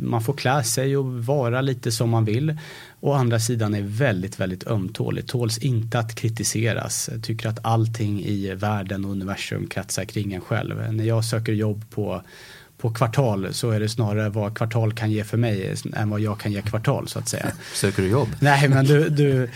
man 0.00 0.22
får 0.22 0.32
klä 0.32 0.62
sig 0.62 0.96
och 0.96 1.24
vara 1.24 1.60
lite 1.60 1.92
som 1.92 2.10
man 2.10 2.24
vill. 2.24 2.58
Å 3.00 3.12
andra 3.12 3.40
sidan 3.40 3.74
är 3.74 3.82
väldigt, 3.82 4.40
väldigt 4.40 4.66
ömtålig, 4.66 5.26
tåls 5.26 5.58
inte 5.58 5.98
att 5.98 6.14
kritiseras. 6.14 7.10
Tycker 7.22 7.48
att 7.48 7.58
allting 7.62 8.24
i 8.24 8.54
världen 8.54 9.04
och 9.04 9.10
universum 9.10 9.66
kretsar 9.66 10.04
kring 10.04 10.32
en 10.32 10.40
själv. 10.40 10.92
När 10.92 11.04
jag 11.04 11.24
söker 11.24 11.52
jobb 11.52 11.84
på 11.90 12.22
på 12.82 12.90
kvartal 12.90 13.54
så 13.54 13.70
är 13.70 13.80
det 13.80 13.88
snarare 13.88 14.28
vad 14.28 14.56
kvartal 14.56 14.92
kan 14.92 15.10
ge 15.10 15.24
för 15.24 15.36
mig 15.36 15.74
än 15.96 16.10
vad 16.10 16.20
jag 16.20 16.40
kan 16.40 16.52
ge 16.52 16.62
kvartal 16.62 17.08
så 17.08 17.18
att 17.18 17.28
säga. 17.28 17.52
Söker 17.74 18.02
du 18.02 18.08
jobb? 18.08 18.28
Nej 18.40 18.68
men 18.68 18.84
du, 18.84 19.08
du 19.08 19.48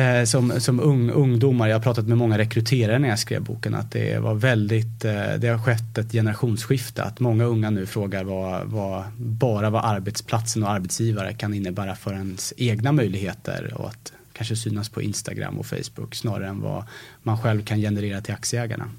eh, 0.00 0.24
som, 0.24 0.60
som 0.60 0.80
ung, 0.80 1.10
ungdomar, 1.10 1.68
jag 1.68 1.76
har 1.76 1.82
pratat 1.82 2.08
med 2.08 2.18
många 2.18 2.38
rekryterare 2.38 2.98
när 2.98 3.08
jag 3.08 3.18
skrev 3.18 3.42
boken, 3.42 3.74
att 3.74 3.92
det 3.92 4.18
var 4.18 4.34
väldigt, 4.34 5.04
eh, 5.04 5.34
det 5.38 5.48
har 5.48 5.58
skett 5.58 5.98
ett 5.98 6.12
generationsskifte. 6.12 7.02
Att 7.02 7.20
många 7.20 7.44
unga 7.44 7.70
nu 7.70 7.86
frågar 7.86 8.24
vad, 8.24 8.66
vad, 8.66 9.04
bara 9.16 9.70
vad 9.70 9.84
arbetsplatsen 9.84 10.62
och 10.62 10.70
arbetsgivare 10.70 11.34
kan 11.34 11.54
innebära 11.54 11.96
för 11.96 12.12
ens 12.12 12.52
egna 12.56 12.92
möjligheter 12.92 13.74
och 13.74 13.88
att 13.88 14.12
kanske 14.32 14.56
synas 14.56 14.88
på 14.88 15.02
Instagram 15.02 15.58
och 15.58 15.66
Facebook 15.66 16.14
snarare 16.14 16.48
än 16.48 16.60
vad 16.60 16.84
man 17.22 17.38
själv 17.38 17.64
kan 17.64 17.78
generera 17.78 18.20
till 18.20 18.34
aktieägarna. 18.34 18.90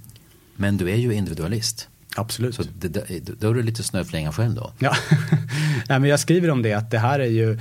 Men 0.56 0.78
du 0.78 0.90
är 0.90 0.98
ju 0.98 1.14
individualist. 1.14 1.88
Absolut. 2.16 2.55
Så 2.55 2.64
det, 2.74 3.39
då 3.39 3.49
är 3.49 3.53
du 3.53 3.64
lite 3.64 3.84
snöflinga 3.84 4.32
själv 4.32 4.55
då? 4.55 4.74
Ja, 4.80 4.95
Nej, 5.89 5.99
men 5.99 6.09
jag 6.09 6.20
skriver 6.20 6.49
om 6.49 6.62
det 6.62 6.74
att 6.74 6.91
det 6.91 6.99
här 6.99 7.20
är 7.20 7.30
ju 7.30 7.59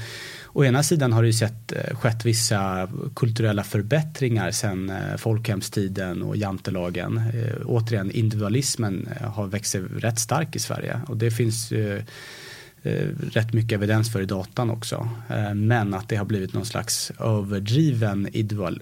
Å 0.52 0.64
ena 0.64 0.82
sidan 0.82 1.12
har 1.12 1.22
det 1.22 1.28
ju 1.28 1.32
sett, 1.32 1.72
eh, 1.72 1.96
skett 1.96 2.24
vissa 2.24 2.88
kulturella 3.14 3.64
förbättringar 3.64 4.50
sen 4.50 4.90
eh, 4.90 5.16
folkhemstiden 5.16 6.22
och 6.22 6.36
jantelagen. 6.36 7.16
Eh, 7.16 7.66
återigen, 7.66 8.10
individualismen 8.10 9.08
har 9.34 9.46
växt 9.46 9.72
sig 9.72 9.80
rätt 9.80 10.18
stark 10.18 10.56
i 10.56 10.58
Sverige 10.58 11.00
och 11.08 11.16
det 11.16 11.30
finns 11.30 11.72
rätt 13.32 13.52
mycket 13.52 13.72
evidens 13.72 14.12
för 14.12 14.22
i 14.22 14.26
datan 14.26 14.70
också. 14.70 15.08
Men 15.54 15.94
att 15.94 16.08
det 16.08 16.16
har 16.16 16.24
blivit 16.24 16.54
någon 16.54 16.66
slags 16.66 17.12
överdriven 17.18 18.28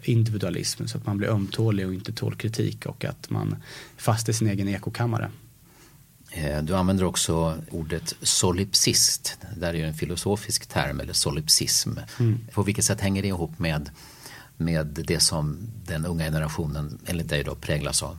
individualism 0.03 0.87
så 0.87 0.99
att 0.99 1.07
man 1.07 1.19
blir 1.19 1.29
ömtålig 1.29 1.87
och 1.87 1.95
inte 1.95 2.13
tål 2.13 2.35
kritik 2.35 2.87
och 2.87 3.05
att 3.05 3.31
man 3.31 3.53
är 3.97 4.03
fast 4.03 4.29
i 4.29 4.33
sin 4.33 4.49
egen 4.49 4.69
ekokammare. 4.69 5.31
Eh, 6.31 6.63
du 6.63 6.75
använder 6.75 7.05
också 7.05 7.59
ordet 7.71 8.15
solipsist. 8.23 9.39
Det 9.57 9.67
är 9.67 9.75
ju 9.75 9.85
en 9.85 9.95
filosofisk 9.95 10.67
term, 10.67 11.01
eller 11.01 11.13
solipsism. 11.13 11.91
Mm. 12.21 12.39
På 12.53 12.63
vilket 12.63 12.85
sätt 12.85 13.01
hänger 13.01 13.23
det 13.23 13.29
ihop 13.29 13.59
med, 13.59 13.91
med 14.57 14.87
det 14.87 15.21
som 15.21 15.59
den 15.87 16.07
unga 16.07 16.25
generationen 16.25 16.99
enligt 17.07 17.29
dig 17.29 17.45
då 17.45 17.55
präglas 17.55 18.03
av? 18.03 18.19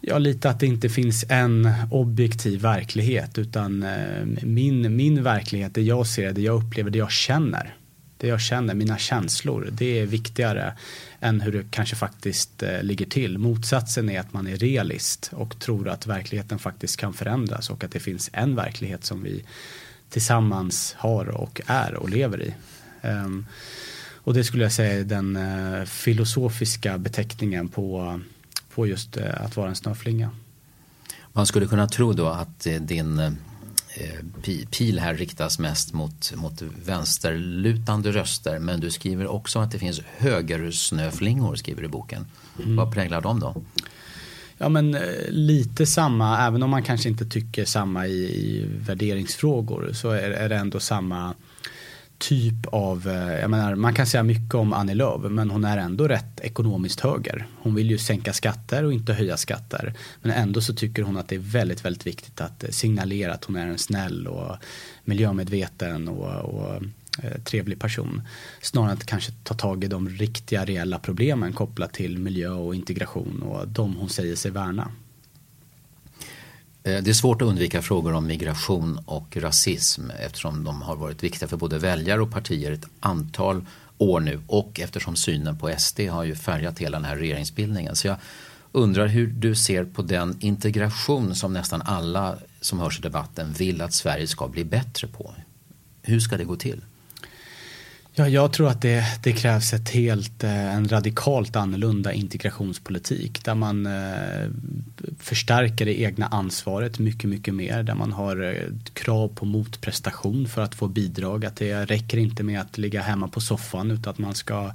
Ja, 0.00 0.18
lite 0.18 0.50
att 0.50 0.60
det 0.60 0.66
inte 0.66 0.88
finns 0.88 1.24
en 1.28 1.72
objektiv 1.90 2.60
verklighet 2.60 3.38
utan 3.38 3.82
eh, 3.82 4.24
min, 4.42 4.96
min 4.96 5.22
verklighet, 5.22 5.74
det 5.74 5.82
jag 5.82 6.06
ser, 6.06 6.32
det 6.32 6.40
jag 6.40 6.64
upplever, 6.64 6.90
det 6.90 6.98
jag 6.98 7.10
känner. 7.10 7.74
Det 8.20 8.26
jag 8.26 8.40
känner, 8.40 8.74
mina 8.74 8.98
känslor, 8.98 9.68
det 9.72 9.98
är 9.98 10.06
viktigare 10.06 10.74
än 11.20 11.40
hur 11.40 11.52
det 11.52 11.64
kanske 11.70 11.96
faktiskt 11.96 12.62
eh, 12.62 12.82
ligger 12.82 13.06
till. 13.06 13.38
Motsatsen 13.38 14.10
är 14.10 14.20
att 14.20 14.32
man 14.32 14.46
är 14.46 14.56
realist 14.56 15.30
och 15.32 15.58
tror 15.58 15.88
att 15.88 16.06
verkligheten 16.06 16.58
faktiskt 16.58 16.96
kan 16.96 17.12
förändras 17.12 17.70
och 17.70 17.84
att 17.84 17.92
det 17.92 18.00
finns 18.00 18.30
en 18.32 18.56
verklighet 18.56 19.04
som 19.04 19.22
vi 19.22 19.44
tillsammans 20.10 20.94
har 20.98 21.28
och 21.28 21.60
är 21.66 21.94
och 21.94 22.10
lever 22.10 22.42
i. 22.42 22.54
Ehm, 23.02 23.46
och 24.14 24.34
det 24.34 24.44
skulle 24.44 24.62
jag 24.62 24.72
säga 24.72 25.00
är 25.00 25.04
den 25.04 25.36
eh, 25.36 25.84
filosofiska 25.84 26.98
beteckningen 26.98 27.68
på, 27.68 28.20
på 28.74 28.86
just 28.86 29.16
eh, 29.16 29.44
att 29.44 29.56
vara 29.56 29.68
en 29.68 29.76
snöflinga. 29.76 30.30
Man 31.32 31.46
skulle 31.46 31.66
kunna 31.66 31.88
tro 31.88 32.12
då 32.12 32.28
att 32.28 32.66
din 32.80 33.36
pil 34.70 34.98
här 34.98 35.14
riktas 35.14 35.58
mest 35.58 35.92
mot, 35.92 36.32
mot 36.36 36.62
vänsterlutande 36.84 38.12
röster 38.12 38.58
men 38.58 38.80
du 38.80 38.90
skriver 38.90 39.26
också 39.26 39.58
att 39.58 39.70
det 39.70 39.78
finns 39.78 40.00
högersnöflingor 40.16 41.56
skriver 41.56 41.82
du 41.82 41.86
i 41.86 41.90
boken. 41.90 42.26
Mm. 42.58 42.76
Vad 42.76 42.92
präglar 42.92 43.20
de 43.20 43.40
då? 43.40 43.62
Ja 44.58 44.68
men 44.68 44.94
eh, 44.94 45.02
lite 45.28 45.86
samma, 45.86 46.46
även 46.46 46.62
om 46.62 46.70
man 46.70 46.82
kanske 46.82 47.08
inte 47.08 47.24
tycker 47.24 47.64
samma 47.64 48.06
i, 48.06 48.12
i 48.12 48.64
värderingsfrågor 48.78 49.92
så 49.92 50.10
är, 50.10 50.30
är 50.30 50.48
det 50.48 50.56
ändå 50.56 50.80
samma 50.80 51.34
typ 52.20 52.66
av, 52.66 53.08
eh, 53.08 53.40
jag 53.40 53.50
menar, 53.50 53.74
man 53.74 53.94
kan 53.94 54.06
säga 54.06 54.22
mycket 54.22 54.54
om 54.54 54.72
Annie 54.72 54.94
Lööf 54.94 55.30
men 55.30 55.50
hon 55.50 55.64
är 55.64 55.78
ändå 55.78 56.08
rätt 56.08 56.40
ekonomiskt 56.40 57.00
höger. 57.00 57.46
Hon 57.62 57.74
vill 57.74 57.90
ju 57.90 57.98
sänka 57.98 58.32
skatter 58.32 58.84
och 58.84 58.92
inte 58.92 59.12
höja 59.12 59.36
skatter. 59.36 59.94
Men 60.22 60.32
ändå 60.32 60.60
så 60.60 60.74
tycker 60.74 61.02
hon 61.02 61.16
att 61.16 61.28
det 61.28 61.34
är 61.34 61.38
väldigt, 61.38 61.84
väldigt 61.84 62.06
viktigt 62.06 62.40
att 62.40 62.64
eh, 62.64 62.70
signalera 62.70 63.34
att 63.34 63.44
hon 63.44 63.56
är 63.56 63.66
en 63.66 63.78
snäll 63.78 64.26
och 64.26 64.56
miljömedveten 65.04 66.08
och, 66.08 66.54
och 66.54 66.74
eh, 67.22 67.40
trevlig 67.44 67.80
person. 67.80 68.22
Snarare 68.62 68.90
än 68.90 68.96
att 68.96 69.06
kanske 69.06 69.32
ta 69.44 69.54
tag 69.54 69.84
i 69.84 69.88
de 69.88 70.08
riktiga 70.08 70.64
reella 70.64 70.98
problemen 70.98 71.52
kopplat 71.52 71.92
till 71.92 72.18
miljö 72.18 72.50
och 72.50 72.74
integration 72.74 73.42
och 73.42 73.68
de 73.68 73.96
hon 73.96 74.08
säger 74.08 74.36
sig 74.36 74.50
värna. 74.50 74.90
Eh, 76.82 77.02
det 77.02 77.10
är 77.10 77.14
svårt 77.14 77.42
att 77.42 77.48
undvika 77.48 77.82
frågor 77.82 78.12
om 78.12 78.26
migration 78.26 79.00
och 79.06 79.36
rasism 79.36 80.10
eftersom 80.10 80.64
de 80.64 80.82
har 80.82 80.96
varit 80.96 81.22
viktiga 81.22 81.48
för 81.48 81.56
både 81.56 81.78
väljare 81.78 82.22
och 82.22 82.30
partier 82.30 82.72
ett 82.72 82.86
antal 83.00 83.66
år 83.98 84.20
nu 84.20 84.40
och 84.46 84.80
eftersom 84.80 85.16
synen 85.16 85.58
på 85.58 85.74
SD 85.78 86.00
har 86.00 86.24
ju 86.24 86.34
färgat 86.34 86.78
hela 86.78 86.98
den 86.98 87.04
här 87.04 87.16
regeringsbildningen. 87.16 87.96
Så 87.96 88.06
jag 88.06 88.16
undrar 88.72 89.06
hur 89.06 89.26
du 89.26 89.54
ser 89.54 89.84
på 89.84 90.02
den 90.02 90.36
integration 90.40 91.34
som 91.34 91.52
nästan 91.52 91.82
alla 91.82 92.36
som 92.60 92.78
hörs 92.78 92.98
i 92.98 93.02
debatten 93.02 93.52
vill 93.52 93.82
att 93.82 93.92
Sverige 93.92 94.26
ska 94.26 94.48
bli 94.48 94.64
bättre 94.64 95.08
på. 95.08 95.34
Hur 96.02 96.20
ska 96.20 96.36
det 96.36 96.44
gå 96.44 96.56
till? 96.56 96.80
Ja, 98.14 98.28
jag 98.28 98.52
tror 98.52 98.68
att 98.68 98.82
det, 98.82 99.04
det 99.22 99.32
krävs 99.32 99.72
ett 99.72 99.88
helt, 99.88 100.44
eh, 100.44 100.74
en 100.74 100.88
radikalt 100.88 101.56
annorlunda 101.56 102.12
integrationspolitik 102.12 103.44
där 103.44 103.54
man 103.54 103.86
eh, 103.86 104.48
förstärker 105.18 105.84
det 105.84 106.00
egna 106.00 106.26
ansvaret 106.26 106.98
mycket, 106.98 107.30
mycket 107.30 107.54
mer. 107.54 107.82
Där 107.82 107.94
man 107.94 108.12
har 108.12 108.42
eh, 108.42 108.92
krav 108.92 109.28
på 109.28 109.44
motprestation 109.44 110.48
för 110.48 110.62
att 110.62 110.74
få 110.74 110.88
bidrag. 110.88 111.44
Att 111.44 111.56
det 111.56 111.84
räcker 111.84 112.18
inte 112.18 112.42
med 112.42 112.60
att 112.60 112.78
ligga 112.78 113.02
hemma 113.02 113.28
på 113.28 113.40
soffan 113.40 113.90
utan 113.90 114.10
att 114.10 114.18
man 114.18 114.34
ska 114.34 114.72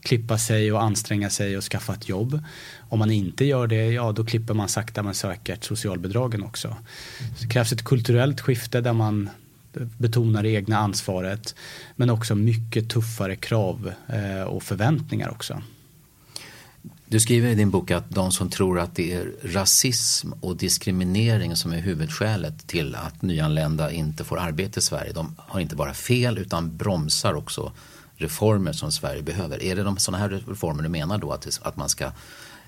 klippa 0.00 0.38
sig 0.38 0.72
och 0.72 0.82
anstränga 0.82 1.30
sig 1.30 1.56
och 1.56 1.64
skaffa 1.64 1.92
ett 1.94 2.08
jobb. 2.08 2.40
Om 2.78 2.98
man 2.98 3.10
inte 3.10 3.44
gör 3.44 3.66
det, 3.66 3.86
ja 3.86 4.12
då 4.12 4.24
klipper 4.24 4.54
man 4.54 4.68
sakta 4.68 5.02
men 5.02 5.14
säkert 5.14 5.64
socialbidragen 5.64 6.42
också. 6.42 6.76
Så 7.36 7.42
det 7.42 7.48
krävs 7.48 7.72
ett 7.72 7.84
kulturellt 7.84 8.40
skifte 8.40 8.80
där 8.80 8.92
man 8.92 9.30
betonar 9.98 10.42
det 10.42 10.50
egna 10.50 10.78
ansvaret 10.78 11.54
men 11.96 12.10
också 12.10 12.34
mycket 12.34 12.90
tuffare 12.90 13.36
krav 13.36 13.92
eh, 14.08 14.42
och 14.42 14.62
förväntningar 14.62 15.30
också. 15.30 15.62
Du 17.10 17.20
skriver 17.20 17.48
i 17.48 17.54
din 17.54 17.70
bok 17.70 17.90
att 17.90 18.10
de 18.10 18.32
som 18.32 18.50
tror 18.50 18.80
att 18.80 18.94
det 18.94 19.12
är 19.12 19.32
rasism 19.42 20.32
och 20.40 20.56
diskriminering 20.56 21.56
som 21.56 21.72
är 21.72 21.78
huvudskälet 21.78 22.66
till 22.66 22.94
att 22.94 23.22
nyanlända 23.22 23.92
inte 23.92 24.24
får 24.24 24.38
arbete 24.38 24.78
i 24.78 24.82
Sverige. 24.82 25.12
De 25.12 25.36
har 25.38 25.60
inte 25.60 25.76
bara 25.76 25.94
fel 25.94 26.38
utan 26.38 26.76
bromsar 26.76 27.34
också 27.34 27.72
reformer 28.16 28.72
som 28.72 28.92
Sverige 28.92 29.22
behöver. 29.22 29.62
Är 29.62 29.76
det 29.76 29.82
de 29.82 29.96
sådana 29.96 30.18
här 30.18 30.42
reformer 30.48 30.82
du 30.82 30.88
menar 30.88 31.18
då 31.18 31.32
att, 31.32 31.60
att 31.62 31.76
man 31.76 31.88
ska 31.88 32.12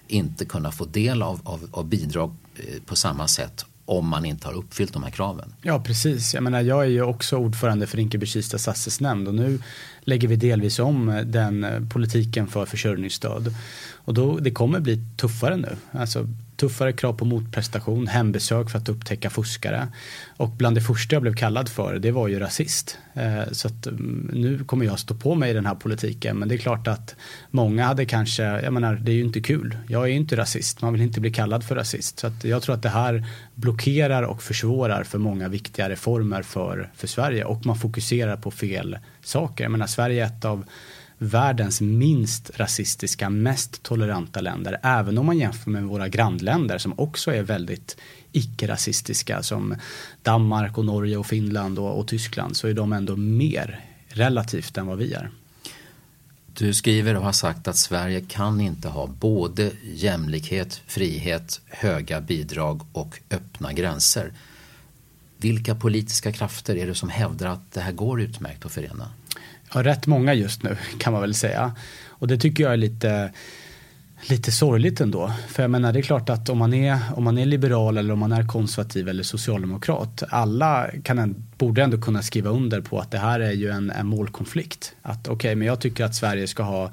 inte 0.06 0.44
kunna 0.44 0.72
få 0.72 0.84
del 0.84 1.22
av, 1.22 1.40
av, 1.44 1.68
av 1.72 1.86
bidrag 1.86 2.34
eh, 2.56 2.82
på 2.86 2.96
samma 2.96 3.28
sätt 3.28 3.64
om 3.90 4.08
man 4.08 4.24
inte 4.24 4.46
har 4.46 4.54
uppfyllt 4.54 4.92
de 4.92 5.02
här 5.02 5.10
kraven. 5.10 5.54
Ja 5.62 5.82
precis, 5.82 6.34
jag 6.34 6.42
menar 6.42 6.60
jag 6.60 6.84
är 6.84 6.88
ju 6.88 7.02
också 7.02 7.36
ordförande 7.36 7.86
för 7.86 7.96
Rinkeby-Kista 7.96 8.58
stadsdelsnämnd 8.58 9.28
och 9.28 9.34
nu 9.34 9.58
lägger 10.00 10.28
vi 10.28 10.36
delvis 10.36 10.78
om 10.78 11.08
eh, 11.08 11.20
den 11.20 11.64
eh, 11.64 11.80
politiken 11.92 12.46
för 12.46 12.66
försörjningsstöd. 12.66 13.54
Och 13.94 14.14
då, 14.14 14.38
det 14.38 14.50
kommer 14.50 14.80
bli 14.80 14.98
tuffare 15.16 15.56
nu. 15.56 15.76
Alltså, 15.92 16.28
tuffare 16.60 16.92
krav 16.92 17.12
på 17.12 17.24
motprestation, 17.24 18.06
hembesök 18.06 18.70
för 18.70 18.78
att 18.78 18.88
upptäcka 18.88 19.30
fuskare. 19.30 19.88
Och 20.36 20.50
bland 20.50 20.76
det 20.76 20.80
första 20.80 21.14
jag 21.14 21.22
blev 21.22 21.34
kallad 21.34 21.68
för 21.68 21.98
det 21.98 22.10
var 22.10 22.28
ju 22.28 22.38
rasist. 22.38 22.98
Eh, 23.14 23.52
så 23.52 23.68
att 23.68 23.86
mm, 23.86 24.30
nu 24.32 24.64
kommer 24.64 24.84
jag 24.84 24.98
stå 24.98 25.14
på 25.14 25.34
mig 25.34 25.50
i 25.50 25.54
den 25.54 25.66
här 25.66 25.74
politiken. 25.74 26.38
Men 26.38 26.48
det 26.48 26.54
är 26.54 26.58
klart 26.58 26.88
att 26.88 27.16
många 27.50 27.84
hade 27.84 28.04
kanske, 28.04 28.42
jag 28.42 28.72
menar 28.72 28.94
det 28.94 29.12
är 29.12 29.14
ju 29.14 29.24
inte 29.24 29.40
kul. 29.40 29.76
Jag 29.88 30.02
är 30.02 30.06
ju 30.06 30.16
inte 30.16 30.36
rasist, 30.36 30.82
man 30.82 30.92
vill 30.92 31.02
inte 31.02 31.20
bli 31.20 31.32
kallad 31.32 31.64
för 31.64 31.74
rasist. 31.74 32.18
Så 32.18 32.26
att 32.26 32.44
jag 32.44 32.62
tror 32.62 32.74
att 32.74 32.82
det 32.82 32.88
här 32.88 33.24
blockerar 33.54 34.22
och 34.22 34.42
försvårar 34.42 35.04
för 35.04 35.18
många 35.18 35.48
viktiga 35.48 35.88
reformer 35.88 36.42
för, 36.42 36.90
för 36.94 37.06
Sverige. 37.06 37.44
Och 37.44 37.66
man 37.66 37.76
fokuserar 37.76 38.36
på 38.36 38.50
fel 38.50 38.98
saker. 39.22 39.64
Jag 39.64 39.70
menar 39.70 39.86
Sverige 39.86 40.22
är 40.22 40.26
ett 40.26 40.44
av 40.44 40.64
världens 41.22 41.80
minst 41.80 42.50
rasistiska, 42.54 43.30
mest 43.30 43.82
toleranta 43.82 44.40
länder. 44.40 44.78
Även 44.82 45.18
om 45.18 45.26
man 45.26 45.38
jämför 45.38 45.70
med 45.70 45.84
våra 45.84 46.08
grannländer 46.08 46.78
som 46.78 46.94
också 46.96 47.34
är 47.34 47.42
väldigt 47.42 47.96
icke-rasistiska 48.32 49.42
som 49.42 49.74
Danmark 50.22 50.78
och 50.78 50.84
Norge 50.84 51.16
och 51.16 51.26
Finland 51.26 51.78
och, 51.78 51.98
och 51.98 52.08
Tyskland 52.08 52.56
så 52.56 52.68
är 52.68 52.74
de 52.74 52.92
ändå 52.92 53.16
mer 53.16 53.84
relativt 54.08 54.76
än 54.76 54.86
vad 54.86 54.98
vi 54.98 55.12
är. 55.12 55.30
Du 56.46 56.74
skriver 56.74 57.16
och 57.16 57.24
har 57.24 57.32
sagt 57.32 57.68
att 57.68 57.76
Sverige 57.76 58.20
kan 58.20 58.60
inte 58.60 58.88
ha 58.88 59.06
både 59.06 59.70
jämlikhet, 59.94 60.82
frihet, 60.86 61.60
höga 61.66 62.20
bidrag 62.20 62.82
och 62.92 63.20
öppna 63.30 63.72
gränser. 63.72 64.32
Vilka 65.36 65.74
politiska 65.74 66.32
krafter 66.32 66.76
är 66.76 66.86
det 66.86 66.94
som 66.94 67.08
hävdar 67.08 67.46
att 67.46 67.72
det 67.72 67.80
här 67.80 67.92
går 67.92 68.20
utmärkt 68.20 68.64
att 68.64 68.72
förena? 68.72 69.10
Ja, 69.74 69.82
rätt 69.82 70.06
många 70.06 70.34
just 70.34 70.62
nu 70.62 70.76
kan 70.98 71.12
man 71.12 71.22
väl 71.22 71.34
säga. 71.34 71.72
Och 72.08 72.28
det 72.28 72.36
tycker 72.36 72.64
jag 72.64 72.72
är 72.72 72.76
lite 72.76 73.30
lite 74.28 74.52
sorgligt 74.52 75.00
ändå. 75.00 75.32
För 75.48 75.62
jag 75.62 75.70
menar 75.70 75.92
det 75.92 75.98
är 75.98 76.02
klart 76.02 76.30
att 76.30 76.48
om 76.48 76.58
man 76.58 76.74
är, 76.74 76.98
om 77.16 77.24
man 77.24 77.38
är 77.38 77.46
liberal 77.46 77.98
eller 77.98 78.12
om 78.12 78.18
man 78.18 78.32
är 78.32 78.46
konservativ 78.46 79.08
eller 79.08 79.22
socialdemokrat. 79.22 80.22
Alla 80.28 80.86
kan, 81.02 81.18
en 81.18 81.46
borde 81.58 81.82
ändå 81.82 81.98
kunna 81.98 82.22
skriva 82.22 82.50
under 82.50 82.80
på 82.80 82.98
att 82.98 83.10
det 83.10 83.18
här 83.18 83.40
är 83.40 83.52
ju 83.52 83.70
en, 83.70 83.90
en 83.90 84.06
målkonflikt. 84.06 84.94
Att 85.02 85.28
okej, 85.28 85.34
okay, 85.34 85.54
men 85.54 85.66
jag 85.66 85.80
tycker 85.80 86.04
att 86.04 86.14
Sverige 86.14 86.46
ska 86.46 86.62
ha 86.62 86.92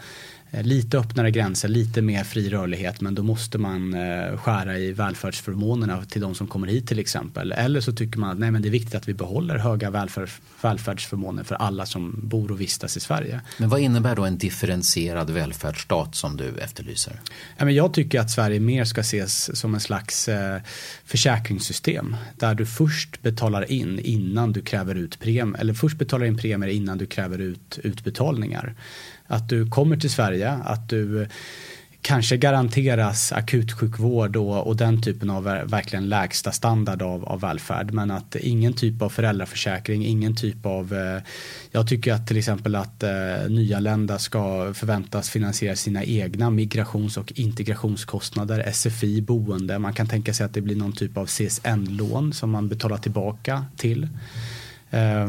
lite 0.52 0.98
öppnare 0.98 1.32
gränser, 1.32 1.68
lite 1.68 2.02
mer 2.02 2.24
fri 2.24 2.50
rörlighet 2.50 3.02
men 3.02 3.16
då 3.16 3.24
måste 3.24 3.58
man 3.58 3.94
eh, 3.94 4.38
skära 4.38 4.78
i 4.78 4.92
välfärdsförmånerna 4.92 6.06
till 6.06 6.22
de 6.22 6.36
som 6.36 6.48
kommer 6.48 6.68
hit 6.68 6.88
till 6.88 7.00
exempel. 7.00 7.52
Eller 7.52 7.82
så 7.82 7.92
tycker 7.92 8.20
man 8.20 8.30
att 8.30 8.40
nej, 8.40 8.52
men 8.52 8.62
det 8.62 8.68
är 8.68 8.72
viktigt 8.72 8.96
att 8.96 9.08
vi 9.08 9.14
behåller 9.14 9.58
höga 9.58 9.90
välfärd, 9.90 10.30
välfärdsförmåner 10.62 11.44
för 11.44 11.56
alla 11.56 11.86
som 11.86 12.20
bor 12.24 12.52
och 12.52 12.62
vistas 12.62 12.98
i 12.98 13.00
Sverige. 13.00 13.42
Men 13.58 13.70
vad 13.70 13.80
innebär 13.80 14.16
då 14.16 14.26
en 14.26 14.38
differentierad 14.38 15.30
välfärdsstat 15.30 16.16
som 16.16 16.38
du 16.38 16.58
efterlyser? 16.58 17.22
Ja, 17.58 17.66
men 17.66 17.76
jag 17.76 17.94
tycker 17.94 18.20
att 18.20 18.32
Sverige 18.32 18.60
mer 18.60 18.86
ska 18.86 19.02
ses 19.02 19.60
som 19.60 19.74
en 19.74 19.80
slags 19.80 20.28
eh, 20.28 20.62
försäkringssystem 21.06 22.16
där 22.36 22.56
du 22.56 22.66
först 22.66 23.22
betalar 23.22 23.72
in 23.72 24.00
innan 24.00 24.52
du 24.52 24.62
kräver 24.62 24.96
ut 24.96 25.20
premier 25.20 25.60
eller 25.60 25.74
först 25.74 25.98
betalar 25.98 26.26
in 26.26 26.38
premier 26.38 26.70
innan 26.70 26.98
du 26.98 27.06
kräver 27.06 27.38
ut 27.38 27.80
utbetalningar. 27.84 28.76
Att 29.28 29.50
du 29.50 29.70
kommer 29.70 29.98
till 29.98 30.10
Sverige, 30.10 30.52
att 30.52 30.90
du 30.90 31.28
kanske 32.08 32.38
garanteras 32.38 33.32
akutsjukvård 33.32 34.36
och, 34.36 34.68
och 34.68 34.76
den 34.76 35.02
typen 35.02 35.30
av 35.30 35.44
verkligen 35.44 36.10
lägsta 36.10 36.52
standard 36.52 37.02
av, 37.02 37.26
av 37.26 37.40
välfärd. 37.42 37.94
Men 37.94 38.12
att 38.12 38.36
ingen 38.36 38.74
typ 38.74 39.02
av 39.02 39.10
föräldraförsäkring, 39.10 40.06
ingen 40.06 40.36
typ 40.36 40.66
av... 40.66 40.94
Eh, 40.94 41.22
jag 41.72 41.88
tycker 41.88 42.14
att 42.14 42.28
till 42.28 42.38
exempel 42.38 42.76
att 42.76 43.04
eh, 43.04 43.10
nyanlända 43.50 44.20
ska 44.20 44.74
förväntas 44.74 45.30
finansiera 45.30 45.76
sina 45.76 46.04
egna 46.04 46.50
migrations 46.50 47.18
och 47.18 47.34
integrationskostnader, 47.36 48.72
SFI, 48.72 49.22
boende. 49.22 49.80
Man 49.80 49.94
kan 49.94 50.08
tänka 50.08 50.34
sig 50.34 50.46
att 50.46 50.54
det 50.54 50.62
blir 50.62 50.76
någon 50.76 50.94
typ 50.94 51.18
av 51.18 51.26
CSN-lån 51.26 52.34
som 52.34 52.50
man 52.50 52.68
betalar 52.68 52.98
tillbaka 52.98 53.66
till. 53.78 54.08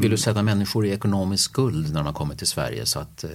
Vill 0.00 0.10
du 0.10 0.16
sätta 0.16 0.42
människor 0.42 0.86
i 0.86 0.90
ekonomisk 0.90 1.44
skuld 1.44 1.88
när 1.88 2.00
de 2.00 2.06
har 2.06 2.12
kommit 2.12 2.38
till 2.38 2.46
Sverige 2.46 2.86
så 2.86 2.98
att 2.98 3.24
eh, 3.24 3.30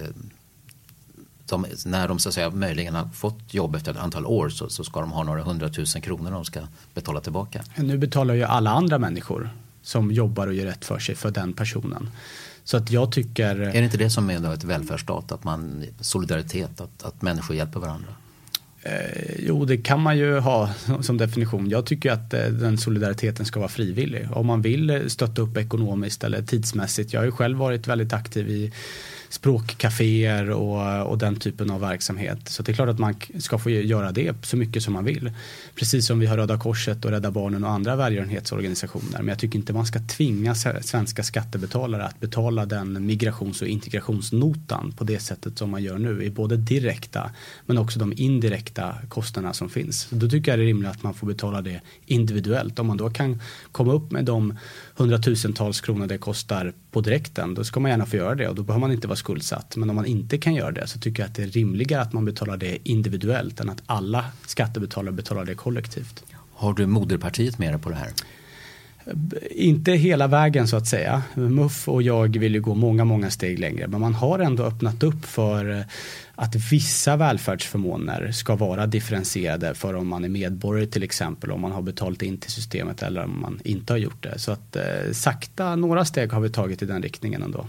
de, 1.46 1.66
när 1.84 2.08
de 2.08 2.18
så 2.18 2.28
att 2.28 2.34
säga, 2.34 2.50
möjligen 2.50 2.94
har 2.94 3.08
fått 3.08 3.54
jobb 3.54 3.74
efter 3.74 3.90
ett 3.90 3.98
antal 3.98 4.26
år 4.26 4.48
så, 4.48 4.68
så 4.68 4.84
ska 4.84 5.00
de 5.00 5.12
ha 5.12 5.22
några 5.22 5.42
hundratusen 5.42 6.02
kronor 6.02 6.30
de 6.30 6.44
ska 6.44 6.60
betala 6.94 7.20
tillbaka. 7.20 7.64
Nu 7.76 7.98
betalar 7.98 8.34
ju 8.34 8.42
alla 8.42 8.70
andra 8.70 8.98
människor 8.98 9.50
som 9.82 10.12
jobbar 10.12 10.46
och 10.46 10.54
gör 10.54 10.66
rätt 10.66 10.84
för 10.84 10.98
sig 10.98 11.14
för 11.14 11.30
den 11.30 11.52
personen. 11.52 12.10
Så 12.64 12.76
att 12.76 12.90
jag 12.90 13.12
tycker... 13.12 13.60
Är 13.60 13.72
det 13.72 13.84
inte 13.84 13.96
det 13.96 14.10
som 14.10 14.30
är 14.30 14.54
ett 14.54 14.64
välfärdsstat? 14.64 15.32
Att 15.32 15.44
man, 15.44 15.84
solidaritet, 16.00 16.80
att, 16.80 17.02
att 17.02 17.22
människor 17.22 17.56
hjälper 17.56 17.80
varandra? 17.80 18.08
Eh, 18.82 19.34
jo, 19.38 19.64
det 19.64 19.76
kan 19.76 20.00
man 20.00 20.18
ju 20.18 20.38
ha 20.38 20.70
som 21.02 21.18
definition. 21.18 21.68
Jag 21.68 21.86
tycker 21.86 22.12
att 22.12 22.34
eh, 22.34 22.46
den 22.46 22.78
solidariteten 22.78 23.46
ska 23.46 23.60
vara 23.60 23.68
frivillig. 23.68 24.28
Om 24.32 24.46
man 24.46 24.62
vill 24.62 25.10
stötta 25.10 25.42
upp 25.42 25.56
ekonomiskt 25.56 26.24
eller 26.24 26.42
tidsmässigt. 26.42 27.12
Jag 27.12 27.20
har 27.20 27.24
ju 27.24 27.32
själv 27.32 27.58
varit 27.58 27.86
väldigt 27.86 28.12
aktiv 28.12 28.48
i 28.48 28.72
språkcaféer 29.34 30.50
och, 30.50 31.10
och 31.10 31.18
den 31.18 31.36
typen 31.36 31.70
av 31.70 31.80
verksamhet. 31.80 32.48
Så 32.48 32.62
det 32.62 32.72
är 32.72 32.74
klart 32.74 32.88
att 32.88 32.98
man 32.98 33.14
ska 33.38 33.58
få 33.58 33.70
göra 33.70 34.12
det 34.12 34.46
så 34.46 34.56
mycket 34.56 34.82
som 34.82 34.92
man 34.92 35.04
vill. 35.04 35.32
Precis 35.74 36.06
som 36.06 36.18
vi 36.18 36.26
har 36.26 36.36
Röda 36.36 36.58
Korset 36.58 37.04
och 37.04 37.10
Rädda 37.10 37.30
Barnen 37.30 37.64
och 37.64 37.70
andra 37.70 37.96
välgörenhetsorganisationer. 37.96 39.18
Men 39.18 39.28
jag 39.28 39.38
tycker 39.38 39.58
inte 39.58 39.72
man 39.72 39.86
ska 39.86 39.98
tvinga 39.98 40.54
svenska 40.54 41.22
skattebetalare 41.22 42.04
att 42.04 42.20
betala 42.20 42.66
den 42.66 43.06
migrations 43.06 43.62
och 43.62 43.68
integrationsnotan 43.68 44.92
på 44.92 45.04
det 45.04 45.18
sättet 45.18 45.58
som 45.58 45.70
man 45.70 45.82
gör 45.82 45.98
nu 45.98 46.24
i 46.24 46.30
både 46.30 46.56
direkta 46.56 47.30
men 47.66 47.78
också 47.78 47.98
de 47.98 48.12
indirekta 48.16 48.94
kostnaderna 49.08 49.54
som 49.54 49.70
finns. 49.70 50.06
Då 50.10 50.28
tycker 50.28 50.52
jag 50.52 50.58
det 50.58 50.62
är 50.62 50.66
rimligt 50.66 50.90
att 50.90 51.02
man 51.02 51.14
får 51.14 51.26
betala 51.26 51.62
det 51.62 51.80
individuellt. 52.06 52.78
Om 52.78 52.86
man 52.86 52.96
då 52.96 53.10
kan 53.10 53.40
komma 53.72 53.92
upp 53.92 54.10
med 54.10 54.24
de 54.24 54.58
hundratusentals 54.94 55.80
kronor 55.80 56.06
det 56.06 56.18
kostar 56.18 56.72
på 56.94 57.00
direkten, 57.00 57.54
då 57.54 57.64
ska 57.64 57.80
man 57.80 57.90
gärna 57.90 58.06
få 58.06 58.16
göra 58.16 58.34
det 58.34 58.48
och 58.48 58.54
då 58.54 58.62
behöver 58.62 58.80
man 58.80 58.92
inte 58.92 59.08
vara 59.08 59.16
skuldsatt. 59.16 59.76
Men 59.76 59.90
om 59.90 59.96
man 59.96 60.06
inte 60.06 60.38
kan 60.38 60.54
göra 60.54 60.70
det 60.70 60.86
så 60.86 60.98
tycker 60.98 61.22
jag 61.22 61.28
att 61.28 61.34
det 61.34 61.42
är 61.42 61.46
rimligare 61.46 62.02
att 62.02 62.12
man 62.12 62.24
betalar 62.24 62.56
det 62.56 62.88
individuellt 62.88 63.60
än 63.60 63.70
att 63.70 63.82
alla 63.86 64.24
skattebetalare 64.46 65.12
betalar 65.12 65.44
det 65.44 65.54
kollektivt. 65.54 66.24
Har 66.52 66.74
du 66.74 66.86
moderpartiet 66.86 67.58
med 67.58 67.72
dig 67.72 67.80
på 67.80 67.90
det 67.90 67.96
här? 67.96 68.10
Inte 69.50 69.92
hela 69.92 70.26
vägen 70.26 70.68
så 70.68 70.76
att 70.76 70.86
säga. 70.86 71.22
MUF 71.34 71.88
och 71.88 72.02
jag 72.02 72.38
vill 72.38 72.54
ju 72.54 72.60
gå 72.60 72.74
många, 72.74 73.04
många 73.04 73.30
steg 73.30 73.58
längre. 73.58 73.86
Men 73.86 74.00
man 74.00 74.14
har 74.14 74.38
ändå 74.38 74.62
öppnat 74.62 75.02
upp 75.02 75.24
för 75.24 75.70
eh, 75.70 75.84
att 76.34 76.54
vissa 76.72 77.16
välfärdsförmåner 77.16 78.32
ska 78.32 78.56
vara 78.56 78.86
differentierade 78.86 79.74
för 79.74 79.94
om 79.94 80.08
man 80.08 80.24
är 80.24 80.28
medborgare 80.28 80.86
till 80.86 81.02
exempel, 81.02 81.50
om 81.50 81.60
man 81.60 81.72
har 81.72 81.82
betalat 81.82 82.22
in 82.22 82.38
till 82.38 82.50
systemet 82.50 83.02
eller 83.02 83.24
om 83.24 83.40
man 83.40 83.60
inte 83.64 83.92
har 83.92 83.98
gjort 83.98 84.22
det. 84.22 84.38
Så 84.38 84.52
att 84.52 84.76
eh, 84.76 85.12
sakta, 85.12 85.76
några 85.76 86.04
steg 86.04 86.32
har 86.32 86.40
vi 86.40 86.50
tagit 86.50 86.82
i 86.82 86.86
den 86.86 87.02
riktningen 87.02 87.42
ändå. 87.42 87.66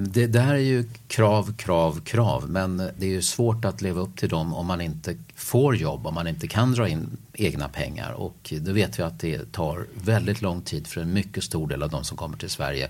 Det 0.00 0.26
där 0.26 0.54
är 0.54 0.58
ju 0.58 0.84
krav, 1.08 1.56
krav, 1.56 2.00
krav 2.00 2.50
men 2.50 2.76
det 2.76 3.06
är 3.06 3.10
ju 3.10 3.22
svårt 3.22 3.64
att 3.64 3.82
leva 3.82 4.00
upp 4.00 4.16
till 4.16 4.28
dem 4.28 4.54
om 4.54 4.66
man 4.66 4.80
inte 4.80 5.16
får 5.34 5.76
jobb, 5.76 6.06
om 6.06 6.14
man 6.14 6.26
inte 6.26 6.48
kan 6.48 6.72
dra 6.72 6.88
in 6.88 7.16
egna 7.32 7.68
pengar 7.68 8.12
och 8.12 8.52
då 8.60 8.72
vet 8.72 8.98
vi 8.98 9.02
att 9.02 9.20
det 9.20 9.52
tar 9.52 9.86
väldigt 9.94 10.42
lång 10.42 10.62
tid 10.62 10.86
för 10.86 11.00
en 11.00 11.12
mycket 11.12 11.44
stor 11.44 11.68
del 11.68 11.82
av 11.82 11.90
de 11.90 12.04
som 12.04 12.16
kommer 12.16 12.36
till 12.36 12.50
Sverige 12.50 12.88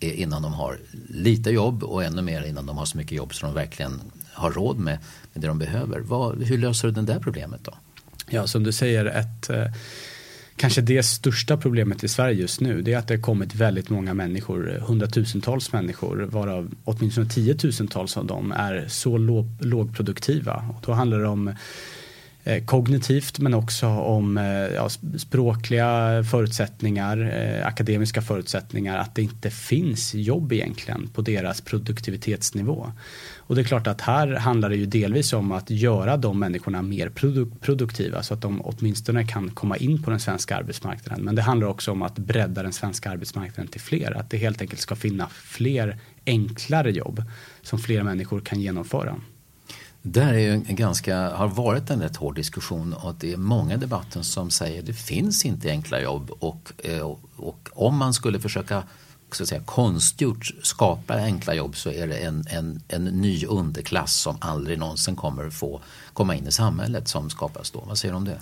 eh, 0.00 0.20
innan 0.20 0.42
de 0.42 0.52
har 0.52 0.78
lite 1.08 1.50
jobb 1.50 1.82
och 1.82 2.04
ännu 2.04 2.22
mer 2.22 2.42
innan 2.42 2.66
de 2.66 2.78
har 2.78 2.84
så 2.84 2.96
mycket 2.96 3.12
jobb 3.12 3.34
så 3.34 3.46
de 3.46 3.54
verkligen 3.54 4.00
har 4.32 4.50
råd 4.50 4.78
med, 4.78 4.98
med 5.32 5.42
det 5.42 5.46
de 5.46 5.58
behöver. 5.58 6.00
Vad, 6.00 6.42
hur 6.42 6.58
löser 6.58 6.88
du 6.88 6.94
det 6.94 7.02
där 7.02 7.20
problemet 7.20 7.64
då? 7.64 7.74
Ja, 8.28 8.46
som 8.46 8.62
du 8.62 8.72
säger, 8.72 9.04
ett, 9.04 9.50
eh, 9.50 9.66
kanske 10.62 10.80
det 10.80 11.02
största 11.02 11.56
problemet 11.56 12.04
i 12.04 12.08
Sverige 12.08 12.40
just 12.40 12.60
nu 12.60 12.82
det 12.82 12.92
är 12.92 12.98
att 12.98 13.08
det 13.08 13.14
har 13.14 13.22
kommit 13.22 13.54
väldigt 13.54 13.90
många 13.90 14.14
människor, 14.14 14.82
hundratusentals 14.86 15.72
människor 15.72 16.16
varav 16.16 16.70
åtminstone 16.84 17.28
tiotusentals 17.28 18.16
av 18.16 18.26
dem 18.26 18.52
är 18.52 18.84
så 18.88 19.18
låg, 19.18 19.46
lågproduktiva. 19.60 20.64
Och 20.76 20.82
då 20.86 20.92
handlar 20.92 21.18
det 21.18 21.28
om 21.28 21.54
eh, 22.44 22.64
kognitivt 22.64 23.38
men 23.38 23.54
också 23.54 23.86
om 23.86 24.38
eh, 24.38 24.44
ja, 24.74 24.88
språkliga 25.18 26.24
förutsättningar, 26.30 27.32
eh, 27.36 27.66
akademiska 27.66 28.22
förutsättningar, 28.22 28.98
att 28.98 29.14
det 29.14 29.22
inte 29.22 29.50
finns 29.50 30.14
jobb 30.14 30.52
egentligen 30.52 31.08
på 31.08 31.22
deras 31.22 31.60
produktivitetsnivå. 31.60 32.92
Och 33.52 33.56
det 33.56 33.62
är 33.62 33.64
klart 33.64 33.86
att 33.86 34.00
här 34.00 34.28
handlar 34.28 34.68
det 34.68 34.76
ju 34.76 34.86
delvis 34.86 35.32
om 35.32 35.52
att 35.52 35.70
göra 35.70 36.16
de 36.16 36.38
människorna 36.38 36.82
mer 36.82 37.08
produ 37.08 37.46
produktiva 37.60 38.22
så 38.22 38.34
att 38.34 38.40
de 38.40 38.60
åtminstone 38.64 39.26
kan 39.26 39.50
komma 39.50 39.76
in 39.76 40.02
på 40.02 40.10
den 40.10 40.20
svenska 40.20 40.56
arbetsmarknaden. 40.56 41.24
Men 41.24 41.34
det 41.34 41.42
handlar 41.42 41.66
också 41.66 41.92
om 41.92 42.02
att 42.02 42.18
bredda 42.18 42.62
den 42.62 42.72
svenska 42.72 43.10
arbetsmarknaden 43.10 43.72
till 43.72 43.80
fler. 43.80 44.18
Att 44.18 44.30
det 44.30 44.36
helt 44.36 44.60
enkelt 44.60 44.80
ska 44.80 44.96
finna 44.96 45.28
fler 45.28 45.98
enklare 46.26 46.92
jobb 46.92 47.22
som 47.62 47.78
fler 47.78 48.02
människor 48.02 48.40
kan 48.40 48.60
genomföra. 48.60 49.16
Där 50.02 50.34
är 50.34 50.38
ju 50.38 50.52
en 50.52 50.76
ganska, 50.76 51.30
har 51.30 51.48
varit 51.48 51.90
en 51.90 52.02
rätt 52.02 52.16
hård 52.16 52.34
diskussion 52.34 52.92
och 52.92 53.14
det 53.14 53.32
är 53.32 53.36
många 53.36 53.74
i 53.74 53.78
debatten 53.78 54.24
som 54.24 54.50
säger 54.50 54.80
att 54.80 54.86
det 54.86 54.92
finns 54.92 55.44
inte 55.44 55.70
enkla 55.70 56.00
jobb 56.00 56.30
och, 56.30 56.72
eh, 56.78 57.00
och, 57.00 57.20
och 57.36 57.68
om 57.72 57.96
man 57.96 58.14
skulle 58.14 58.40
försöka 58.40 58.82
så 59.36 59.42
att 59.42 59.48
säga, 59.48 59.62
konstgjort 59.64 60.50
skapar 60.62 61.18
enkla 61.18 61.54
jobb 61.54 61.76
så 61.76 61.90
är 61.90 62.06
det 62.06 62.16
en, 62.16 62.44
en, 62.50 62.80
en 62.88 63.04
ny 63.04 63.46
underklass 63.46 64.14
som 64.14 64.36
aldrig 64.40 64.78
någonsin 64.78 65.16
kommer 65.16 65.50
få 65.50 65.80
komma 66.12 66.34
in 66.34 66.46
i 66.46 66.52
samhället 66.52 67.08
som 67.08 67.30
skapas 67.30 67.70
då. 67.70 67.84
Vad 67.86 67.98
säger 67.98 68.12
du 68.12 68.16
om 68.16 68.24
det? 68.24 68.38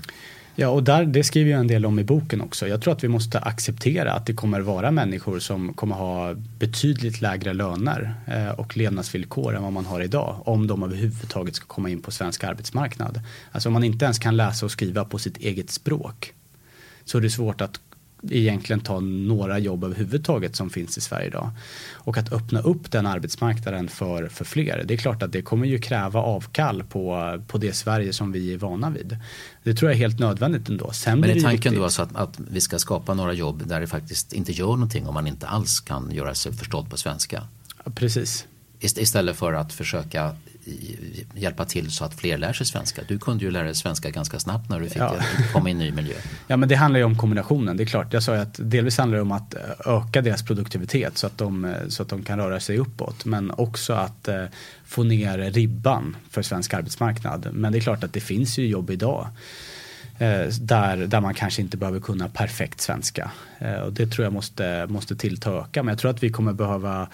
Ja, 0.55 0.69
och 0.69 0.83
där, 0.83 1.05
det 1.05 1.25
skriver 1.25 1.51
jag 1.51 1.61
en 1.61 1.67
del 1.67 1.87
om 1.87 1.99
i 1.99 2.05
boken 2.05 2.41
också. 2.41 2.69
Jag 2.69 2.83
tror 2.83 2.93
att 2.93 3.05
vi 3.05 3.09
måste 3.09 3.39
acceptera 3.39 4.13
att 4.13 4.27
det 4.27 4.35
kommer 4.35 4.61
vara 4.61 4.91
människor 4.91 5.39
som 5.39 5.75
kommer 5.75 5.97
ha 5.97 6.35
betydligt 6.35 7.21
lägre 7.21 7.53
löner 7.53 8.15
eh, 8.27 8.49
och 8.49 8.77
levnadsvillkor 8.77 9.57
än 9.57 9.63
vad 9.63 9.73
man 9.73 9.87
har 9.87 10.01
idag 10.01 10.43
om 10.45 10.67
de 10.67 10.83
överhuvudtaget 10.83 11.55
ska 11.55 11.67
komma 11.67 11.91
in 11.91 12.03
på 12.03 12.11
svensk 12.11 12.45
arbetsmarknad. 12.45 13.21
Alltså 13.53 13.69
om 13.69 13.73
man 13.73 13.85
inte 13.85 14.05
ens 14.05 14.19
kan 14.19 14.37
läsa 14.37 14.67
och 14.67 14.73
skriva 14.73 15.05
på 15.05 15.19
sitt 15.19 15.37
eget 15.37 15.71
språk 15.71 16.35
så 17.05 17.19
är 17.19 17.23
det 17.23 17.31
svårt 17.31 17.61
att 17.61 17.81
egentligen 18.31 18.81
ta 18.81 19.01
några 19.01 19.59
jobb 19.59 19.85
överhuvudtaget 19.85 20.57
som 20.57 20.71
finns 20.71 20.99
i 20.99 21.01
Sverige 21.01 21.27
idag. 21.27 21.51
Och 21.93 22.19
att 22.19 22.33
öppna 22.33 22.61
upp 22.61 22.91
den 22.91 23.07
arbetsmarknaden 23.07 23.89
för, 23.89 24.29
för 24.29 24.45
fler. 24.45 24.85
Det 24.85 24.95
är 24.95 24.99
klart 24.99 25.23
att 25.23 25.33
det 25.33 25.43
kommer 25.43 25.67
ju 25.67 25.79
kräva 25.79 26.21
avkall 26.21 26.83
på, 26.83 27.39
på 27.47 27.59
det 27.59 27.73
Sverige 27.73 28.13
som 28.13 28.33
vi 28.33 28.55
är 28.55 28.59
vana 28.59 28.91
vid. 28.91 29.17
Det 29.63 29.75
tror 29.75 29.91
jag 29.91 29.97
är 29.97 30.01
helt 30.01 30.19
nödvändigt 30.19 30.69
ändå. 30.69 30.91
Sen 30.93 31.21
Men 31.21 31.31
är 31.31 31.41
tanken 31.41 31.75
då 31.75 31.85
alltså 31.85 32.03
att, 32.03 32.17
att 32.17 32.41
vi 32.51 32.61
ska 32.61 32.79
skapa 32.79 33.15
några 33.15 33.33
jobb 33.33 33.67
där 33.67 33.81
det 33.81 33.87
faktiskt 33.87 34.33
inte 34.33 34.53
gör 34.53 34.67
någonting 34.67 35.07
om 35.07 35.15
man 35.15 35.27
inte 35.27 35.47
alls 35.47 35.81
kan 35.81 36.11
göra 36.13 36.35
sig 36.35 36.53
förstådd 36.53 36.91
på 36.91 36.97
svenska? 36.97 37.43
Ja, 37.85 37.93
precis. 37.95 38.47
Istället 38.81 39.37
för 39.37 39.53
att 39.53 39.73
försöka 39.73 40.37
hjälpa 41.35 41.65
till 41.65 41.91
så 41.91 42.05
att 42.05 42.15
fler 42.15 42.39
lär 42.39 42.53
sig 42.53 42.67
svenska. 42.67 43.03
Du 43.09 43.19
kunde 43.19 43.45
ju 43.45 43.51
lära 43.51 43.65
dig 43.65 43.75
svenska 43.75 44.11
ganska 44.11 44.39
snabbt 44.39 44.71
när 44.71 44.81
du 44.81 44.89
fick 44.89 45.03
ja. 45.03 45.17
komma 45.53 45.69
i 45.69 45.73
en 45.73 45.79
ny 45.79 45.93
miljö. 45.93 46.15
Ja 46.47 46.57
men 46.57 46.69
det 46.69 46.75
handlar 46.75 46.99
ju 46.99 47.05
om 47.05 47.19
kombinationen, 47.19 47.77
det 47.77 47.83
är 47.83 47.87
klart. 47.87 48.13
Jag 48.13 48.23
sa 48.23 48.35
ju 48.35 48.41
att 48.41 48.61
delvis 48.63 48.99
handlar 48.99 49.17
det 49.17 49.23
om 49.23 49.33
att 49.33 49.55
öka 49.87 50.23
deras 50.23 50.43
produktivitet 50.43 51.19
så 51.19 51.27
att 51.27 51.39
de, 51.39 51.75
så 51.89 52.03
att 52.03 52.09
de 52.09 52.23
kan 52.23 52.39
röra 52.39 52.61
sig 52.61 52.79
uppåt. 52.79 53.25
Men 53.25 53.51
också 53.51 53.93
att 53.93 54.29
eh, 54.29 54.45
få 54.85 55.03
ner 55.03 55.39
ribban 55.39 56.17
för 56.31 56.43
svensk 56.43 56.75
arbetsmarknad. 56.75 57.49
Men 57.53 57.73
det 57.73 57.79
är 57.79 57.81
klart 57.81 58.05
att 58.05 58.13
det 58.13 58.21
finns 58.21 58.59
ju 58.59 58.67
jobb 58.67 58.91
idag 58.91 59.29
eh, 60.19 60.47
där, 60.61 60.97
där 60.97 61.21
man 61.21 61.35
kanske 61.35 61.63
inte 61.63 61.77
behöver 61.77 62.01
kunna 62.01 62.29
perfekt 62.29 62.81
svenska. 62.81 63.31
Eh, 63.59 63.75
och 63.75 63.93
det 63.93 64.07
tror 64.07 64.25
jag 64.25 64.33
måste, 64.33 64.87
måste 64.89 65.17
tillta 65.17 65.51
öka. 65.51 65.83
Men 65.83 65.93
jag 65.93 65.99
tror 65.99 66.11
att 66.11 66.23
vi 66.23 66.31
kommer 66.31 66.53
behöva 66.53 67.09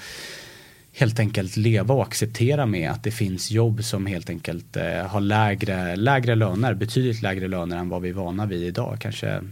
helt 0.96 1.18
enkelt 1.18 1.56
leva 1.56 1.94
och 1.94 2.02
acceptera 2.02 2.66
med 2.66 2.90
att 2.90 3.02
det 3.02 3.10
finns 3.10 3.50
jobb 3.50 3.84
som 3.84 4.06
helt 4.06 4.30
enkelt 4.30 4.76
eh, 4.76 5.06
har 5.06 5.20
lägre, 5.20 5.96
lägre 5.96 6.34
löner, 6.34 6.74
betydligt 6.74 7.22
lägre 7.22 7.48
löner 7.48 7.76
än 7.76 7.88
vad 7.88 8.02
vi 8.02 8.08
är 8.08 8.12
vana 8.12 8.46
vid 8.46 8.62
idag. 8.62 8.96
Kanske 9.00 9.42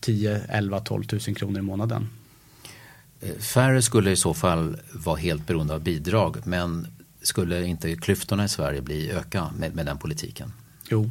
10, 0.00 0.40
11, 0.48 0.80
12 0.80 1.04
000 1.12 1.36
kronor 1.36 1.58
i 1.58 1.62
månaden. 1.62 2.08
Eh, 3.20 3.38
färre 3.38 3.82
skulle 3.82 4.10
i 4.10 4.16
så 4.16 4.34
fall 4.34 4.76
vara 4.92 5.16
helt 5.16 5.46
beroende 5.46 5.74
av 5.74 5.80
bidrag 5.80 6.36
men 6.44 6.86
skulle 7.22 7.64
inte 7.64 7.96
klyftorna 7.96 8.44
i 8.44 8.48
Sverige 8.48 8.82
bli 8.82 9.10
öka 9.10 9.50
med, 9.58 9.74
med 9.74 9.86
den 9.86 9.98
politiken? 9.98 10.52
Jo. 10.90 11.10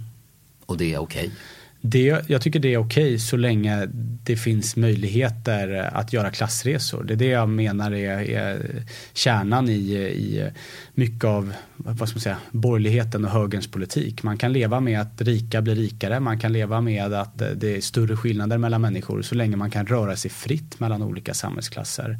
Och 0.65 0.77
det 0.77 0.93
är 0.93 0.97
okej? 0.97 1.25
Okay. 1.25 1.37
Det, 1.81 2.29
jag 2.29 2.41
tycker 2.41 2.59
det 2.59 2.73
är 2.73 2.77
okej 2.77 3.03
okay 3.03 3.19
så 3.19 3.37
länge 3.37 3.87
det 4.23 4.35
finns 4.35 4.75
möjligheter 4.75 5.89
att 5.93 6.13
göra 6.13 6.31
klassresor. 6.31 7.03
Det 7.03 7.13
är 7.13 7.17
det 7.17 7.25
jag 7.25 7.49
menar 7.49 7.91
är, 7.91 8.29
är 8.29 8.83
kärnan 9.13 9.69
i, 9.69 9.93
i 9.95 10.49
mycket 10.93 11.23
av 11.23 11.53
vad 11.75 12.09
ska 12.09 12.15
man 12.15 12.21
säga, 12.21 12.37
borgerligheten 12.51 13.25
och 13.25 13.31
högerns 13.31 13.71
politik. 13.71 14.23
Man 14.23 14.37
kan 14.37 14.53
leva 14.53 14.79
med 14.79 15.01
att 15.01 15.21
rika 15.21 15.61
blir 15.61 15.75
rikare, 15.75 16.19
man 16.19 16.39
kan 16.39 16.53
leva 16.53 16.81
med 16.81 17.13
att 17.13 17.37
det 17.55 17.77
är 17.77 17.81
större 17.81 18.17
skillnader 18.17 18.57
mellan 18.57 18.81
människor 18.81 19.21
så 19.21 19.35
länge 19.35 19.55
man 19.55 19.71
kan 19.71 19.85
röra 19.85 20.15
sig 20.15 20.31
fritt 20.31 20.79
mellan 20.79 21.03
olika 21.03 21.33
samhällsklasser. 21.33 22.19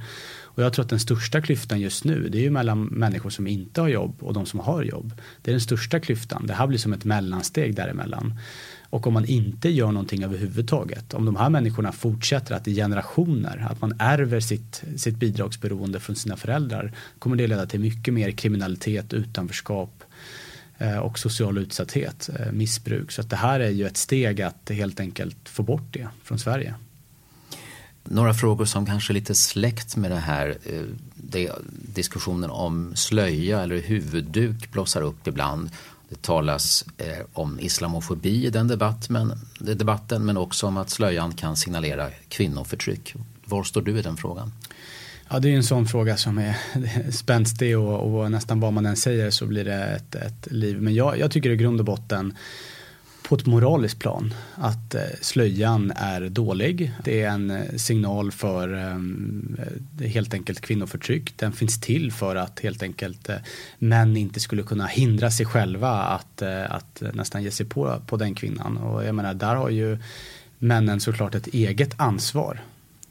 Och 0.60 0.64
jag 0.64 0.74
tror 0.74 0.84
att 0.84 0.90
den 0.90 1.00
största 1.00 1.42
klyftan 1.42 1.80
just 1.80 2.04
nu 2.04 2.30
det 2.30 2.38
är 2.38 2.42
ju 2.42 2.50
mellan 2.50 2.86
människor 2.86 3.30
som 3.30 3.48
inte 3.48 3.82
har 3.82 3.88
jobb 3.88 4.16
och 4.20 4.34
de 4.34 4.46
som 4.46 4.60
har 4.60 4.84
jobb. 4.84 5.14
Det 5.42 5.52
är 5.52 5.54
den 5.54 5.62
största 5.62 6.00
klyftan. 6.00 6.48
Det 6.48 6.54
här 6.54 6.68
blir 6.68 6.80
som 6.80 6.94
ett 6.94 7.06
mellansteg 7.06 7.76
däremellan. 7.76 8.34
Och 8.90 9.08
om 9.08 9.14
man 9.14 9.26
inte 9.26 9.70
gör 9.70 9.92
någonting 9.92 10.24
överhuvudtaget, 10.24 11.14
om 11.14 11.26
de 11.26 11.36
här 11.36 11.50
människorna 11.50 11.92
fortsätter 11.92 12.56
att 12.56 12.68
i 12.68 12.76
generationer, 12.76 13.68
att 13.72 13.82
man 13.82 13.94
ärver 14.00 14.40
sitt, 14.40 14.84
sitt 14.96 15.16
bidragsberoende 15.16 16.00
från 16.00 16.16
sina 16.16 16.38
föräldrar, 16.38 16.94
kommer 17.20 17.36
det 17.36 17.48
leda 17.48 17.66
till 17.66 17.80
mycket 17.80 18.14
mer 18.14 18.32
kriminalitet, 18.32 19.14
utanförskap 19.14 20.04
eh, 20.78 20.98
och 20.98 21.20
social 21.20 21.58
utsatthet, 21.58 22.30
eh, 22.40 22.52
missbruk. 22.52 23.12
Så 23.12 23.22
att 23.22 23.30
det 23.30 23.36
här 23.36 23.60
är 23.60 23.70
ju 23.70 23.88
ett 23.88 23.98
steg 23.98 24.42
att 24.42 24.70
helt 24.70 25.00
enkelt 25.00 25.50
få 25.50 25.64
bort 25.64 25.94
det 25.94 26.08
från 26.24 26.40
Sverige. 26.40 26.74
Några 28.04 28.34
frågor 28.34 28.66
som 28.66 28.86
kanske 28.86 29.12
är 29.12 29.16
lite 29.16 29.36
släkt 29.36 29.96
med 29.96 30.12
det 30.12 30.18
här. 30.18 30.58
Eh, 30.66 30.82
det, 31.16 31.52
diskussionen 31.72 32.50
om 32.50 32.96
slöja 32.96 33.62
eller 33.62 33.78
huvudduk 33.78 34.72
blossar 34.72 35.02
upp 35.02 35.28
ibland. 35.28 35.70
Det 36.10 36.22
talas 36.22 36.86
eh, 36.98 37.26
om 37.34 37.60
islamofobi 37.60 38.46
i 38.46 38.50
den 38.50 38.68
debatt, 38.68 39.10
men, 39.10 39.34
debatten 39.60 40.26
men 40.26 40.38
också 40.38 40.68
om 40.68 40.78
att 40.78 40.90
slöjan 40.90 41.34
kan 41.34 41.58
signalera 41.58 42.10
kvinnoförtryck. 42.28 43.16
Var 43.46 43.64
står 43.64 43.82
du 43.82 44.00
i 44.00 44.02
den 44.02 44.18
frågan? 44.18 44.52
Ja, 45.30 45.40
det 45.40 45.50
är 45.50 45.56
en 45.56 45.64
sån 45.64 45.88
fråga 45.88 46.18
som 46.18 46.38
är 46.38 46.58
spänstig 47.12 47.80
och, 47.80 48.20
och 48.20 48.32
nästan 48.32 48.60
vad 48.60 48.74
man 48.74 48.86
än 48.86 48.96
säger 48.96 49.30
så 49.30 49.46
blir 49.46 49.66
det 49.66 49.84
ett, 49.84 50.16
ett 50.16 50.48
liv. 50.52 50.82
Men 50.82 50.96
jag, 50.96 51.20
jag 51.20 51.32
tycker 51.32 51.50
i 51.50 51.56
grund 51.56 51.80
och 51.80 51.86
botten 51.86 52.38
på 53.30 53.36
ett 53.36 53.46
moraliskt 53.46 54.00
plan 54.00 54.34
att 54.56 54.96
eh, 54.96 55.02
slöjan 55.22 55.92
är 55.96 56.30
dålig. 56.30 56.92
Det 57.04 57.22
är 57.22 57.30
en 57.30 57.52
eh, 57.52 57.76
signal 57.76 58.32
för 58.32 58.74
eh, 58.74 60.08
helt 60.08 60.34
enkelt 60.34 60.62
kvinnoförtryck. 60.62 61.38
Den 61.38 61.52
finns 61.52 61.82
till 61.82 62.12
för 62.12 62.36
att 62.36 62.60
helt 62.60 62.84
enkelt 62.84 63.30
män 63.80 64.18
inte 64.18 64.40
skulle 64.40 64.64
kunna 64.64 64.88
hindra 64.88 65.32
sig 65.32 65.46
själva 65.46 65.90
att, 65.90 66.42
att 66.70 67.04
nästan 67.14 67.44
ge 67.44 67.52
sig 67.52 67.66
på, 67.66 68.02
på 68.08 68.18
den 68.18 68.36
kvinnan. 68.36 68.78
Och 68.78 69.06
jag 69.06 69.16
menar, 69.16 69.34
där 69.34 69.56
har 69.56 69.70
ju 69.70 69.98
männen 70.60 71.00
såklart 71.00 71.36
ett 71.36 71.48
eget 71.48 72.00
ansvar 72.00 72.62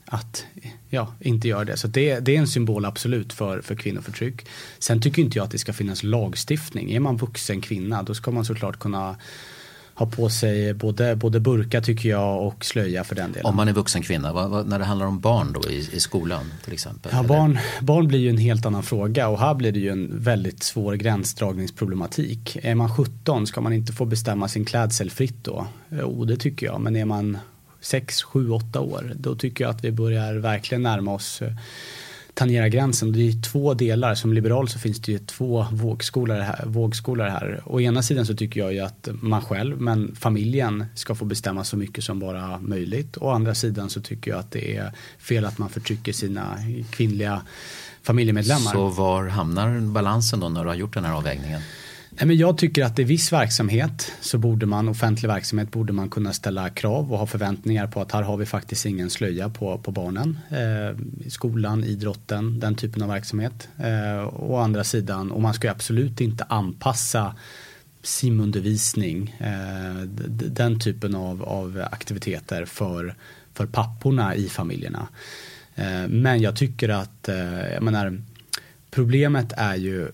att 0.04 0.44
ja, 0.90 1.14
inte 1.20 1.48
göra 1.48 1.64
det. 1.64 1.76
Så 1.76 1.88
det, 1.88 2.20
det, 2.20 2.36
är 2.36 2.38
en 2.38 2.48
symbol 2.48 2.84
absolut 2.84 3.32
för, 3.32 3.60
för 3.60 3.74
kvinnoförtryck. 3.74 4.46
Sen 4.78 5.00
tycker 5.02 5.22
inte 5.22 5.38
jag 5.38 5.44
att 5.44 5.50
det 5.50 5.58
ska 5.58 5.72
finnas 5.72 6.02
lagstiftning. 6.02 6.92
Är 6.92 7.00
man 7.00 7.16
vuxen 7.16 7.60
kvinna 7.60 8.02
då 8.02 8.14
ska 8.14 8.30
man 8.30 8.44
såklart 8.44 8.78
kunna 8.78 9.16
ha 9.98 10.06
på 10.06 10.28
sig 10.28 10.74
både, 10.74 11.16
både 11.16 11.40
burka 11.40 11.80
tycker 11.80 12.08
jag 12.08 12.46
och 12.46 12.64
slöja 12.64 13.04
för 13.04 13.14
den 13.14 13.32
delen. 13.32 13.46
Om 13.46 13.56
man 13.56 13.68
är 13.68 13.72
vuxen 13.72 14.02
kvinna, 14.02 14.32
vad, 14.32 14.50
vad, 14.50 14.68
när 14.68 14.78
det 14.78 14.84
handlar 14.84 15.06
om 15.06 15.20
barn 15.20 15.52
då 15.52 15.70
i, 15.70 15.88
i 15.92 16.00
skolan 16.00 16.52
till 16.64 16.72
exempel? 16.72 17.12
Ja, 17.14 17.22
barn, 17.22 17.58
barn 17.80 18.08
blir 18.08 18.18
ju 18.18 18.30
en 18.30 18.38
helt 18.38 18.66
annan 18.66 18.82
fråga 18.82 19.28
och 19.28 19.40
här 19.40 19.54
blir 19.54 19.72
det 19.72 19.78
ju 19.78 19.88
en 19.88 20.22
väldigt 20.22 20.62
svår 20.62 20.94
gränsdragningsproblematik. 20.94 22.58
Är 22.62 22.74
man 22.74 22.96
17 22.96 23.46
ska 23.46 23.60
man 23.60 23.72
inte 23.72 23.92
få 23.92 24.04
bestämma 24.04 24.48
sin 24.48 24.64
klädsel 24.64 25.10
fritt 25.10 25.44
då? 25.44 25.66
Jo, 25.88 26.24
det 26.24 26.36
tycker 26.36 26.66
jag, 26.66 26.80
men 26.80 26.96
är 26.96 27.04
man 27.04 27.38
6, 27.80 28.22
7, 28.22 28.50
8 28.50 28.80
år 28.80 29.12
då 29.16 29.34
tycker 29.34 29.64
jag 29.64 29.70
att 29.70 29.84
vi 29.84 29.92
börjar 29.92 30.34
verkligen 30.34 30.82
närma 30.82 31.14
oss 31.14 31.42
tangera 32.38 32.68
gränsen. 32.68 33.12
Det 33.12 33.28
är 33.28 33.42
två 33.42 33.74
delar. 33.74 34.14
Som 34.14 34.32
liberal 34.32 34.68
så 34.68 34.78
finns 34.78 35.00
det 35.00 35.12
ju 35.12 35.18
två 35.18 35.66
vågskolor 35.72 36.40
här. 36.40 36.64
Vågskolor 36.66 37.24
här. 37.24 37.62
Å 37.66 37.80
ena 37.80 38.02
sidan 38.02 38.26
så 38.26 38.34
tycker 38.34 38.60
jag 38.60 38.72
ju 38.72 38.80
att 38.80 39.08
man 39.12 39.42
själv, 39.42 39.80
men 39.80 40.14
familjen 40.14 40.84
ska 40.94 41.14
få 41.14 41.24
bestämma 41.24 41.64
så 41.64 41.76
mycket 41.76 42.04
som 42.04 42.18
bara 42.18 42.58
möjligt. 42.60 43.16
Å 43.16 43.30
andra 43.30 43.54
sidan 43.54 43.90
så 43.90 44.00
tycker 44.00 44.30
jag 44.30 44.40
att 44.40 44.50
det 44.50 44.76
är 44.76 44.92
fel 45.18 45.44
att 45.44 45.58
man 45.58 45.68
förtrycker 45.68 46.12
sina 46.12 46.58
kvinnliga 46.90 47.42
familjemedlemmar. 48.02 48.72
Så 48.72 48.88
var 48.88 49.26
hamnar 49.26 49.80
balansen 49.80 50.40
då 50.40 50.48
när 50.48 50.62
du 50.62 50.68
har 50.68 50.76
gjort 50.76 50.94
den 50.94 51.04
här 51.04 51.14
avvägningen? 51.14 51.60
Men 52.26 52.36
jag 52.36 52.58
tycker 52.58 52.84
att 52.84 52.98
i 52.98 53.04
viss 53.04 53.32
verksamhet 53.32 54.12
så 54.20 54.38
borde 54.38 54.66
man, 54.66 54.88
offentlig 54.88 55.28
verksamhet, 55.28 55.70
borde 55.70 55.92
man 55.92 56.08
kunna 56.08 56.32
ställa 56.32 56.70
krav 56.70 57.12
och 57.12 57.18
ha 57.18 57.26
förväntningar 57.26 57.86
på 57.86 58.00
att 58.00 58.12
här 58.12 58.22
har 58.22 58.36
vi 58.36 58.46
faktiskt 58.46 58.86
ingen 58.86 59.10
slöja 59.10 59.48
på, 59.48 59.78
på 59.78 59.90
barnen. 59.90 60.38
Eh, 60.50 60.98
skolan, 61.28 61.84
idrotten, 61.84 62.60
den 62.60 62.74
typen 62.74 63.02
av 63.02 63.08
verksamhet. 63.08 63.68
Eh, 63.78 64.34
å 64.34 64.56
andra 64.56 64.84
sidan, 64.84 65.30
och 65.30 65.42
man 65.42 65.54
ska 65.54 65.70
absolut 65.70 66.20
inte 66.20 66.44
anpassa 66.44 67.34
simundervisning, 68.02 69.36
eh, 69.38 70.02
den 70.28 70.80
typen 70.80 71.14
av, 71.14 71.42
av 71.42 71.84
aktiviteter 71.90 72.64
för, 72.64 73.14
för 73.54 73.66
papporna 73.66 74.34
i 74.34 74.48
familjerna. 74.48 75.08
Eh, 75.74 76.08
men 76.08 76.40
jag 76.40 76.56
tycker 76.56 76.88
att, 76.88 77.28
eh, 77.28 77.72
jag 77.72 77.82
menar, 77.82 78.22
problemet 78.90 79.52
är 79.56 79.76
ju 79.76 80.08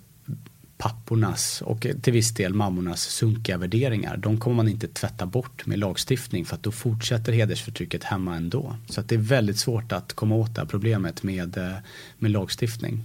pappornas 0.85 1.63
och 1.63 1.87
till 2.03 2.13
viss 2.13 2.35
del 2.35 2.55
mammornas 2.55 3.03
sunkiga 3.03 3.59
värderingar. 3.59 4.17
De 4.17 4.41
kommer 4.41 4.57
man 4.57 4.69
inte 4.69 4.89
tvätta 4.89 5.27
bort 5.27 5.67
med 5.67 5.79
lagstiftning 5.79 6.45
för 6.45 6.57
att 6.57 6.63
då 6.63 6.73
fortsätter 6.73 7.33
hedersförtrycket 7.33 8.05
hemma 8.05 8.37
ändå. 8.37 8.77
Så 8.89 9.01
att 9.01 9.09
det 9.09 9.15
är 9.15 9.19
väldigt 9.19 9.59
svårt 9.59 9.93
att 9.93 10.13
komma 10.13 10.35
åt 10.35 10.55
det 10.55 10.61
här 10.61 10.69
problemet 10.69 11.23
med, 11.23 11.59
eh, 11.59 11.75
med 12.19 12.31
lagstiftning. 12.31 13.05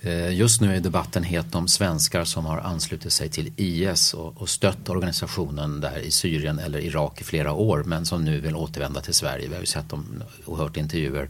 Eh, 0.00 0.34
just 0.34 0.60
nu 0.60 0.76
är 0.76 0.80
debatten 0.80 1.22
het 1.22 1.54
om 1.54 1.68
svenskar 1.68 2.24
som 2.24 2.44
har 2.44 2.58
anslutit 2.58 3.12
sig 3.12 3.28
till 3.28 3.52
IS 3.56 4.14
och, 4.14 4.42
och 4.42 4.48
stött 4.48 4.88
organisationen 4.88 5.80
där 5.80 5.98
i 5.98 6.10
Syrien 6.10 6.58
eller 6.58 6.78
Irak 6.78 7.20
i 7.20 7.24
flera 7.24 7.52
år 7.52 7.84
men 7.86 8.06
som 8.06 8.24
nu 8.24 8.40
vill 8.40 8.56
återvända 8.56 9.00
till 9.00 9.14
Sverige. 9.14 9.48
Vi 9.48 9.54
har 9.54 9.60
ju 9.60 9.66
sett 9.66 9.88
dem 9.88 10.22
och 10.44 10.58
hört 10.58 10.76
intervjuer 10.76 11.28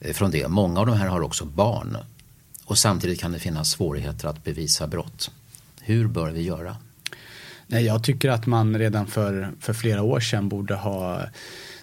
eh, 0.00 0.12
från 0.12 0.30
det. 0.30 0.48
Många 0.48 0.80
av 0.80 0.86
de 0.86 0.96
här 0.96 1.08
har 1.08 1.20
också 1.20 1.44
barn 1.44 1.96
och 2.66 2.78
samtidigt 2.78 3.20
kan 3.20 3.32
det 3.32 3.38
finnas 3.38 3.70
svårigheter 3.70 4.28
att 4.28 4.44
bevisa 4.44 4.86
brott. 4.86 5.30
Hur 5.80 6.06
bör 6.08 6.30
vi 6.30 6.42
göra? 6.42 6.76
Nej, 7.66 7.84
jag 7.84 8.04
tycker 8.04 8.28
att 8.28 8.46
man 8.46 8.78
redan 8.78 9.06
för, 9.06 9.50
för 9.60 9.72
flera 9.72 10.02
år 10.02 10.20
sedan 10.20 10.48
borde 10.48 10.74
ha 10.74 11.22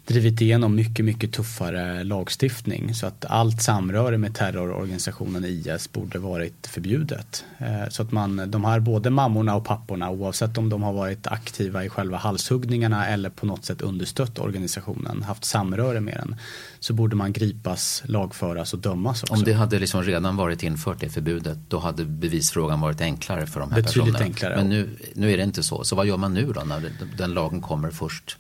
drivit 0.06 0.42
igenom 0.42 0.76
mycket, 0.76 1.06
mycket 1.06 1.34
tuffare 1.34 2.04
lagstiftning 2.04 2.96
så 2.96 3.08
att 3.08 3.26
allt 3.26 3.62
samröre 3.62 4.18
med 4.18 4.36
terrororganisationen 4.36 5.46
IS 5.46 5.92
borde 5.92 6.20
varit 6.20 6.68
förbjudet. 6.68 7.46
Eh, 7.58 7.90
så 7.90 8.02
att 8.04 8.12
man, 8.12 8.52
de 8.52 8.66
här 8.66 8.80
både 8.80 9.10
mammorna 9.10 9.56
och 9.56 9.66
papporna 9.66 10.10
oavsett 10.10 10.58
om 10.58 10.70
de 10.70 10.84
har 10.84 10.94
varit 10.94 11.28
aktiva 11.28 11.86
i 11.86 11.90
själva 11.90 12.18
halshuggningarna 12.18 13.08
eller 13.08 13.30
på 13.30 13.46
något 13.46 13.66
sätt 13.66 13.82
understött 13.82 14.40
organisationen, 14.40 15.24
haft 15.24 15.46
samröre 15.46 16.00
med 16.00 16.14
den, 16.14 16.36
så 16.80 16.94
borde 16.94 17.16
man 17.16 17.34
gripas, 17.34 18.04
lagföras 18.06 18.74
och 18.74 18.80
dömas 18.80 19.24
också. 19.24 19.34
Om 19.34 19.44
det 19.44 19.54
hade 19.54 19.80
liksom 19.80 20.04
redan 20.04 20.36
varit 20.36 20.64
infört 20.64 21.00
det 21.00 21.10
förbudet, 21.10 21.58
då 21.68 21.80
hade 21.80 22.06
bevisfrågan 22.06 22.82
varit 22.82 23.02
enklare 23.02 23.48
för 23.48 23.60
de 23.60 23.72
här 23.72 23.82
Betydligt 23.82 24.14
personerna. 24.14 24.26
enklare. 24.26 24.56
Men 24.56 24.70
nu, 24.70 24.90
nu 25.16 25.32
är 25.32 25.38
det 25.38 25.44
inte 25.44 25.64
så. 25.64 25.84
Så 25.84 25.96
vad 25.96 26.06
gör 26.06 26.18
man 26.18 26.34
nu 26.34 26.52
då 26.54 26.62
när 26.62 26.92
den 27.18 27.34
lagen 27.34 27.62
kommer 27.62 27.92
först? 27.92 28.38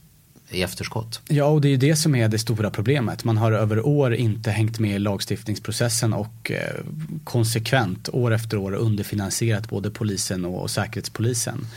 I 0.50 0.62
efterskott. 0.62 1.22
Ja, 1.28 1.46
och 1.46 1.62
det 1.62 1.68
är 1.68 1.70
ju 1.70 1.78
det 1.78 1.96
som 1.96 2.16
är 2.16 2.28
det 2.28 2.40
stora 2.40 2.70
problemet. 2.70 3.24
Man 3.24 3.38
har 3.38 3.52
över 3.52 3.86
år 3.86 4.16
inte 4.16 4.52
hängt 4.52 4.80
med 4.80 4.96
i 4.96 5.00
lagstiftningsprocessen 5.00 6.14
och 6.14 6.52
eh, 6.52 6.84
konsekvent 7.24 8.10
år 8.10 8.34
efter 8.34 8.58
år 8.58 8.74
underfinansierat 8.74 9.70
både 9.70 9.90
polisen 9.90 10.46
och, 10.46 10.62
och 10.62 10.72
säkerhetspolisen. 10.72 11.68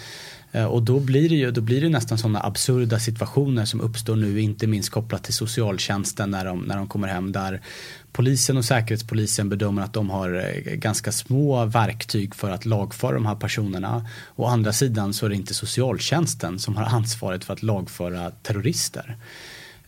Eh, 0.53 0.65
och 0.65 0.83
då 0.83 1.01
blir 1.01 1.29
det 1.29 1.35
ju 1.35 1.51
då 1.51 1.61
blir 1.61 1.81
det 1.81 1.89
nästan 1.89 2.19
sådana 2.19 2.41
absurda 2.41 2.99
situationer 2.99 3.65
som 3.65 3.81
uppstår 3.81 4.17
nu, 4.17 4.41
inte 4.41 4.67
minst 4.67 4.91
kopplat 4.91 5.25
till 5.25 5.35
socialtjänsten 5.35 6.31
när 6.31 6.45
de, 6.45 6.59
när 6.61 6.77
de 6.77 6.89
kommer 6.89 7.09
hem 7.09 7.33
där 7.33 7.61
polisen 8.17 8.57
och 8.57 8.65
säkerhetspolisen 8.65 9.49
bedömer 9.49 9.83
att 9.83 9.93
de 9.93 10.11
har 10.11 10.35
eh, 10.35 10.75
ganska 10.75 11.13
små 11.13 11.65
verktyg 11.65 12.35
för 12.35 12.51
att 12.51 12.65
lagföra 12.65 13.15
de 13.15 13.27
här 13.27 13.35
personerna. 13.35 14.07
Å 14.37 14.47
andra 14.47 14.73
sidan 14.73 15.15
så 15.15 15.27
är 15.27 15.31
det 15.31 15.37
inte 15.37 15.55
socialtjänsten 15.55 16.59
som 16.59 16.77
har 16.77 16.85
ansvaret 16.85 17.45
för 17.45 17.53
att 17.53 17.63
lagföra 17.63 18.31
terrorister. 18.31 19.17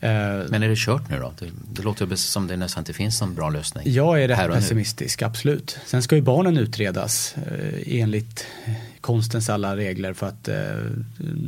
Eh, 0.01 0.11
Men 0.49 0.63
är 0.63 0.69
det 0.69 0.79
kört 0.79 1.11
nu 1.11 1.19
då? 1.19 1.33
Det, 1.39 1.51
det 1.73 1.83
låter 1.83 2.17
som 2.17 2.47
det 2.47 2.57
nästan 2.57 2.81
inte 2.81 2.93
finns 2.93 3.21
någon 3.21 3.35
bra 3.35 3.51
lösning. 3.51 3.93
Jag 3.93 4.23
är 4.23 4.29
rätt 4.29 4.53
pessimistisk, 4.53 5.23
absolut. 5.23 5.79
Sen 5.87 6.03
ska 6.03 6.17
ju 6.17 6.23
barnen 6.23 6.59
utredas 6.59 7.35
eh, 7.37 8.01
enligt 8.01 8.47
konstens 9.01 9.49
alla 9.49 9.77
regler 9.77 10.13
för 10.13 10.27
att 10.27 10.49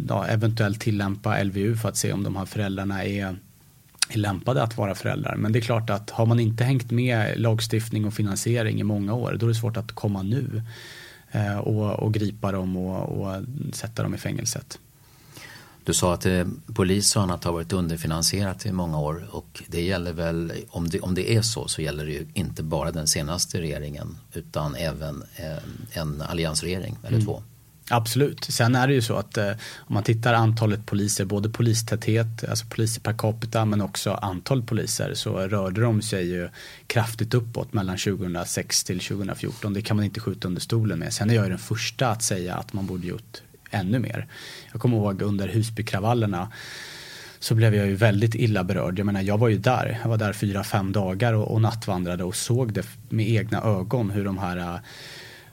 ja, 0.09 0.27
eventuellt 0.27 0.81
tillämpa 0.81 1.43
LVU 1.43 1.77
för 1.77 1.89
att 1.89 1.97
se 1.97 2.13
om 2.13 2.23
de 2.23 2.37
här 2.37 2.47
föräldrarna 2.47 3.05
är 3.05 3.37
är 4.11 4.19
lämpade 4.19 4.63
att 4.63 4.77
vara 4.77 4.95
föräldrar. 4.95 5.37
Men 5.37 5.53
det 5.53 5.59
är 5.59 5.61
klart 5.61 5.91
att 5.91 6.11
har 6.11 6.27
man 6.27 6.41
inte 6.41 6.65
hängt 6.65 6.91
med 6.91 7.41
lagstiftning 7.41 8.05
och 8.05 8.15
finansiering 8.15 8.81
i 8.81 8.85
många 8.85 9.15
år 9.15 9.37
då 9.39 9.47
är 9.47 9.49
det 9.49 9.55
svårt 9.55 9.77
att 9.77 9.93
komma 9.93 10.23
nu 10.23 10.63
eh, 11.31 11.59
och, 11.59 11.91
och 11.91 12.15
gripa 12.15 12.53
dem 12.53 12.77
och, 12.77 13.21
och, 13.21 13.43
sätta 13.73 14.03
dem 14.03 14.15
i 14.15 14.19
fängelset. 14.19 14.79
Du 15.85 15.95
sa 15.95 16.15
att 16.15 16.27
eh, 16.27 16.47
polis 16.75 17.17
och 17.17 17.23
annat 17.23 17.45
har 17.45 17.53
varit 17.53 17.73
underfinansierat 17.73 18.67
i 18.67 18.73
många 18.73 18.99
år 18.99 19.29
och 19.31 19.63
det 19.67 19.83
gäller 19.83 20.13
väl, 20.13 20.53
om 20.69 20.89
det, 20.89 21.01
om 21.01 21.15
det 21.15 21.37
är 21.37 21.43
så, 21.43 21.69
så 21.69 21.83
gäller 21.83 22.07
det 22.07 22.13
ju 22.13 22.27
inte 22.35 22.63
bara 22.63 22.91
den 22.93 23.07
senaste 23.07 23.61
regeringen 23.61 24.19
utan 24.33 24.75
även 24.75 25.23
eh, 25.37 25.99
en 26.01 26.23
alliansregering 26.23 26.97
eller 27.03 27.17
mm. 27.17 27.27
två. 27.27 27.43
Absolut. 27.93 28.45
Sen 28.45 28.75
är 28.75 28.89
det 28.89 28.95
ju 28.95 29.03
så 29.03 29.15
att 29.15 29.39
eh, 29.39 29.51
om 29.79 29.95
man 29.95 30.03
tittar 30.03 30.35
antalet 30.35 30.87
poliser, 30.87 31.25
både 31.25 31.49
polistäthet, 31.51 32.45
alltså 32.49 32.67
poliser 32.67 33.01
per 33.01 33.19
capita 33.19 33.65
men 33.65 33.81
också 33.81 34.13
antal 34.13 34.63
poliser 34.63 35.15
så 35.15 35.39
rörde 35.39 35.81
de 35.81 36.03
sig 36.03 36.29
ju 36.29 36.49
kraftigt 36.87 37.35
uppåt 37.35 37.73
mellan 37.73 37.99
2006 37.99 38.85
till 38.85 39.01
2014. 39.01 39.73
Det 39.73 39.83
kan 39.83 39.97
man 39.97 40.05
inte 40.05 40.21
skjuta 40.21 40.49
under 40.49 40.61
stolen 40.61 40.99
med. 40.99 41.13
Sen 41.13 41.31
är 41.31 41.35
jag 41.35 41.45
ju 41.45 41.51
den 41.51 41.59
första 41.59 42.09
att 42.09 42.23
säga 42.23 42.55
att 42.55 42.73
man 42.73 42.87
borde 42.87 43.07
gjort 43.07 43.43
ännu 43.71 43.99
mer. 43.99 44.27
Jag 44.73 44.81
kommer 44.81 44.97
ihåg 44.97 45.23
under 45.23 45.49
Husbykravallerna 45.49 46.53
så 47.39 47.55
blev 47.55 47.75
jag 47.75 47.87
ju 47.87 47.95
väldigt 47.95 48.35
illa 48.35 48.65
berörd. 48.65 48.99
Jag 48.99 49.07
menar 49.07 49.23
jag 49.23 49.39
var 49.39 49.49
ju 49.49 49.59
där, 49.59 49.99
jag 50.03 50.09
var 50.09 50.19
där 50.19 50.33
fyra, 50.33 50.65
fem 50.65 50.93
dagar 50.93 51.33
och, 51.33 51.53
och 51.53 51.61
nattvandrade 51.61 52.25
och 52.25 52.37
såg 52.37 52.73
det 52.73 52.87
med 53.09 53.31
egna 53.31 53.63
ögon 53.63 54.11
hur 54.11 54.25
de 54.25 54.39
här 54.39 54.57
eh, 54.57 54.77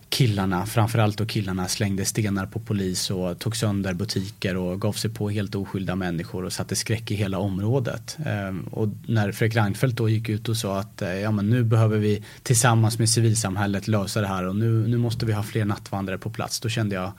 killarna, 0.10 0.66
framförallt 0.66 1.18
då 1.18 1.26
killarna 1.26 1.68
slängde 1.68 2.06
stenar 2.06 2.46
på 2.46 2.60
polis 2.60 3.10
och 3.10 3.40
tog 3.40 3.56
sönder 3.56 3.94
butiker 3.94 4.58
och 4.58 4.82
gav 4.82 4.94
sig 4.94 5.12
på 5.12 5.30
helt 5.30 5.56
oskyldiga 5.56 5.96
människor 5.96 6.46
och 6.46 6.54
satte 6.54 6.76
skräck 6.76 7.12
i 7.12 7.16
hela 7.16 7.40
området. 7.40 8.18
Ehm, 8.26 8.62
och 8.62 8.90
när 9.08 9.32
Fredrik 9.32 9.58
Reinfeldt 9.58 9.98
då 9.98 10.10
gick 10.10 10.30
ut 10.30 10.50
och 10.50 10.58
sa 10.58 10.80
att 10.80 11.02
eh, 11.02 11.10
ja, 11.10 11.32
men 11.32 11.50
nu 11.50 11.64
behöver 11.64 11.98
vi 11.98 12.24
tillsammans 12.44 13.00
med 13.00 13.10
civilsamhället 13.10 13.88
lösa 13.88 14.22
det 14.22 14.28
här 14.28 14.44
och 14.44 14.56
nu, 14.56 14.88
nu 14.88 14.98
måste 14.98 15.26
vi 15.26 15.34
ha 15.34 15.44
fler 15.44 15.66
nattvandrare 15.66 16.18
på 16.18 16.30
plats. 16.30 16.60
Då 16.60 16.70
kände 16.70 16.96
jag 16.96 17.12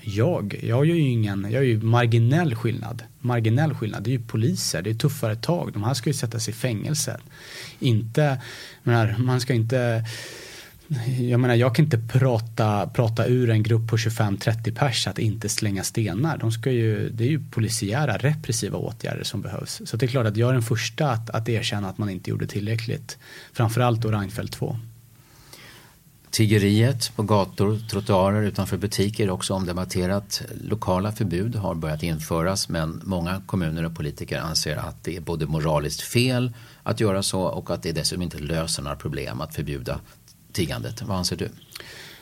jag, 0.00 0.60
jag 0.62 0.86
gör 0.86 0.94
ju 0.94 1.08
ingen, 1.08 1.46
jag 1.50 1.62
är 1.62 1.66
ju 1.66 1.82
marginell 1.82 2.54
skillnad. 2.54 3.02
Marginell 3.18 3.74
skillnad, 3.74 4.02
det 4.02 4.10
är 4.10 4.12
ju 4.12 4.22
poliser, 4.22 4.82
det 4.82 4.90
är 4.90 4.94
tuffare 4.94 5.36
tag. 5.36 5.72
De 5.72 5.84
här 5.84 5.94
ska 5.94 6.10
ju 6.10 6.14
sättas 6.14 6.48
i 6.48 6.52
fängelse. 6.52 7.20
Inte, 7.78 8.40
man 9.18 9.40
ska 9.40 9.54
inte 9.54 10.04
jag 11.18 11.40
menar 11.40 11.54
jag 11.54 11.74
kan 11.74 11.84
inte 11.84 11.98
prata, 11.98 12.86
prata 12.86 13.26
ur 13.26 13.50
en 13.50 13.62
grupp 13.62 13.90
på 13.90 13.96
25-30 13.96 14.74
pers 14.74 15.06
att 15.06 15.18
inte 15.18 15.48
slänga 15.48 15.84
stenar. 15.84 16.38
De 16.38 16.52
ska 16.52 16.70
ju, 16.70 17.10
det 17.10 17.24
är 17.24 17.28
ju 17.28 17.44
polisiära 17.50 18.16
repressiva 18.16 18.78
åtgärder 18.78 19.24
som 19.24 19.42
behövs. 19.42 19.82
Så 19.84 19.96
det 19.96 20.06
är 20.06 20.08
klart 20.08 20.26
att 20.26 20.36
jag 20.36 20.48
är 20.48 20.52
den 20.52 20.62
första 20.62 21.10
att, 21.10 21.30
att 21.30 21.48
erkänna 21.48 21.88
att 21.88 21.98
man 21.98 22.10
inte 22.10 22.30
gjorde 22.30 22.46
tillräckligt. 22.46 23.18
Framförallt 23.52 24.00
då 24.00 24.10
Reinfeldt 24.10 24.52
2. 24.52 24.76
Tiggeriet 26.30 27.16
på 27.16 27.22
gator, 27.22 27.78
trottoarer 27.90 28.42
utanför 28.42 28.76
butiker 28.76 29.24
är 29.24 29.30
också 29.30 29.54
omdebatterat. 29.54 30.42
Lokala 30.60 31.12
förbud 31.12 31.56
har 31.56 31.74
börjat 31.74 32.02
införas 32.02 32.68
men 32.68 33.02
många 33.04 33.42
kommuner 33.46 33.84
och 33.84 33.96
politiker 33.96 34.38
anser 34.38 34.76
att 34.76 35.04
det 35.04 35.16
är 35.16 35.20
både 35.20 35.46
moraliskt 35.46 36.00
fel 36.00 36.52
att 36.82 37.00
göra 37.00 37.22
så 37.22 37.42
och 37.42 37.70
att 37.70 37.82
det 37.82 37.92
dessutom 37.92 38.22
inte 38.22 38.38
löser 38.38 38.82
några 38.82 38.96
problem 38.96 39.40
att 39.40 39.54
förbjuda 39.54 40.00
tiggandet. 40.52 41.02
Vad 41.02 41.18
anser 41.18 41.36
du? 41.36 41.48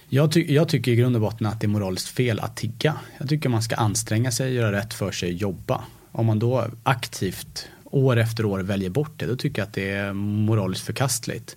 Jag, 0.09 0.33
ty 0.33 0.55
jag, 0.55 0.69
tycker 0.69 0.93
i 0.93 0.97
grund 0.97 1.17
och 1.17 1.23
botten 1.23 1.47
att 1.47 1.61
det 1.61 1.67
är 1.67 1.69
moraliskt 1.69 2.09
fel 2.09 2.41
att 2.41 2.57
tigga. 2.57 2.95
Jag 3.19 3.29
tycker 3.29 3.49
man 3.49 3.63
ska 3.63 3.77
anstränga 3.77 4.33
sig, 4.33 4.55
göra 4.55 4.73
rätt 4.73 4.95
för 4.95 5.13
sig, 5.13 5.33
jobba. 5.33 5.85
Om 6.13 6.27
man 6.27 6.39
då 6.39 6.67
aktivt 6.83 7.69
år 7.85 8.17
efter 8.17 8.45
år 8.45 8.61
väljer 8.61 8.91
bort 8.91 9.13
det, 9.17 9.27
då 9.27 9.37
tycker 9.37 9.63
jag 9.63 9.67
att 9.67 9.75
det 9.75 9.91
är 9.91 10.13
moraliskt 10.13 10.85
förkastligt. 10.85 11.57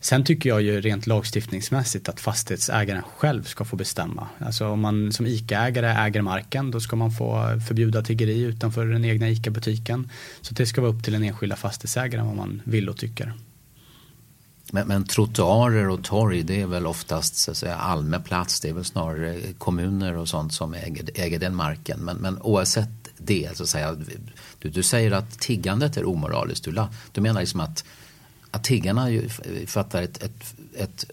Sen 0.00 0.24
tycker 0.24 0.48
jag 0.48 0.62
ju 0.62 0.80
rent 0.80 1.06
lagstiftningsmässigt 1.06 2.08
att 2.08 2.20
fastighetsägaren 2.20 3.02
själv 3.16 3.42
ska 3.42 3.64
få 3.64 3.76
bestämma. 3.76 4.28
Alltså 4.38 4.68
om 4.68 4.80
man 4.80 5.12
som 5.12 5.26
ICA-ägare 5.26 5.86
äger 5.86 6.22
marken 6.22 6.70
då 6.70 6.80
ska 6.80 6.96
man 6.96 7.10
få 7.10 7.60
förbjuda 7.68 8.02
tiggeri 8.02 8.40
utanför 8.40 8.86
den 8.86 9.04
egna 9.04 9.28
ICA-butiken. 9.28 10.10
Så 10.40 10.54
det 10.54 10.66
ska 10.66 10.80
vara 10.80 10.92
upp 10.92 11.04
till 11.04 11.12
den 11.12 11.22
enskilda 11.22 11.56
fastighetsägaren 11.56 12.26
vad 12.26 12.36
man 12.36 12.62
vill 12.64 12.88
och 12.88 12.96
tycker. 12.96 13.32
Men, 14.72 14.88
men 14.88 15.04
trottoarer 15.04 15.88
och 15.88 16.04
torg 16.04 16.42
det 16.42 16.60
är 16.60 16.66
väl 16.66 16.86
oftast 16.86 17.36
så 17.36 17.50
att 17.50 17.56
säga, 17.56 17.76
allmän 17.76 18.22
plats. 18.22 18.60
Det 18.60 18.68
är 18.68 18.72
väl 18.72 18.84
snarare 18.84 19.40
kommuner 19.58 20.16
och 20.16 20.28
sånt 20.28 20.52
som 20.52 20.74
äger, 20.74 21.10
äger 21.14 21.38
den 21.38 21.54
marken. 21.54 22.00
Men, 22.00 22.16
men 22.16 22.38
oavsett 22.42 22.88
det, 23.18 23.56
så 23.56 23.62
att 23.62 23.68
säga, 23.68 23.96
du, 24.58 24.68
du 24.68 24.82
säger 24.82 25.10
att 25.10 25.38
tiggandet 25.38 25.96
är 25.96 26.08
omoraliskt. 26.08 26.64
Du, 26.64 26.82
du 27.12 27.20
menar 27.20 27.40
liksom 27.40 27.60
att, 27.60 27.84
att 28.50 28.64
tiggarna 28.64 29.08
fattar 29.66 30.02
ett, 30.02 30.22
ett, 30.22 30.54
ett 30.76 31.04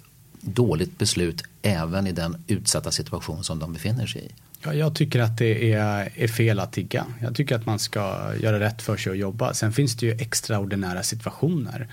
dåligt 0.42 0.98
beslut 0.98 1.44
även 1.62 2.08
i 2.08 2.12
den 2.12 2.44
utsatta 2.48 2.92
situation 2.92 3.44
som 3.44 3.60
de 3.60 3.74
befinner 3.74 4.08
sig 4.08 4.22
i? 4.22 4.32
Ja, 4.66 4.74
jag 4.74 4.96
tycker 4.96 5.20
att 5.20 5.38
det 5.38 5.74
är, 5.74 6.12
är, 6.16 6.28
fel 6.28 6.60
att 6.60 6.74
tigga. 6.74 7.06
Jag 7.22 7.36
tycker 7.36 7.56
att 7.56 7.66
man 7.66 7.80
ska 7.80 8.32
göra 8.40 8.60
rätt 8.60 8.82
för 8.82 8.98
sig 8.98 9.10
och 9.10 9.18
jobba. 9.18 9.54
Sen 9.54 9.74
finns 9.74 9.96
det 9.96 10.06
ju 10.06 10.12
extraordinära 10.12 11.04
situationer. 11.04 11.88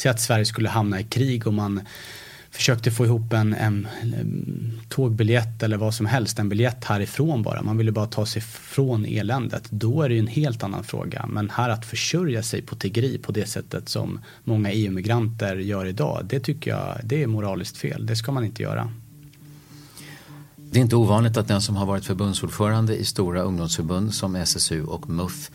Säg 0.00 0.10
att 0.10 0.20
Sverige 0.20 0.44
skulle 0.44 0.68
hamna 0.68 1.00
i 1.00 1.04
krig 1.04 1.46
och 1.46 1.54
man 1.54 1.80
försökte 2.50 2.90
få 2.90 3.04
ihop 3.04 3.32
en, 3.32 3.54
en, 3.54 3.88
en, 4.02 4.80
tågbiljett 4.88 5.62
eller 5.62 5.76
vad 5.76 5.94
som 5.94 6.06
helst, 6.06 6.38
en 6.38 6.48
biljett 6.48 6.84
härifrån 6.84 7.42
bara. 7.42 7.62
Man 7.62 7.76
ville 7.76 7.92
bara 7.92 8.06
ta 8.06 8.26
sig 8.26 8.42
från 8.42 9.04
eländet. 9.04 9.66
Då 9.70 10.02
är 10.02 10.08
det 10.08 10.14
ju 10.14 10.20
en 10.20 10.26
helt 10.26 10.62
annan 10.62 10.84
fråga. 10.84 11.26
Men 11.26 11.50
här 11.50 11.70
att 11.70 11.86
försörja 11.86 12.42
sig 12.42 12.62
på 12.62 12.76
tiggeri 12.76 13.18
på 13.18 13.32
det 13.32 13.46
sättet 13.46 13.88
som 13.88 14.20
många 14.44 14.72
EU-migranter 14.72 15.56
gör 15.56 15.86
idag, 15.86 16.26
det 16.28 16.40
tycker 16.40 16.70
jag 16.70 17.00
det 17.04 17.22
är 17.22 17.26
moraliskt 17.26 17.76
fel. 17.76 18.06
Det 18.06 18.16
ska 18.16 18.32
man 18.32 18.44
inte 18.44 18.62
göra. 18.62 18.92
Det 20.56 20.78
är 20.78 20.82
inte 20.82 20.96
ovanligt 20.96 21.36
att 21.36 21.48
den 21.48 21.62
som 21.62 21.76
har 21.76 21.86
varit 21.86 22.04
förbundsordförande 22.04 22.96
i 22.96 23.04
stora 23.04 23.42
ungdomsförbund 23.42 24.14
som 24.14 24.36
SSU 24.36 24.84
och 24.84 25.10
MUF 25.10 25.50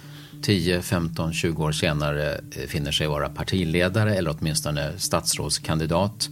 10, 0.45 0.81
15, 0.81 1.33
20 1.33 1.63
år 1.63 1.71
senare 1.71 2.33
eh, 2.33 2.67
finner 2.67 2.91
sig 2.91 3.07
vara 3.07 3.29
partiledare 3.29 4.15
eller 4.15 4.35
åtminstone 4.39 4.93
statsrådskandidat 4.97 6.29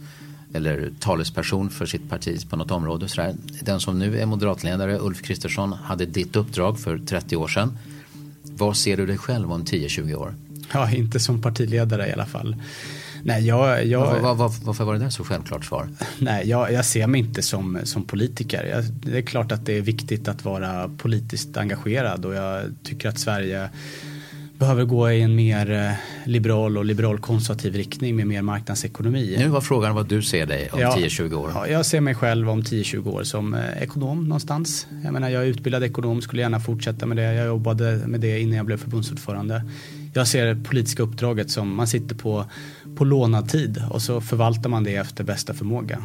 eller 0.54 0.90
talesperson 1.00 1.70
för 1.70 1.86
sitt 1.86 2.10
parti 2.10 2.50
på 2.50 2.56
något 2.56 2.70
område. 2.70 3.08
Sådär. 3.08 3.34
Den 3.62 3.80
som 3.80 3.98
nu 3.98 4.20
är 4.20 4.26
moderatledare, 4.26 4.98
Ulf 4.98 5.22
Kristersson, 5.22 5.72
hade 5.72 6.06
ditt 6.06 6.36
uppdrag 6.36 6.80
för 6.80 6.98
30 6.98 7.36
år 7.36 7.48
sedan. 7.48 7.78
Var 8.42 8.72
ser 8.72 8.96
du 8.96 9.06
dig 9.06 9.18
själv 9.18 9.52
om 9.52 9.64
10-20 9.64 10.14
år? 10.14 10.34
Ja, 10.72 10.90
inte 10.90 11.20
som 11.20 11.42
partiledare 11.42 12.08
i 12.08 12.12
alla 12.12 12.26
fall. 12.26 12.56
Nej, 13.26 13.46
jag, 13.46 13.86
jag, 13.86 14.00
var, 14.00 14.20
var, 14.20 14.34
var, 14.34 14.52
varför 14.64 14.84
var 14.84 14.92
det 14.92 14.98
där 14.98 15.10
så 15.10 15.24
självklart 15.24 15.64
svar? 15.64 15.88
Nej, 16.18 16.48
jag, 16.48 16.72
jag 16.72 16.84
ser 16.84 17.06
mig 17.06 17.20
inte 17.20 17.42
som, 17.42 17.78
som 17.84 18.04
politiker. 18.04 18.64
Jag, 18.64 18.84
det 18.84 19.18
är 19.18 19.22
klart 19.22 19.52
att 19.52 19.66
det 19.66 19.78
är 19.78 19.80
viktigt 19.80 20.28
att 20.28 20.44
vara 20.44 20.90
politiskt 20.98 21.56
engagerad 21.56 22.24
och 22.24 22.34
jag 22.34 22.62
tycker 22.82 23.08
att 23.08 23.18
Sverige 23.18 23.68
behöver 24.58 24.84
gå 24.84 25.10
i 25.10 25.22
en 25.22 25.34
mer 25.34 25.70
eh, 25.70 25.90
liberal 26.24 26.78
och 26.78 26.84
liberal 26.84 27.18
konservativ 27.18 27.74
riktning 27.74 28.16
med 28.16 28.26
mer 28.26 28.42
marknadsekonomi. 28.42 29.34
Nu 29.38 29.48
var 29.48 29.60
frågan 29.60 29.94
vad 29.94 30.08
du 30.08 30.22
ser 30.22 30.46
dig 30.46 30.68
om 30.72 30.80
ja, 30.80 30.96
10-20 30.96 31.34
år. 31.34 31.50
Ja, 31.54 31.68
jag 31.68 31.86
ser 31.86 32.00
mig 32.00 32.14
själv 32.14 32.50
om 32.50 32.62
10-20 32.62 33.08
år 33.08 33.22
som 33.22 33.54
eh, 33.54 33.82
ekonom 33.82 34.28
någonstans. 34.28 34.86
Jag 35.04 35.12
menar 35.12 35.28
jag 35.28 35.42
är 35.42 35.46
utbildad 35.46 35.84
ekonom, 35.84 36.22
skulle 36.22 36.42
gärna 36.42 36.60
fortsätta 36.60 37.06
med 37.06 37.16
det. 37.16 37.34
Jag 37.34 37.46
jobbade 37.46 38.00
med 38.06 38.20
det 38.20 38.40
innan 38.40 38.56
jag 38.56 38.66
blev 38.66 38.76
förbundsordförande. 38.76 39.62
Jag 40.16 40.28
ser 40.28 40.46
det 40.46 40.64
politiska 40.64 41.02
uppdraget 41.02 41.50
som 41.50 41.76
man 41.76 41.86
sitter 41.86 42.14
på, 42.14 42.44
på 42.96 43.04
lånad 43.04 43.48
tid 43.48 43.82
och 43.90 44.02
så 44.02 44.20
förvaltar 44.20 44.70
man 44.70 44.84
det 44.84 44.96
efter 44.96 45.24
bästa 45.24 45.54
förmåga. 45.54 46.02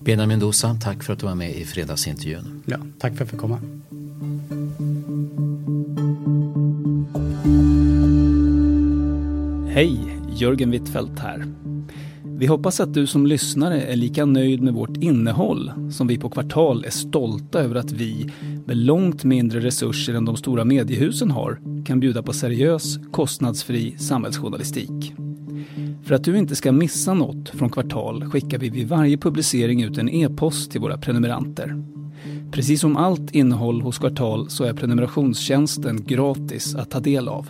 Benjamin 0.00 0.28
Mendoza, 0.28 0.78
tack 0.82 1.02
för 1.02 1.12
att 1.12 1.18
du 1.18 1.26
var 1.26 1.34
med 1.34 1.56
i 1.56 1.64
fredagsintervjun. 1.64 2.62
Ja, 2.66 2.78
tack 2.98 3.16
för 3.16 3.16
att 3.16 3.20
jag 3.20 3.28
fick 3.28 3.40
komma. 3.40 3.60
Hej, 9.68 10.18
Jörgen 10.36 10.70
Wittfeldt 10.70 11.18
här. 11.18 11.44
Vi 12.40 12.46
hoppas 12.46 12.80
att 12.80 12.94
du 12.94 13.06
som 13.06 13.26
lyssnare 13.26 13.82
är 13.82 13.96
lika 13.96 14.24
nöjd 14.24 14.62
med 14.62 14.74
vårt 14.74 14.96
innehåll 14.96 15.72
som 15.90 16.06
vi 16.06 16.18
på 16.18 16.30
Kvartal 16.30 16.84
är 16.84 16.90
stolta 16.90 17.60
över 17.60 17.74
att 17.74 17.92
vi, 17.92 18.30
med 18.66 18.76
långt 18.76 19.24
mindre 19.24 19.60
resurser 19.60 20.14
än 20.14 20.24
de 20.24 20.36
stora 20.36 20.64
mediehusen 20.64 21.30
har, 21.30 21.60
kan 21.86 22.00
bjuda 22.00 22.22
på 22.22 22.32
seriös, 22.32 22.98
kostnadsfri 23.10 23.98
samhällsjournalistik. 23.98 25.14
För 26.04 26.14
att 26.14 26.24
du 26.24 26.38
inte 26.38 26.56
ska 26.56 26.72
missa 26.72 27.14
något 27.14 27.48
från 27.48 27.70
Kvartal 27.70 28.24
skickar 28.24 28.58
vi 28.58 28.68
vid 28.68 28.88
varje 28.88 29.16
publicering 29.16 29.82
ut 29.82 29.98
en 29.98 30.08
e-post 30.08 30.70
till 30.70 30.80
våra 30.80 30.98
prenumeranter. 30.98 31.76
Precis 32.50 32.80
som 32.80 32.96
allt 32.96 33.30
innehåll 33.30 33.82
hos 33.82 33.98
Kvartal 33.98 34.50
så 34.50 34.64
är 34.64 34.72
prenumerationstjänsten 34.72 36.04
gratis 36.04 36.74
att 36.74 36.90
ta 36.90 37.00
del 37.00 37.28
av. 37.28 37.48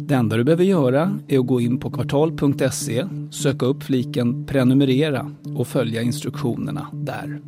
Det 0.00 0.14
enda 0.14 0.36
du 0.36 0.44
behöver 0.44 0.64
göra 0.64 1.18
är 1.28 1.38
att 1.38 1.46
gå 1.46 1.60
in 1.60 1.78
på 1.78 1.90
kvartal.se, 1.90 3.06
söka 3.30 3.66
upp 3.66 3.82
fliken 3.82 4.46
prenumerera 4.46 5.30
och 5.56 5.66
följa 5.66 6.02
instruktionerna 6.02 6.86
där. 6.92 7.40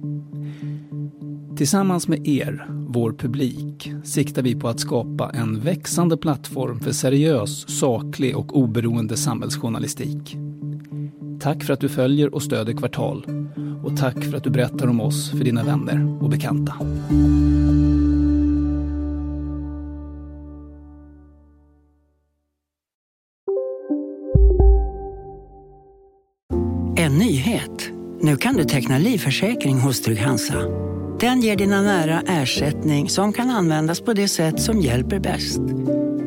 Tillsammans 1.57 2.09
med 2.09 2.29
er, 2.29 2.67
vår 2.89 3.13
publik, 3.13 3.93
siktar 4.05 4.43
vi 4.43 4.55
på 4.55 4.69
att 4.69 4.81
skapa 4.81 5.31
en 5.31 5.61
växande 5.61 6.17
plattform 6.17 6.81
för 6.81 6.93
seriös, 6.93 7.79
saklig 7.79 8.37
och 8.37 8.59
oberoende 8.59 9.17
samhällsjournalistik. 9.17 10.37
Tack 11.41 11.65
för 11.65 11.73
att 11.73 11.81
du 11.81 11.89
följer 11.89 12.35
och 12.35 12.43
stöder 12.43 12.73
Kvartal. 12.73 13.27
Och 13.87 13.97
tack 13.97 14.25
för 14.25 14.37
att 14.37 14.45
du 14.45 14.51
berättar 14.51 14.89
om 14.89 15.01
oss 15.01 15.31
för 15.31 15.45
dina 15.45 15.65
vänner 15.65 16.23
och 16.23 16.31
bekanta. 16.31 16.75
En 26.97 27.19
nyhet. 27.19 27.91
Nu 28.21 28.37
kan 28.37 28.55
du 28.55 28.65
teckna 28.65 28.99
livförsäkring 28.99 29.81
hos 29.81 30.03
Trygg-Hansa. 30.03 30.55
Den 31.21 31.41
ger 31.41 31.57
dina 31.57 31.83
nära 31.83 32.23
ersättning 32.27 33.09
som 33.09 33.33
kan 33.33 33.51
användas 33.51 34.01
på 34.01 34.13
det 34.13 34.29
sätt 34.29 34.61
som 34.61 34.81
hjälper 34.81 35.21
bäst. 35.21 35.61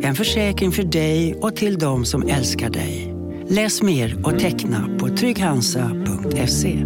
En 0.02 0.16
försäkring 0.16 0.72
för 0.72 0.84
dig 0.84 1.36
och 1.42 1.56
till 1.56 1.78
de 1.78 2.06
som 2.06 2.28
älskar 2.28 2.70
dig. 2.70 3.16
Läs 3.48 3.82
mer 3.82 4.22
och 4.24 4.40
teckna 4.40 4.98
på 5.00 5.08
trygghansa.se. 5.08 6.86